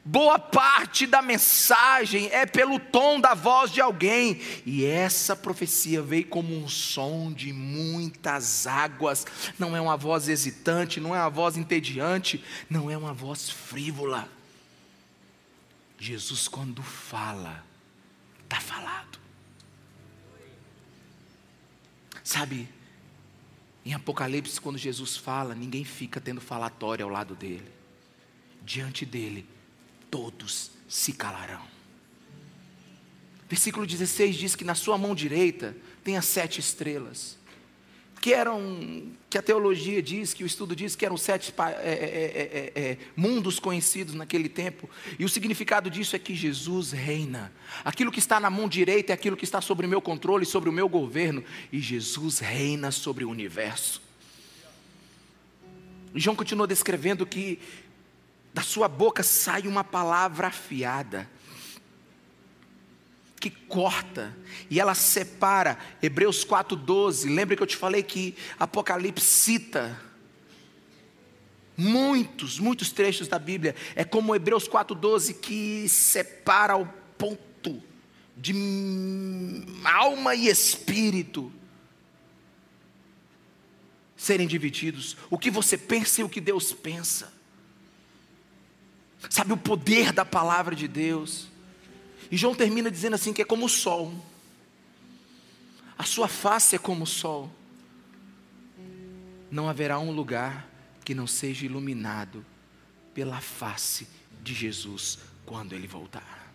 Boa 0.09 0.39
parte 0.39 1.05
da 1.05 1.21
mensagem 1.21 2.29
é 2.31 2.45
pelo 2.45 2.79
tom 2.79 3.19
da 3.19 3.33
voz 3.33 3.69
de 3.73 3.81
alguém, 3.81 4.39
e 4.65 4.85
essa 4.85 5.35
profecia 5.35 6.01
veio 6.01 6.25
como 6.27 6.55
um 6.55 6.65
som 6.65 7.29
de 7.29 7.51
muitas 7.51 8.65
águas. 8.65 9.25
Não 9.59 9.75
é 9.75 9.81
uma 9.81 9.97
voz 9.97 10.29
hesitante, 10.29 11.01
não 11.01 11.13
é 11.13 11.19
uma 11.19 11.29
voz 11.29 11.57
entediante, 11.57 12.41
não 12.69 12.89
é 12.89 12.97
uma 12.97 13.11
voz 13.13 13.49
frívola. 13.49 14.29
Jesus, 15.99 16.47
quando 16.47 16.81
fala, 16.81 17.65
está 18.45 18.61
falado. 18.61 19.19
Sabe, 22.23 22.69
em 23.85 23.93
Apocalipse, 23.93 24.61
quando 24.61 24.77
Jesus 24.77 25.17
fala, 25.17 25.53
ninguém 25.53 25.83
fica 25.83 26.21
tendo 26.21 26.39
falatório 26.39 27.03
ao 27.03 27.11
lado 27.11 27.35
dele. 27.35 27.69
Diante 28.63 29.05
dele, 29.05 29.56
todos 30.09 30.71
se 30.87 31.13
calarão. 31.13 31.61
Versículo 33.49 33.85
16 33.85 34.35
diz 34.35 34.55
que 34.55 34.65
na 34.65 34.75
sua 34.75 34.97
mão 34.97 35.15
direita 35.15 35.75
tem 36.03 36.17
as 36.17 36.25
sete 36.25 36.59
estrelas, 36.59 37.37
que 38.21 38.33
eram, 38.33 39.11
que 39.29 39.37
a 39.37 39.41
teologia 39.41 40.01
diz, 40.01 40.33
que 40.33 40.43
o 40.43 40.47
estudo 40.47 40.75
diz 40.75 40.95
que 40.95 41.05
eram 41.05 41.15
sete 41.15 41.53
é 41.57 41.61
é, 41.61 41.91
é, 41.91 42.71
é, 42.75 42.81
é, 42.81 42.97
mundos 43.15 43.59
conhecidos 43.59 44.13
naquele 44.15 44.49
tempo, 44.49 44.89
e 45.17 45.23
o 45.23 45.29
significado 45.29 45.89
disso 45.89 46.15
é 46.15 46.19
que 46.19 46.35
Jesus 46.35 46.91
reina. 46.91 47.53
Aquilo 47.85 48.11
que 48.11 48.19
está 48.19 48.39
na 48.39 48.49
mão 48.49 48.67
direita 48.67 49.13
é 49.13 49.15
aquilo 49.15 49.37
que 49.37 49.45
está 49.45 49.61
sobre 49.61 49.85
o 49.85 49.89
meu 49.89 50.01
controle, 50.01 50.45
sobre 50.45 50.69
o 50.69 50.73
meu 50.73 50.89
governo, 50.89 51.43
e 51.71 51.79
Jesus 51.79 52.39
reina 52.39 52.91
sobre 52.91 53.23
o 53.23 53.29
universo. 53.29 54.01
João 56.15 56.35
continua 56.35 56.65
descrevendo 56.65 57.25
que 57.25 57.59
da 58.57 58.63
sua 58.63 58.87
boca 58.87 59.21
sai 59.21 59.67
uma 59.67 59.83
palavra 59.83 60.47
afiada, 60.47 61.29
que 63.39 63.51
corta, 63.51 64.35
e 64.67 64.79
ela 64.79 64.95
separa. 64.95 65.77
Hebreus 66.01 66.43
4,12. 66.43 67.31
Lembra 67.35 67.55
que 67.55 67.61
eu 67.61 67.67
te 67.67 67.77
falei 67.77 68.01
que 68.01 68.35
Apocalipse 68.57 69.23
cita 69.23 70.01
muitos, 71.77 72.57
muitos 72.57 72.91
trechos 72.91 73.27
da 73.27 73.37
Bíblia. 73.37 73.75
É 73.95 74.03
como 74.03 74.33
Hebreus 74.33 74.67
4,12 74.67 75.35
que 75.39 75.87
separa 75.87 76.75
o 76.75 76.87
ponto 77.15 77.79
de 78.35 78.55
alma 79.83 80.33
e 80.33 80.47
espírito 80.47 81.53
serem 84.15 84.47
divididos. 84.47 85.15
O 85.29 85.37
que 85.37 85.51
você 85.51 85.77
pensa 85.77 86.21
e 86.21 86.23
o 86.23 86.29
que 86.29 86.41
Deus 86.41 86.73
pensa. 86.73 87.36
Sabe 89.29 89.53
o 89.53 89.57
poder 89.57 90.11
da 90.11 90.23
palavra 90.23 90.75
de 90.75 90.87
Deus? 90.87 91.47
E 92.29 92.37
João 92.37 92.55
termina 92.55 92.91
dizendo 92.91 93.15
assim: 93.15 93.33
que 93.33 93.41
é 93.41 93.45
como 93.45 93.65
o 93.65 93.69
sol, 93.69 94.13
a 95.97 96.03
sua 96.03 96.27
face 96.27 96.75
é 96.75 96.79
como 96.79 97.03
o 97.03 97.07
sol, 97.07 97.51
não 99.49 99.67
haverá 99.67 99.99
um 99.99 100.11
lugar 100.11 100.67
que 101.03 101.15
não 101.15 101.25
seja 101.25 101.65
iluminado 101.65 102.45
pela 103.13 103.39
face 103.39 104.07
de 104.43 104.53
Jesus 104.53 105.19
quando 105.45 105.73
ele 105.73 105.87
voltar, 105.87 106.53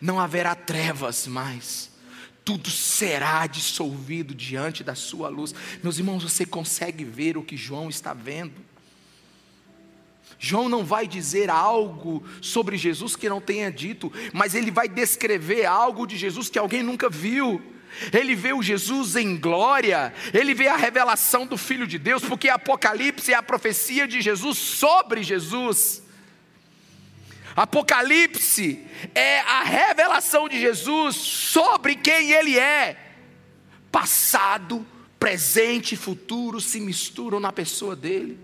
não 0.00 0.20
haverá 0.20 0.54
trevas 0.54 1.26
mais, 1.26 1.90
tudo 2.44 2.70
será 2.70 3.46
dissolvido 3.46 4.34
diante 4.34 4.84
da 4.84 4.94
sua 4.94 5.28
luz. 5.28 5.54
Meus 5.82 5.98
irmãos, 5.98 6.22
você 6.22 6.44
consegue 6.46 7.04
ver 7.04 7.36
o 7.36 7.42
que 7.42 7.56
João 7.56 7.88
está 7.88 8.12
vendo? 8.14 8.69
João 10.38 10.68
não 10.68 10.84
vai 10.84 11.06
dizer 11.06 11.50
algo 11.50 12.24
sobre 12.40 12.76
Jesus 12.76 13.14
que 13.14 13.28
não 13.28 13.40
tenha 13.40 13.70
dito, 13.70 14.12
mas 14.32 14.54
ele 14.54 14.70
vai 14.70 14.88
descrever 14.88 15.66
algo 15.66 16.06
de 16.06 16.16
Jesus 16.16 16.48
que 16.48 16.58
alguém 16.58 16.82
nunca 16.82 17.10
viu. 17.10 17.60
Ele 18.12 18.34
vê 18.34 18.52
o 18.52 18.62
Jesus 18.62 19.16
em 19.16 19.36
glória, 19.36 20.14
ele 20.32 20.54
vê 20.54 20.68
a 20.68 20.76
revelação 20.76 21.44
do 21.44 21.56
Filho 21.56 21.86
de 21.86 21.98
Deus, 21.98 22.24
porque 22.24 22.48
Apocalipse 22.48 23.32
é 23.32 23.36
a 23.36 23.42
profecia 23.42 24.06
de 24.06 24.20
Jesus 24.20 24.56
sobre 24.56 25.22
Jesus. 25.22 26.02
Apocalipse 27.54 28.86
é 29.14 29.40
a 29.40 29.62
revelação 29.62 30.48
de 30.48 30.58
Jesus 30.60 31.16
sobre 31.16 31.96
quem 31.96 32.30
ele 32.32 32.58
é. 32.58 32.96
Passado, 33.90 34.86
presente 35.18 35.94
e 35.94 35.98
futuro 35.98 36.60
se 36.60 36.80
misturam 36.80 37.40
na 37.40 37.52
pessoa 37.52 37.96
dele. 37.96 38.38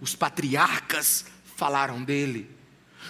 Os 0.00 0.14
patriarcas 0.14 1.24
falaram 1.56 2.02
dele. 2.02 2.60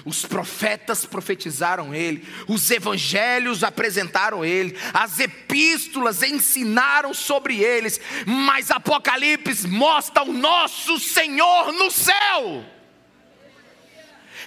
Os 0.05 0.25
profetas 0.25 1.05
profetizaram 1.05 1.95
ele, 1.95 2.27
os 2.49 2.71
evangelhos 2.71 3.63
apresentaram 3.63 4.45
ele, 4.45 4.77
as 4.95 5.19
epístolas 5.19 6.23
ensinaram 6.23 7.13
sobre 7.13 7.59
eles, 7.59 8.01
mas 8.25 8.71
Apocalipse 8.71 9.67
mostra 9.69 10.23
o 10.23 10.33
nosso 10.33 10.99
Senhor 10.99 11.73
no 11.73 11.91
céu. 11.91 12.65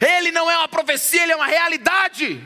Ele 0.02 0.32
não 0.32 0.50
é 0.50 0.58
uma 0.58 0.68
profecia, 0.68 1.22
ele 1.22 1.34
é 1.34 1.36
uma 1.36 1.46
realidade. 1.46 2.42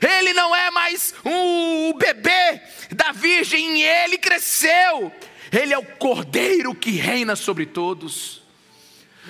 Ele 0.00 0.32
não 0.32 0.54
é 0.54 0.70
mais 0.70 1.14
um 1.24 1.92
bebê 1.94 2.60
da 2.90 3.12
virgem, 3.12 3.82
ele 3.82 4.18
cresceu. 4.18 5.12
Ele 5.50 5.74
é 5.74 5.78
o 5.78 5.84
cordeiro 5.84 6.74
que 6.74 6.92
reina 6.92 7.36
sobre 7.36 7.66
todos. 7.66 8.41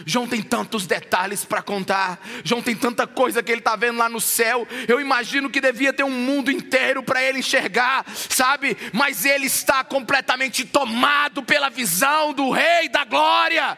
João 0.06 0.26
tem 0.26 0.42
tantos 0.42 0.86
detalhes 0.86 1.44
para 1.44 1.62
contar. 1.62 2.18
João 2.42 2.62
tem 2.62 2.74
tanta 2.74 3.06
coisa 3.06 3.42
que 3.42 3.52
ele 3.52 3.60
está 3.60 3.76
vendo 3.76 3.98
lá 3.98 4.08
no 4.08 4.20
céu. 4.20 4.66
Eu 4.88 5.00
imagino 5.00 5.50
que 5.50 5.60
devia 5.60 5.92
ter 5.92 6.02
um 6.02 6.10
mundo 6.10 6.50
inteiro 6.50 7.02
para 7.02 7.22
ele 7.22 7.40
enxergar, 7.40 8.04
sabe? 8.30 8.76
Mas 8.92 9.24
ele 9.24 9.46
está 9.46 9.84
completamente 9.84 10.64
tomado 10.64 11.42
pela 11.42 11.68
visão 11.68 12.32
do 12.32 12.50
Rei 12.50 12.88
da 12.88 13.04
Glória. 13.04 13.76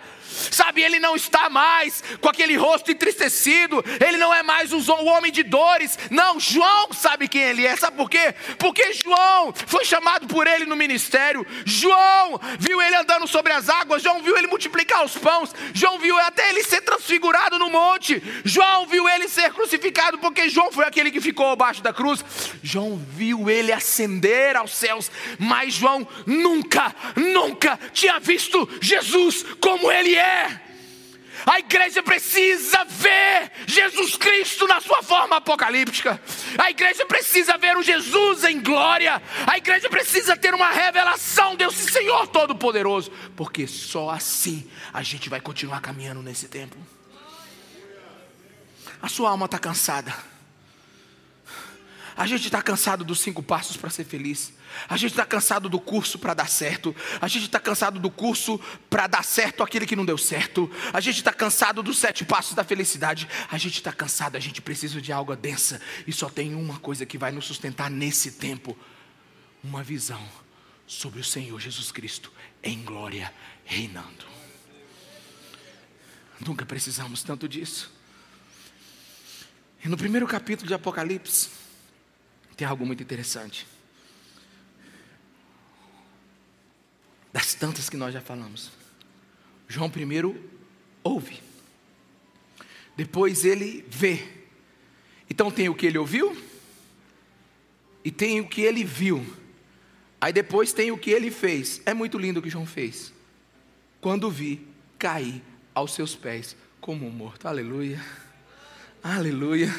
Sabe? 0.50 0.82
Ele 0.82 0.98
não 0.98 1.16
está 1.16 1.48
mais 1.48 2.02
com 2.20 2.28
aquele 2.28 2.56
rosto 2.56 2.90
entristecido, 2.90 3.84
ele 4.04 4.16
não 4.16 4.32
é 4.32 4.42
mais 4.42 4.72
o 4.72 5.04
homem 5.04 5.32
de 5.32 5.42
dores. 5.42 5.98
Não, 6.10 6.38
João 6.38 6.92
sabe 6.92 7.28
quem 7.28 7.42
ele 7.42 7.66
é, 7.66 7.76
sabe 7.76 7.96
por 7.96 8.10
quê? 8.10 8.34
Porque 8.58 8.92
João 8.92 9.52
foi 9.66 9.84
chamado 9.84 10.26
por 10.26 10.46
ele 10.46 10.64
no 10.64 10.76
ministério, 10.76 11.46
João 11.64 12.40
viu 12.58 12.80
ele 12.80 12.96
andando 12.96 13.26
sobre 13.26 13.52
as 13.52 13.68
águas, 13.68 14.02
João 14.02 14.22
viu 14.22 14.36
ele 14.36 14.46
multiplicar 14.46 15.04
os 15.04 15.16
pães, 15.16 15.54
João 15.72 15.98
viu 15.98 16.18
até 16.18 16.50
ele 16.50 16.62
ser 16.62 16.80
transfigurado 16.80 17.58
no 17.58 17.70
monte, 17.70 18.22
João 18.44 18.86
viu 18.86 19.08
ele 19.08 19.28
ser 19.28 19.52
crucificado, 19.52 20.18
porque 20.18 20.48
João 20.48 20.72
foi 20.72 20.84
aquele 20.84 21.10
que 21.10 21.20
ficou 21.20 21.50
abaixo 21.50 21.82
da 21.82 21.92
cruz, 21.92 22.24
João 22.62 23.00
viu 23.10 23.48
ele 23.50 23.72
ascender 23.72 24.56
aos 24.56 24.74
céus, 24.74 25.10
mas 25.38 25.74
João 25.74 26.06
nunca, 26.26 26.94
nunca 27.16 27.78
tinha 27.92 28.18
visto 28.18 28.68
Jesus 28.80 29.44
como 29.60 29.90
ele 29.90 30.14
é. 30.14 30.23
A 31.46 31.58
igreja 31.58 32.02
precisa 32.02 32.84
ver 32.84 33.52
Jesus 33.66 34.16
Cristo 34.16 34.66
na 34.66 34.80
sua 34.80 35.02
forma 35.02 35.36
apocalíptica. 35.36 36.20
A 36.56 36.70
igreja 36.70 37.04
precisa 37.04 37.58
ver 37.58 37.76
o 37.76 37.82
Jesus 37.82 38.44
em 38.44 38.60
glória. 38.60 39.20
A 39.46 39.58
igreja 39.58 39.90
precisa 39.90 40.36
ter 40.36 40.54
uma 40.54 40.70
revelação 40.70 41.54
Deus 41.54 41.74
Senhor 41.74 42.28
Todo-Poderoso, 42.28 43.10
porque 43.36 43.66
só 43.66 44.10
assim 44.10 44.68
a 44.92 45.02
gente 45.02 45.28
vai 45.28 45.40
continuar 45.40 45.80
caminhando 45.80 46.22
nesse 46.22 46.48
tempo. 46.48 46.76
A 49.02 49.08
sua 49.08 49.30
alma 49.30 49.44
está 49.44 49.58
cansada. 49.58 50.14
A 52.16 52.26
gente 52.26 52.46
está 52.46 52.62
cansado 52.62 53.04
dos 53.04 53.20
cinco 53.20 53.42
passos 53.42 53.76
para 53.76 53.90
ser 53.90 54.04
feliz. 54.04 54.52
A 54.88 54.96
gente 54.96 55.12
está 55.12 55.24
cansado 55.24 55.68
do 55.68 55.80
curso 55.80 56.18
para 56.18 56.34
dar 56.34 56.48
certo. 56.48 56.94
A 57.20 57.28
gente 57.28 57.44
está 57.44 57.60
cansado 57.60 57.98
do 57.98 58.10
curso 58.10 58.58
para 58.90 59.06
dar 59.06 59.24
certo 59.24 59.62
aquele 59.62 59.86
que 59.86 59.96
não 59.96 60.04
deu 60.04 60.18
certo. 60.18 60.70
A 60.92 61.00
gente 61.00 61.16
está 61.16 61.32
cansado 61.32 61.82
dos 61.82 61.98
sete 61.98 62.24
passos 62.24 62.54
da 62.54 62.64
felicidade. 62.64 63.28
A 63.50 63.58
gente 63.58 63.74
está 63.74 63.92
cansado, 63.92 64.36
a 64.36 64.40
gente 64.40 64.60
precisa 64.60 65.00
de 65.00 65.12
algo 65.12 65.34
densa. 65.36 65.80
E 66.06 66.12
só 66.12 66.28
tem 66.28 66.54
uma 66.54 66.78
coisa 66.78 67.06
que 67.06 67.18
vai 67.18 67.32
nos 67.32 67.46
sustentar 67.46 67.90
nesse 67.90 68.32
tempo: 68.32 68.76
uma 69.62 69.82
visão 69.82 70.22
sobre 70.86 71.20
o 71.20 71.24
Senhor 71.24 71.58
Jesus 71.60 71.90
Cristo 71.90 72.32
em 72.62 72.82
glória, 72.82 73.32
reinando. 73.64 74.24
Nunca 76.44 76.66
precisamos 76.66 77.22
tanto 77.22 77.48
disso. 77.48 77.92
E 79.84 79.88
no 79.88 79.96
primeiro 79.96 80.26
capítulo 80.26 80.66
de 80.66 80.74
Apocalipse, 80.74 81.50
tem 82.56 82.66
algo 82.66 82.86
muito 82.86 83.02
interessante. 83.02 83.66
Das 87.34 87.52
tantas 87.52 87.90
que 87.90 87.96
nós 87.96 88.14
já 88.14 88.20
falamos. 88.20 88.70
João 89.66 89.90
primeiro 89.90 90.40
ouve, 91.02 91.40
depois 92.96 93.44
ele 93.44 93.84
vê. 93.88 94.24
Então 95.28 95.50
tem 95.50 95.68
o 95.68 95.74
que 95.74 95.86
ele 95.86 95.98
ouviu 95.98 96.40
e 98.04 98.10
tem 98.12 98.40
o 98.40 98.48
que 98.48 98.60
ele 98.60 98.84
viu. 98.84 99.26
Aí 100.20 100.32
depois 100.32 100.72
tem 100.72 100.92
o 100.92 100.96
que 100.96 101.10
ele 101.10 101.28
fez. 101.28 101.82
É 101.84 101.92
muito 101.92 102.18
lindo 102.18 102.38
o 102.38 102.42
que 102.42 102.48
João 102.48 102.64
fez. 102.64 103.12
Quando 104.00 104.30
vi, 104.30 104.64
caí 104.96 105.42
aos 105.74 105.92
seus 105.92 106.14
pés 106.14 106.56
como 106.80 107.04
um 107.04 107.10
morto. 107.10 107.48
Aleluia. 107.48 108.00
Aleluia. 109.02 109.74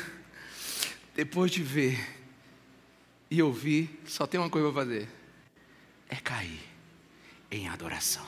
Depois 1.15 1.51
de 1.51 1.63
ver 1.63 2.05
e 3.31 3.41
ouvir, 3.41 3.97
só 4.05 4.27
tem 4.27 4.41
uma 4.41 4.49
coisa 4.49 4.73
para 4.73 4.83
fazer: 4.83 5.07
é 6.09 6.17
cair 6.17 6.74
em 7.51 7.67
adoração. 7.67 8.25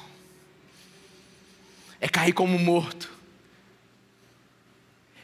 É 1.99 2.07
cair 2.07 2.34
como 2.34 2.57
morto. 2.57 3.11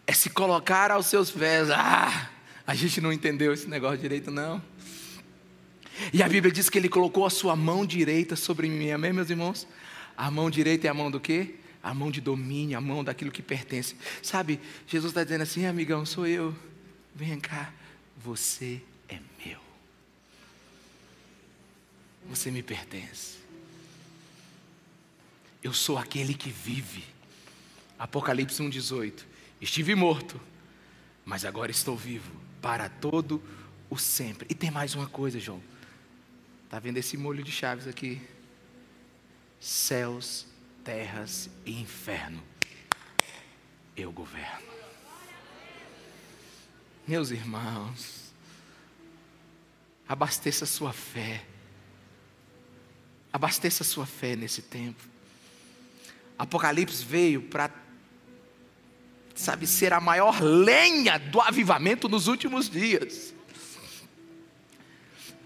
É 0.05 0.13
se 0.13 0.29
colocar 0.29 0.91
aos 0.91 1.05
seus 1.05 1.31
pés. 1.31 1.69
Ah, 1.69 2.29
a 2.65 2.75
gente 2.75 2.99
não 2.99 3.13
entendeu 3.13 3.53
esse 3.53 3.67
negócio 3.67 3.97
direito, 3.97 4.31
não. 4.31 4.61
E 6.11 6.23
a 6.23 6.27
Bíblia 6.27 6.51
diz 6.51 6.69
que 6.69 6.77
ele 6.77 6.89
colocou 6.89 7.25
a 7.25 7.29
sua 7.29 7.55
mão 7.55 7.85
direita 7.85 8.35
sobre 8.35 8.67
mim. 8.67 8.91
Amém, 8.91 9.13
meus 9.13 9.29
irmãos? 9.29 9.67
A 10.17 10.29
mão 10.29 10.49
direita 10.49 10.87
é 10.87 10.89
a 10.89 10.93
mão 10.93 11.09
do 11.09 11.19
quê? 11.19 11.55
A 11.81 11.93
mão 11.93 12.09
de 12.09 12.21
domínio, 12.21 12.77
a 12.77 12.81
mão 12.81 13.03
daquilo 13.03 13.31
que 13.31 13.41
pertence. 13.41 13.95
Sabe, 14.21 14.59
Jesus 14.87 15.11
está 15.11 15.23
dizendo 15.23 15.41
assim, 15.41 15.65
amigão, 15.65 16.05
sou 16.05 16.25
eu. 16.25 16.55
Venha 17.13 17.37
cá, 17.37 17.71
você 18.17 18.81
é 19.07 19.19
meu. 19.45 19.59
Você 22.29 22.49
me 22.49 22.63
pertence. 22.63 23.42
Eu 25.63 25.71
sou 25.71 25.97
aquele 25.97 26.33
que 26.33 26.49
vive. 26.49 27.05
Apocalipse 27.97 28.61
1,18. 28.61 29.23
Estive 29.61 29.95
morto, 29.95 30.39
mas 31.23 31.45
agora 31.45 31.71
estou 31.71 31.95
vivo 31.95 32.35
para 32.61 32.89
todo 32.89 33.41
o 33.89 33.97
sempre. 33.97 34.45
E 34.49 34.53
tem 34.53 34.69
mais 34.69 34.93
uma 34.93 35.07
coisa, 35.07 35.39
João. 35.39 35.63
Está 36.65 36.79
vendo 36.79 36.97
esse 36.97 37.15
molho 37.15 37.41
de 37.41 37.51
chaves 37.51 37.87
aqui? 37.87 38.21
Céus, 39.57 40.45
terras 40.83 41.49
e 41.65 41.79
inferno. 41.79 42.43
Eu 43.95 44.11
governo. 44.11 44.67
Meus 47.07 47.31
irmãos, 47.31 48.33
abasteça 50.07 50.65
sua 50.65 50.91
fé. 50.91 51.45
Abasteça 53.31 53.83
sua 53.83 54.05
fé 54.05 54.35
nesse 54.35 54.61
tempo. 54.61 55.12
Apocalipse 56.37 57.03
veio 57.03 57.41
para, 57.43 57.69
sabe, 59.35 59.67
ser 59.67 59.93
a 59.93 59.99
maior 59.99 60.41
lenha 60.41 61.17
do 61.17 61.39
avivamento 61.39 62.09
nos 62.09 62.27
últimos 62.27 62.69
dias. 62.69 63.33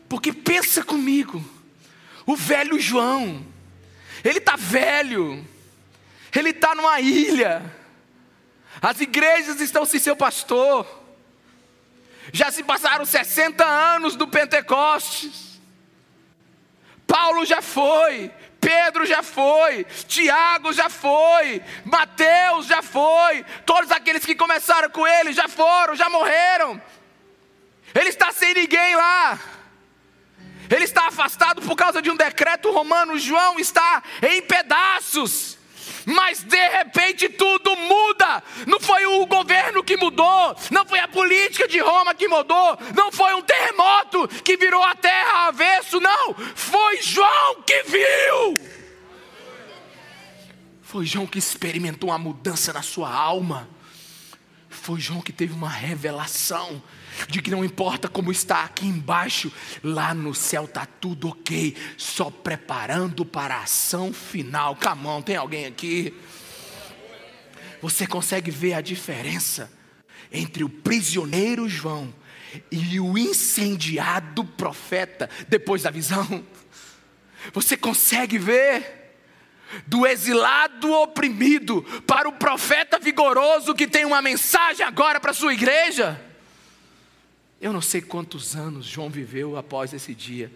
Porque 0.07 0.31
pensa 0.31 0.83
comigo, 0.83 1.43
o 2.25 2.35
velho 2.35 2.79
João, 2.79 3.45
ele 4.23 4.39
está 4.39 4.55
velho, 4.55 5.45
ele 6.33 6.49
está 6.49 6.73
numa 6.73 6.99
ilha, 7.01 7.73
as 8.81 9.01
igrejas 9.01 9.59
estão 9.59 9.85
sem 9.85 9.99
seu 9.99 10.15
pastor, 10.15 10.85
já 12.31 12.51
se 12.51 12.63
passaram 12.63 13.05
60 13.05 13.65
anos 13.65 14.15
do 14.15 14.27
Pentecostes, 14.27 15.59
Paulo 17.05 17.45
já 17.45 17.61
foi, 17.61 18.31
Pedro 18.67 19.05
já 19.05 19.23
foi, 19.23 19.85
Tiago 20.09 20.73
já 20.73 20.89
foi, 20.89 21.61
Mateus 21.85 22.65
já 22.65 22.81
foi, 22.81 23.45
todos 23.65 23.89
aqueles 23.91 24.25
que 24.25 24.35
começaram 24.35 24.89
com 24.89 25.07
ele 25.07 25.31
já 25.31 25.47
foram, 25.47 25.95
já 25.95 26.09
morreram. 26.09 26.81
Ele 27.95 28.09
está 28.09 28.29
sem 28.33 28.53
ninguém 28.53 28.93
lá. 28.93 29.39
Ele 30.69 30.83
está 30.83 31.07
afastado 31.07 31.61
por 31.61 31.77
causa 31.77 32.01
de 32.01 32.11
um 32.11 32.15
decreto 32.17 32.69
romano. 32.69 33.17
João 33.17 33.57
está 33.57 34.03
em 34.21 34.41
pedaços 34.41 35.56
mas 36.07 36.41
de 36.41 36.69
repente 36.69 37.27
tudo 37.27 37.75
muda. 37.75 38.41
Não 38.65 38.79
foi 38.79 39.05
o 39.05 39.25
governo 39.25 39.83
que 39.83 39.97
mudou, 39.97 40.55
não 40.71 40.85
foi 40.85 40.99
a 40.99 41.07
política 41.07 41.67
de 41.67 41.79
Roma 41.79 42.15
que 42.15 42.29
mudou, 42.29 42.77
não 42.95 43.11
foi 43.11 43.33
um 43.33 43.41
terremoto 43.41 44.25
que 44.41 44.55
virou 44.55 44.81
a 44.81 44.95
terra 44.95 45.47
avesso, 45.49 45.99
não. 45.99 46.33
Foi 46.33 47.01
João 47.01 47.61
que 47.61 47.83
viu. 47.83 48.57
Foi 50.81 51.05
João 51.05 51.27
que 51.27 51.37
experimentou 51.37 52.09
uma 52.09 52.17
mudança 52.17 52.71
na 52.71 52.81
sua 52.81 53.13
alma. 53.13 53.67
Foi 54.69 55.01
João 55.01 55.19
que 55.19 55.33
teve 55.33 55.51
uma 55.51 55.69
revelação 55.69 56.81
de 57.27 57.41
que 57.41 57.49
não 57.49 57.63
importa 57.63 58.07
como 58.07 58.31
está 58.31 58.63
aqui 58.63 58.85
embaixo, 58.85 59.51
lá 59.83 60.13
no 60.13 60.33
céu 60.33 60.65
está 60.65 60.85
tudo 60.85 61.29
ok, 61.29 61.75
só 61.97 62.29
preparando 62.29 63.25
para 63.25 63.55
a 63.55 63.63
ação 63.63 64.13
final. 64.13 64.75
Camão, 64.75 65.21
tem 65.21 65.35
alguém 65.35 65.65
aqui? 65.65 66.13
Você 67.81 68.05
consegue 68.05 68.51
ver 68.51 68.73
a 68.73 68.81
diferença 68.81 69.71
entre 70.31 70.63
o 70.63 70.69
prisioneiro 70.69 71.67
João 71.69 72.13
e 72.71 72.99
o 72.99 73.17
incendiado 73.17 74.43
profeta 74.43 75.29
depois 75.47 75.83
da 75.83 75.91
visão? 75.91 76.43
Você 77.53 77.77
consegue 77.77 78.37
ver? 78.37 78.97
do 79.85 80.07
exilado 80.07 80.91
oprimido 80.93 81.83
para 82.05 82.29
o 82.29 82.31
profeta 82.31 82.97
vigoroso 82.97 83.75
que 83.75 83.85
tem 83.85 84.05
uma 84.05 84.21
mensagem 84.21 84.85
agora 84.85 85.19
para 85.19 85.31
a 85.31 85.33
sua 85.33 85.53
igreja. 85.53 86.26
Eu 87.59 87.73
não 87.73 87.81
sei 87.81 88.01
quantos 88.01 88.55
anos 88.55 88.85
João 88.85 89.09
viveu 89.09 89.57
após 89.57 89.93
esse 89.93 90.13
dia, 90.13 90.51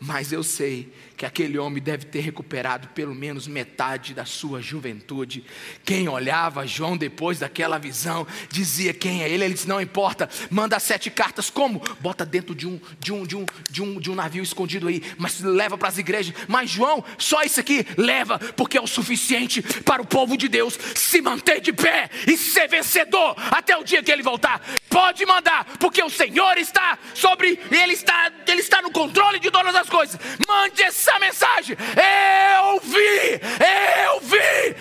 mas 0.00 0.32
eu 0.32 0.42
sei 0.42 0.92
que 1.16 1.26
aquele 1.26 1.58
homem 1.58 1.82
deve 1.82 2.04
ter 2.04 2.20
recuperado 2.20 2.88
pelo 2.88 3.12
menos 3.12 3.48
metade 3.48 4.14
da 4.14 4.24
sua 4.24 4.62
juventude. 4.62 5.44
Quem 5.84 6.08
olhava 6.08 6.66
João 6.66 6.96
depois 6.96 7.40
daquela 7.40 7.76
visão 7.76 8.24
dizia 8.48 8.94
quem 8.94 9.24
é 9.24 9.28
ele. 9.28 9.44
Ele 9.44 9.54
disse: 9.54 9.68
Não 9.68 9.80
importa, 9.80 10.30
manda 10.48 10.78
sete 10.78 11.10
cartas. 11.10 11.50
Como? 11.50 11.82
Bota 12.00 12.24
dentro 12.24 12.54
de 12.54 12.68
um, 12.68 12.80
de 13.00 13.12
um, 13.12 13.26
de 13.26 13.36
um, 13.36 13.44
de 13.68 13.82
um, 13.82 14.00
de 14.00 14.10
um 14.10 14.14
navio 14.14 14.42
escondido 14.42 14.86
aí, 14.86 15.02
mas 15.18 15.40
leva 15.40 15.76
para 15.76 15.88
as 15.88 15.98
igrejas. 15.98 16.34
Mas 16.46 16.70
João, 16.70 17.04
só 17.18 17.42
isso 17.42 17.58
aqui 17.58 17.84
leva, 17.96 18.38
porque 18.38 18.78
é 18.78 18.80
o 18.80 18.86
suficiente 18.86 19.60
para 19.82 20.00
o 20.00 20.06
povo 20.06 20.36
de 20.36 20.46
Deus 20.46 20.78
se 20.94 21.20
manter 21.20 21.60
de 21.60 21.72
pé 21.72 22.08
e 22.28 22.36
ser 22.36 22.68
vencedor 22.68 23.34
até 23.50 23.76
o 23.76 23.82
dia 23.82 24.02
que 24.02 24.12
ele 24.12 24.22
voltar. 24.22 24.60
Pode 24.88 25.26
mandar, 25.26 25.64
porque 25.80 26.02
o 26.02 26.10
Senhor 26.10 26.56
está 26.58 26.96
sobre, 27.12 27.58
ele 27.70 27.92
está, 27.92 28.32
ele 28.46 28.60
está 28.60 28.80
no 28.80 28.92
controle 28.92 29.40
de 29.40 29.50
todas 29.50 29.74
as 29.74 29.87
coisas. 29.88 30.18
Mande 30.46 30.82
essa 30.82 31.18
mensagem. 31.18 31.76
Eu 31.76 32.80
vi, 32.80 33.40
eu 33.64 34.20
vi, 34.20 34.76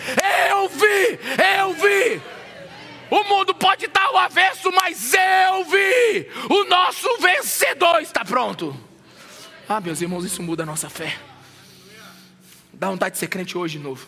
eu 0.51 0.69
vi, 0.69 1.19
eu 1.59 1.73
vi. 1.73 2.21
O 3.09 3.23
mundo 3.23 3.55
pode 3.55 3.85
estar 3.85 4.03
ao 4.03 4.17
avesso, 4.17 4.71
mas 4.71 5.13
eu 5.13 5.65
vi. 5.65 6.29
O 6.49 6.65
nosso 6.65 7.07
vencedor 7.19 8.01
está 8.01 8.25
pronto. 8.25 8.77
Ah, 9.67 9.79
meus 9.79 10.01
irmãos, 10.01 10.25
isso 10.25 10.43
muda 10.43 10.63
a 10.63 10.65
nossa 10.65 10.89
fé. 10.89 11.17
Dá 12.73 12.89
vontade 12.89 13.13
de 13.13 13.19
ser 13.19 13.27
crente 13.27 13.57
hoje 13.57 13.77
de 13.77 13.83
novo. 13.83 14.07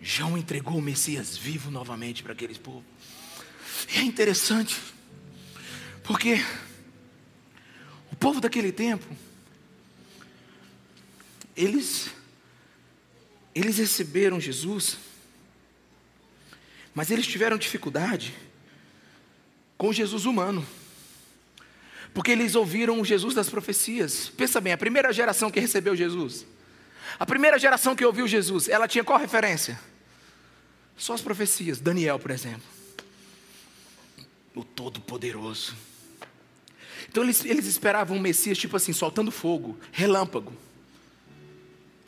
João 0.00 0.38
entregou 0.38 0.78
o 0.78 0.82
Messias 0.82 1.36
vivo 1.36 1.70
novamente 1.70 2.22
para 2.22 2.32
aqueles 2.32 2.56
povos. 2.56 2.82
E 3.94 3.98
é 3.98 4.02
interessante, 4.02 4.76
porque 6.10 6.44
povo 8.18 8.40
daquele 8.40 8.72
tempo, 8.72 9.06
eles, 11.56 12.10
eles 13.54 13.78
receberam 13.78 14.40
Jesus, 14.40 14.98
mas 16.92 17.12
eles 17.12 17.28
tiveram 17.28 17.56
dificuldade 17.56 18.34
com 19.78 19.92
Jesus 19.92 20.24
humano, 20.24 20.66
porque 22.12 22.32
eles 22.32 22.56
ouviram 22.56 23.00
o 23.00 23.04
Jesus 23.04 23.32
das 23.32 23.48
profecias. 23.48 24.30
Pensa 24.30 24.60
bem, 24.60 24.72
a 24.72 24.78
primeira 24.78 25.12
geração 25.12 25.48
que 25.48 25.60
recebeu 25.60 25.94
Jesus, 25.94 26.44
a 27.20 27.24
primeira 27.24 27.56
geração 27.56 27.94
que 27.94 28.04
ouviu 28.04 28.26
Jesus, 28.26 28.68
ela 28.68 28.88
tinha 28.88 29.04
qual 29.04 29.16
referência? 29.16 29.78
Só 30.96 31.14
as 31.14 31.22
profecias, 31.22 31.78
Daniel, 31.78 32.18
por 32.18 32.32
exemplo, 32.32 32.66
o 34.56 34.64
Todo-Poderoso 34.64 35.88
então 37.10 37.24
eles, 37.24 37.44
eles 37.44 37.66
esperavam 37.66 38.16
um 38.16 38.20
Messias, 38.20 38.56
tipo 38.56 38.76
assim, 38.76 38.92
soltando 38.92 39.32
fogo, 39.32 39.76
relâmpago, 39.90 40.52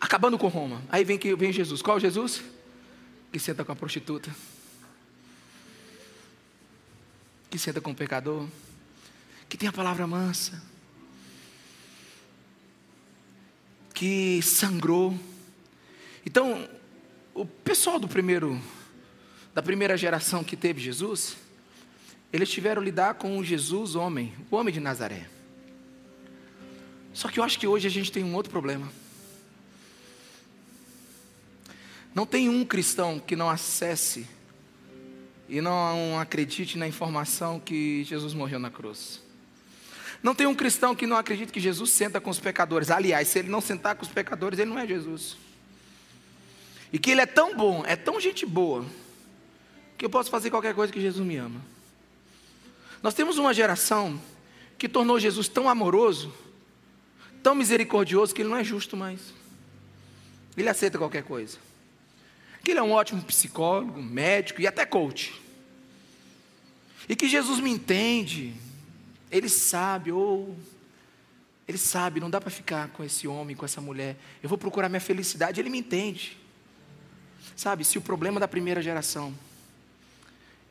acabando 0.00 0.38
com 0.38 0.46
Roma. 0.46 0.80
Aí 0.88 1.02
vem, 1.02 1.18
vem 1.18 1.52
Jesus. 1.52 1.82
Qual 1.82 1.98
Jesus? 1.98 2.40
Que 3.32 3.40
senta 3.40 3.64
com 3.64 3.72
a 3.72 3.76
prostituta, 3.76 4.32
que 7.50 7.58
senta 7.58 7.80
com 7.80 7.90
o 7.90 7.94
pecador, 7.96 8.46
que 9.48 9.56
tem 9.56 9.68
a 9.68 9.72
palavra 9.72 10.06
mansa, 10.06 10.62
que 13.92 14.40
sangrou. 14.40 15.18
Então, 16.24 16.68
o 17.34 17.44
pessoal 17.44 17.98
do 17.98 18.06
primeiro, 18.06 18.62
da 19.52 19.62
primeira 19.62 19.96
geração 19.96 20.44
que 20.44 20.56
teve 20.56 20.80
Jesus, 20.80 21.36
eles 22.32 22.50
tiveram 22.50 22.80
lidar 22.80 23.14
com 23.14 23.36
o 23.36 23.44
Jesus 23.44 23.94
homem, 23.94 24.32
o 24.50 24.56
homem 24.56 24.72
de 24.72 24.80
Nazaré. 24.80 25.28
Só 27.12 27.28
que 27.28 27.38
eu 27.38 27.44
acho 27.44 27.58
que 27.58 27.66
hoje 27.66 27.86
a 27.86 27.90
gente 27.90 28.10
tem 28.10 28.24
um 28.24 28.34
outro 28.34 28.50
problema. 28.50 28.90
Não 32.14 32.24
tem 32.24 32.48
um 32.48 32.64
cristão 32.64 33.18
que 33.18 33.36
não 33.36 33.50
acesse 33.50 34.26
e 35.48 35.60
não 35.60 36.18
acredite 36.18 36.78
na 36.78 36.88
informação 36.88 37.60
que 37.60 38.04
Jesus 38.04 38.32
morreu 38.32 38.58
na 38.58 38.70
cruz. 38.70 39.20
Não 40.22 40.34
tem 40.34 40.46
um 40.46 40.54
cristão 40.54 40.94
que 40.94 41.06
não 41.06 41.16
acredite 41.16 41.52
que 41.52 41.60
Jesus 41.60 41.90
senta 41.90 42.20
com 42.20 42.30
os 42.30 42.38
pecadores. 42.38 42.90
Aliás, 42.90 43.28
se 43.28 43.40
ele 43.40 43.48
não 43.48 43.60
sentar 43.60 43.94
com 43.94 44.04
os 44.04 44.10
pecadores, 44.10 44.58
ele 44.58 44.70
não 44.70 44.78
é 44.78 44.86
Jesus. 44.86 45.36
E 46.92 46.98
que 46.98 47.10
ele 47.10 47.20
é 47.20 47.26
tão 47.26 47.56
bom, 47.56 47.84
é 47.84 47.96
tão 47.96 48.20
gente 48.20 48.46
boa, 48.46 48.86
que 49.98 50.04
eu 50.04 50.10
posso 50.10 50.30
fazer 50.30 50.50
qualquer 50.50 50.74
coisa 50.74 50.92
que 50.92 51.00
Jesus 51.00 51.26
me 51.26 51.36
ama. 51.36 51.71
Nós 53.02 53.14
temos 53.14 53.36
uma 53.36 53.52
geração 53.52 54.20
que 54.78 54.88
tornou 54.88 55.18
Jesus 55.18 55.48
tão 55.48 55.68
amoroso, 55.68 56.32
tão 57.42 57.54
misericordioso, 57.54 58.34
que 58.34 58.42
ele 58.42 58.48
não 58.48 58.56
é 58.56 58.64
justo 58.64 58.96
mais. 58.96 59.20
Ele 60.56 60.68
aceita 60.68 60.98
qualquer 60.98 61.24
coisa. 61.24 61.58
Que 62.62 62.70
ele 62.70 62.80
é 62.80 62.82
um 62.82 62.92
ótimo 62.92 63.22
psicólogo, 63.22 64.00
médico 64.00 64.60
e 64.60 64.66
até 64.66 64.86
coach. 64.86 65.40
E 67.08 67.16
que 67.16 67.28
Jesus 67.28 67.58
me 67.58 67.70
entende, 67.70 68.54
ele 69.30 69.48
sabe, 69.48 70.12
ou 70.12 70.56
ele 71.66 71.78
sabe, 71.78 72.20
não 72.20 72.30
dá 72.30 72.40
para 72.40 72.50
ficar 72.50 72.88
com 72.88 73.02
esse 73.02 73.26
homem, 73.26 73.56
com 73.56 73.64
essa 73.64 73.80
mulher. 73.80 74.16
Eu 74.42 74.48
vou 74.48 74.58
procurar 74.58 74.88
minha 74.88 75.00
felicidade, 75.00 75.60
ele 75.60 75.70
me 75.70 75.78
entende. 75.78 76.38
Sabe, 77.56 77.84
se 77.84 77.98
o 77.98 78.02
problema 78.02 78.38
da 78.38 78.46
primeira 78.46 78.80
geração 78.80 79.34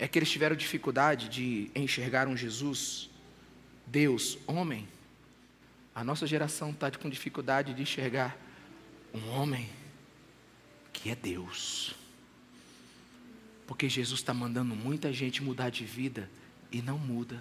é 0.01 0.07
que 0.07 0.17
eles 0.17 0.31
tiveram 0.31 0.55
dificuldade 0.55 1.29
de 1.29 1.69
enxergar 1.75 2.27
um 2.27 2.35
Jesus, 2.35 3.07
Deus, 3.85 4.35
homem. 4.47 4.87
A 5.93 6.03
nossa 6.03 6.25
geração 6.25 6.71
está 6.71 6.89
com 6.89 7.07
dificuldade 7.07 7.71
de 7.75 7.83
enxergar 7.83 8.35
um 9.13 9.29
homem 9.29 9.69
que 10.91 11.11
é 11.11 11.15
Deus. 11.15 11.93
Porque 13.67 13.87
Jesus 13.87 14.21
está 14.21 14.33
mandando 14.33 14.75
muita 14.75 15.13
gente 15.13 15.43
mudar 15.43 15.69
de 15.69 15.85
vida 15.85 16.27
e 16.71 16.81
não 16.81 16.97
muda. 16.97 17.39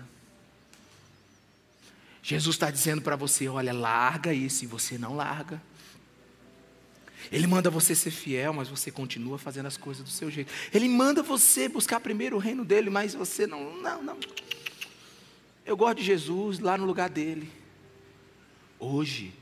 Jesus 2.22 2.56
está 2.56 2.70
dizendo 2.70 3.00
para 3.00 3.16
você: 3.16 3.48
olha, 3.48 3.72
larga 3.72 4.34
isso, 4.34 4.64
e 4.64 4.66
você 4.66 4.98
não 4.98 5.16
larga. 5.16 5.62
Ele 7.30 7.46
manda 7.46 7.70
você 7.70 7.94
ser 7.94 8.10
fiel, 8.10 8.52
mas 8.52 8.68
você 8.68 8.90
continua 8.90 9.38
fazendo 9.38 9.66
as 9.66 9.76
coisas 9.76 10.02
do 10.02 10.10
seu 10.10 10.30
jeito. 10.30 10.52
Ele 10.72 10.88
manda 10.88 11.22
você 11.22 11.68
buscar 11.68 12.00
primeiro 12.00 12.36
o 12.36 12.38
reino 12.38 12.64
dele, 12.64 12.90
mas 12.90 13.14
você 13.14 13.46
não, 13.46 13.76
não, 13.80 14.02
não. 14.02 14.18
Eu 15.64 15.76
gosto 15.76 15.98
de 15.98 16.04
Jesus 16.04 16.58
lá 16.58 16.76
no 16.76 16.84
lugar 16.84 17.08
dele. 17.08 17.50
Hoje, 18.78 19.32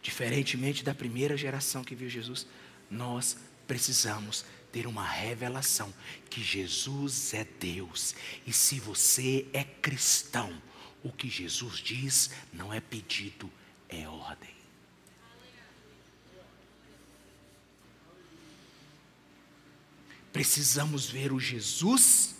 diferentemente 0.00 0.82
da 0.84 0.94
primeira 0.94 1.36
geração 1.36 1.84
que 1.84 1.94
viu 1.94 2.08
Jesus, 2.08 2.46
nós 2.90 3.36
precisamos 3.66 4.44
ter 4.72 4.86
uma 4.86 5.06
revelação 5.06 5.92
que 6.28 6.42
Jesus 6.42 7.32
é 7.32 7.46
Deus. 7.60 8.14
E 8.46 8.52
se 8.52 8.80
você 8.80 9.46
é 9.52 9.62
cristão, 9.62 10.52
o 11.02 11.12
que 11.12 11.28
Jesus 11.28 11.76
diz 11.78 12.30
não 12.52 12.72
é 12.72 12.80
pedido, 12.80 13.50
é 13.88 14.08
ordem. 14.08 14.53
Precisamos 20.34 21.08
ver 21.08 21.32
o 21.32 21.38
Jesus 21.38 22.34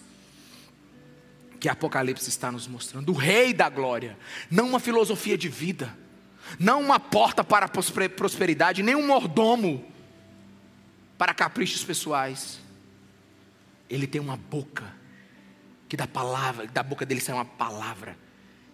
que 1.60 1.68
Apocalipse 1.68 2.28
está 2.28 2.50
nos 2.50 2.66
mostrando, 2.66 3.10
o 3.10 3.14
Rei 3.14 3.54
da 3.54 3.68
glória, 3.70 4.18
não 4.50 4.68
uma 4.68 4.80
filosofia 4.80 5.38
de 5.38 5.48
vida, 5.48 5.96
não 6.58 6.82
uma 6.82 6.98
porta 6.98 7.44
para 7.44 7.66
a 7.66 7.68
prosperidade, 7.68 8.82
nem 8.82 8.96
um 8.96 9.06
mordomo 9.06 9.90
para 11.16 11.32
caprichos 11.32 11.84
pessoais. 11.84 12.58
Ele 13.88 14.08
tem 14.08 14.20
uma 14.20 14.36
boca, 14.36 14.92
que 15.88 15.96
da 15.96 16.08
palavra, 16.08 16.66
da 16.66 16.82
boca 16.82 17.06
dele 17.06 17.20
sai 17.20 17.36
uma 17.36 17.44
palavra 17.44 18.18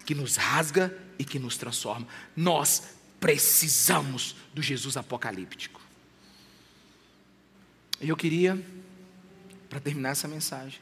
que 0.03 0.15
nos 0.15 0.35
rasga 0.35 0.97
e 1.19 1.23
que 1.23 1.37
nos 1.37 1.57
transforma. 1.57 2.07
Nós 2.35 2.95
precisamos 3.19 4.35
do 4.51 4.63
Jesus 4.63 4.97
apocalíptico. 4.97 5.79
E 8.01 8.09
eu 8.09 8.17
queria 8.17 8.59
para 9.71 9.79
terminar 9.79 10.09
essa 10.09 10.27
mensagem, 10.27 10.81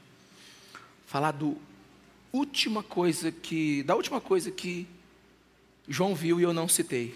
falar 1.06 1.32
do 1.32 1.56
última 2.34 2.82
coisa 2.82 3.32
que, 3.32 3.84
da 3.84 3.94
última 3.96 4.20
coisa 4.20 4.50
que 4.50 4.88
João 5.88 6.16
viu 6.16 6.40
e 6.40 6.44
eu 6.44 6.52
não 6.52 6.68
citei, 6.68 7.16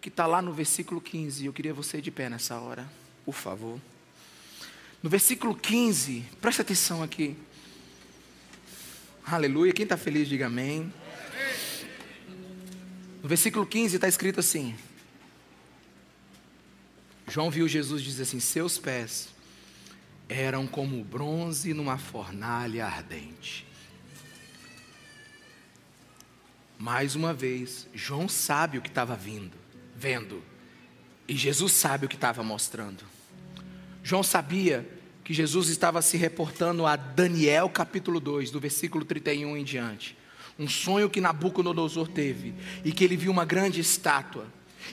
que 0.00 0.08
está 0.08 0.28
lá 0.28 0.40
no 0.40 0.52
versículo 0.52 1.00
15. 1.00 1.44
Eu 1.44 1.52
queria 1.52 1.74
você 1.74 2.00
de 2.00 2.12
pé 2.12 2.30
nessa 2.30 2.56
hora, 2.60 2.88
por 3.24 3.34
favor. 3.34 3.80
No 5.02 5.10
versículo 5.10 5.56
15, 5.56 6.24
presta 6.40 6.62
atenção 6.62 7.02
aqui. 7.02 7.36
Aleluia. 9.26 9.72
Quem 9.72 9.82
está 9.82 9.96
feliz, 9.96 10.28
diga 10.28 10.46
amém. 10.46 10.92
No 13.20 13.28
versículo 13.28 13.66
15 13.66 13.96
está 13.96 14.06
escrito 14.06 14.38
assim: 14.38 14.76
João 17.26 17.50
viu 17.50 17.66
Jesus 17.66 18.02
dizer 18.02 18.22
assim: 18.22 18.38
Seus 18.38 18.78
pés 18.78 19.31
eram 20.32 20.66
como 20.66 21.04
bronze 21.04 21.74
numa 21.74 21.98
fornalha 21.98 22.86
ardente. 22.86 23.66
Mais 26.78 27.14
uma 27.14 27.32
vez, 27.32 27.86
João 27.94 28.28
sabe 28.28 28.78
o 28.78 28.82
que 28.82 28.88
estava 28.88 29.14
vindo, 29.14 29.56
vendo. 29.94 30.42
E 31.28 31.36
Jesus 31.36 31.72
sabe 31.72 32.06
o 32.06 32.08
que 32.08 32.16
estava 32.16 32.42
mostrando. 32.42 33.04
João 34.02 34.22
sabia 34.22 34.88
que 35.22 35.32
Jesus 35.32 35.68
estava 35.68 36.02
se 36.02 36.16
reportando 36.16 36.84
a 36.84 36.96
Daniel 36.96 37.68
capítulo 37.68 38.18
2, 38.18 38.50
do 38.50 38.58
versículo 38.58 39.04
31 39.04 39.56
em 39.56 39.62
diante. 39.62 40.18
Um 40.58 40.68
sonho 40.68 41.08
que 41.08 41.20
Nabucodonosor 41.20 42.08
teve 42.08 42.54
e 42.84 42.90
que 42.90 43.04
ele 43.04 43.16
viu 43.16 43.30
uma 43.30 43.44
grande 43.44 43.80
estátua. 43.80 44.46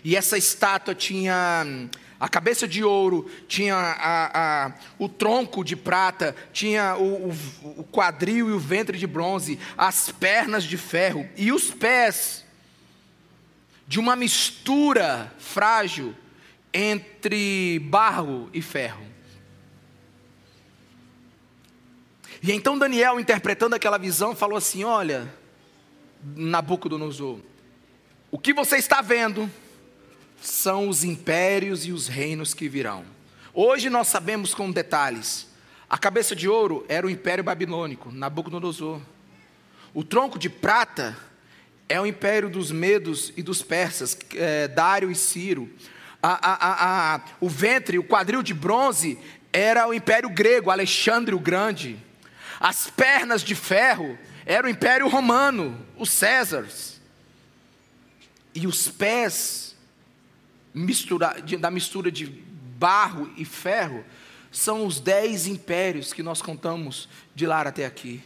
E 0.03 0.15
essa 0.15 0.37
estátua 0.37 0.93
tinha 0.93 1.63
hum, 1.65 1.89
a 2.19 2.27
cabeça 2.27 2.67
de 2.67 2.83
ouro, 2.83 3.29
tinha 3.47 3.75
a, 3.75 4.65
a, 4.65 4.73
o 4.97 5.07
tronco 5.07 5.63
de 5.63 5.75
prata, 5.75 6.35
tinha 6.51 6.97
o, 6.97 7.29
o, 7.29 7.79
o 7.79 7.83
quadril 7.85 8.49
e 8.49 8.51
o 8.51 8.59
ventre 8.59 8.97
de 8.97 9.07
bronze, 9.07 9.57
as 9.77 10.11
pernas 10.11 10.65
de 10.65 10.77
ferro 10.77 11.27
e 11.37 11.51
os 11.51 11.71
pés 11.71 12.45
de 13.87 13.99
uma 13.99 14.15
mistura 14.15 15.33
frágil 15.39 16.13
entre 16.73 17.79
barro 17.79 18.49
e 18.53 18.61
ferro. 18.61 19.07
E 22.43 22.51
então 22.51 22.77
Daniel, 22.77 23.19
interpretando 23.19 23.75
aquela 23.75 23.97
visão, 23.97 24.35
falou 24.35 24.57
assim: 24.57 24.83
Olha, 24.83 25.33
Nabucodonosor, 26.35 27.39
o 28.29 28.37
que 28.37 28.53
você 28.53 28.77
está 28.77 29.01
vendo 29.01 29.49
são 30.41 30.87
os 30.87 31.03
impérios 31.03 31.85
e 31.85 31.91
os 31.91 32.07
reinos 32.07 32.53
que 32.53 32.69
virão. 32.69 33.03
Hoje 33.53 33.89
nós 33.89 34.07
sabemos 34.07 34.53
com 34.53 34.71
detalhes. 34.71 35.47
A 35.89 35.97
cabeça 35.97 36.35
de 36.35 36.47
ouro 36.47 36.85
era 36.87 37.05
o 37.05 37.09
império 37.09 37.43
babilônico, 37.43 38.11
Nabucodonosor. 38.11 39.01
O 39.93 40.03
tronco 40.03 40.37
de 40.37 40.49
prata 40.49 41.17
é 41.87 41.99
o 41.99 42.05
império 42.05 42.49
dos 42.49 42.71
medos 42.71 43.33
e 43.35 43.41
dos 43.41 43.63
persas, 43.63 44.17
é, 44.35 44.67
Dário 44.67 45.09
e 45.09 45.15
Ciro. 45.15 45.69
A, 46.21 46.51
a, 46.51 47.15
a, 47.15 47.21
o 47.39 47.49
ventre, 47.49 47.97
o 47.97 48.03
quadril 48.03 48.43
de 48.43 48.53
bronze, 48.53 49.17
era 49.51 49.87
o 49.87 49.93
império 49.93 50.29
grego, 50.29 50.69
Alexandre 50.69 51.33
o 51.33 51.39
Grande. 51.39 51.97
As 52.59 52.89
pernas 52.89 53.41
de 53.41 53.55
ferro 53.55 54.17
era 54.45 54.67
o 54.67 54.69
império 54.69 55.07
romano, 55.07 55.83
os 55.97 56.11
Césares. 56.11 57.01
E 58.53 58.67
os 58.67 58.87
pés 58.87 59.68
mistura, 60.73 61.35
da 61.59 61.71
mistura 61.71 62.11
de 62.11 62.25
barro 62.25 63.31
e 63.35 63.43
ferro 63.43 64.03
são 64.51 64.85
os 64.85 64.99
dez 64.99 65.45
impérios 65.47 66.13
que 66.13 66.23
nós 66.23 66.41
contamos 66.41 67.07
de 67.35 67.45
lá 67.45 67.61
até 67.61 67.85
aqui. 67.85 68.21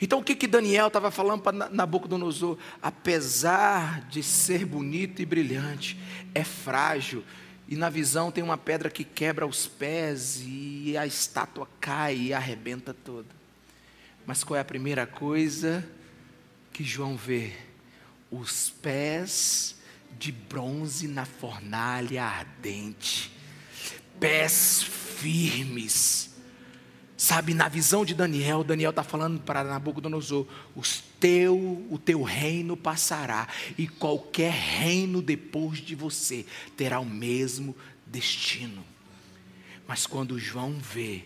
Então 0.00 0.20
o 0.20 0.24
que, 0.24 0.34
que 0.34 0.46
Daniel 0.46 0.88
estava 0.88 1.10
falando 1.10 1.42
para 1.42 1.70
Nabucodonosor? 1.70 2.58
Apesar 2.82 4.02
de 4.08 4.22
ser 4.22 4.64
bonito 4.64 5.22
e 5.22 5.26
brilhante, 5.26 5.98
é 6.34 6.44
frágil. 6.44 7.24
E 7.66 7.76
na 7.76 7.88
visão 7.88 8.30
tem 8.30 8.44
uma 8.44 8.58
pedra 8.58 8.90
que 8.90 9.04
quebra 9.04 9.46
os 9.46 9.66
pés 9.66 10.42
e 10.44 10.96
a 10.96 11.06
estátua 11.06 11.68
cai 11.80 12.16
e 12.16 12.34
arrebenta 12.34 12.92
toda. 12.92 13.28
Mas 14.26 14.44
qual 14.44 14.56
é 14.56 14.60
a 14.60 14.64
primeira 14.64 15.06
coisa 15.06 15.86
que 16.72 16.84
João 16.84 17.16
vê? 17.16 17.52
Os 18.30 18.70
pés 18.70 19.76
de 20.18 20.32
bronze 20.32 21.08
na 21.08 21.24
fornalha 21.24 22.24
ardente, 22.24 23.30
pés 24.18 24.82
firmes 24.82 26.34
Sabe, 27.24 27.54
na 27.54 27.68
visão 27.68 28.04
de 28.04 28.12
Daniel, 28.12 28.62
Daniel 28.62 28.90
está 28.90 29.02
falando 29.02 29.40
para 29.40 29.64
Nabucodonosor: 29.64 30.46
os 30.76 31.02
teu, 31.18 31.86
o 31.88 31.98
teu 31.98 32.22
reino 32.22 32.76
passará, 32.76 33.48
e 33.78 33.88
qualquer 33.88 34.52
reino 34.52 35.22
depois 35.22 35.78
de 35.78 35.94
você 35.94 36.44
terá 36.76 37.00
o 37.00 37.06
mesmo 37.06 37.74
destino. 38.06 38.84
Mas 39.86 40.06
quando 40.06 40.38
João 40.38 40.76
vê 40.78 41.24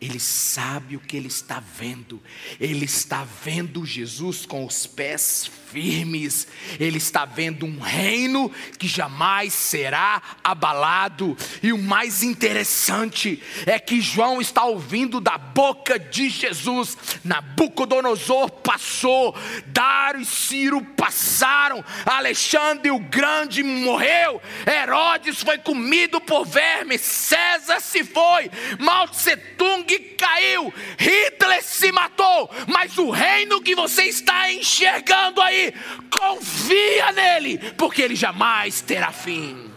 ele 0.00 0.18
sabe 0.18 0.96
o 0.96 1.00
que 1.00 1.14
ele 1.14 1.28
está 1.28 1.60
vendo. 1.60 2.22
Ele 2.58 2.86
está 2.86 3.22
vendo 3.44 3.84
Jesus 3.84 4.46
com 4.46 4.64
os 4.64 4.86
pés 4.86 5.50
firmes. 5.70 6.48
Ele 6.78 6.96
está 6.96 7.26
vendo 7.26 7.66
um 7.66 7.78
reino 7.78 8.50
que 8.78 8.88
jamais 8.88 9.52
será 9.52 10.22
abalado. 10.42 11.36
E 11.62 11.70
o 11.70 11.76
mais 11.76 12.22
interessante 12.22 13.42
é 13.66 13.78
que 13.78 14.00
João 14.00 14.40
está 14.40 14.64
ouvindo 14.64 15.20
da 15.20 15.36
boca 15.36 15.98
de 15.98 16.30
Jesus. 16.30 16.96
Nabucodonosor 17.22 18.50
passou, 18.50 19.36
Dário 19.66 20.22
e 20.22 20.24
Ciro 20.24 20.82
passaram, 20.96 21.84
Alexandre 22.06 22.90
o 22.90 22.98
Grande 22.98 23.62
morreu, 23.62 24.40
Herodes 24.66 25.42
foi 25.42 25.58
comido 25.58 26.20
por 26.20 26.46
vermes, 26.46 27.02
César 27.02 27.80
se 27.80 28.02
foi, 28.02 28.50
Mao 28.78 29.06
Tse 29.08 29.36
Tung 29.36 29.89
caiu, 29.98 30.72
Hitler 30.98 31.62
se 31.62 31.90
matou, 31.92 32.50
mas 32.66 32.96
o 32.98 33.10
reino 33.10 33.60
que 33.62 33.74
você 33.74 34.04
está 34.04 34.52
enxergando 34.52 35.40
aí, 35.40 35.72
confia 36.10 37.12
nele, 37.12 37.58
porque 37.76 38.02
ele 38.02 38.14
jamais 38.14 38.80
terá 38.80 39.12
fim. 39.12 39.70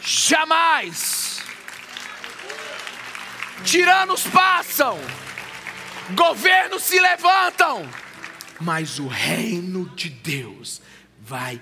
Jamais. 0.00 1.42
Tiranos 3.64 4.24
passam, 4.24 4.98
governos 6.14 6.82
se 6.82 7.00
levantam, 7.00 7.88
mas 8.60 8.98
o 8.98 9.06
reino 9.06 9.88
de 9.90 10.10
Deus 10.10 10.82
vai 11.18 11.58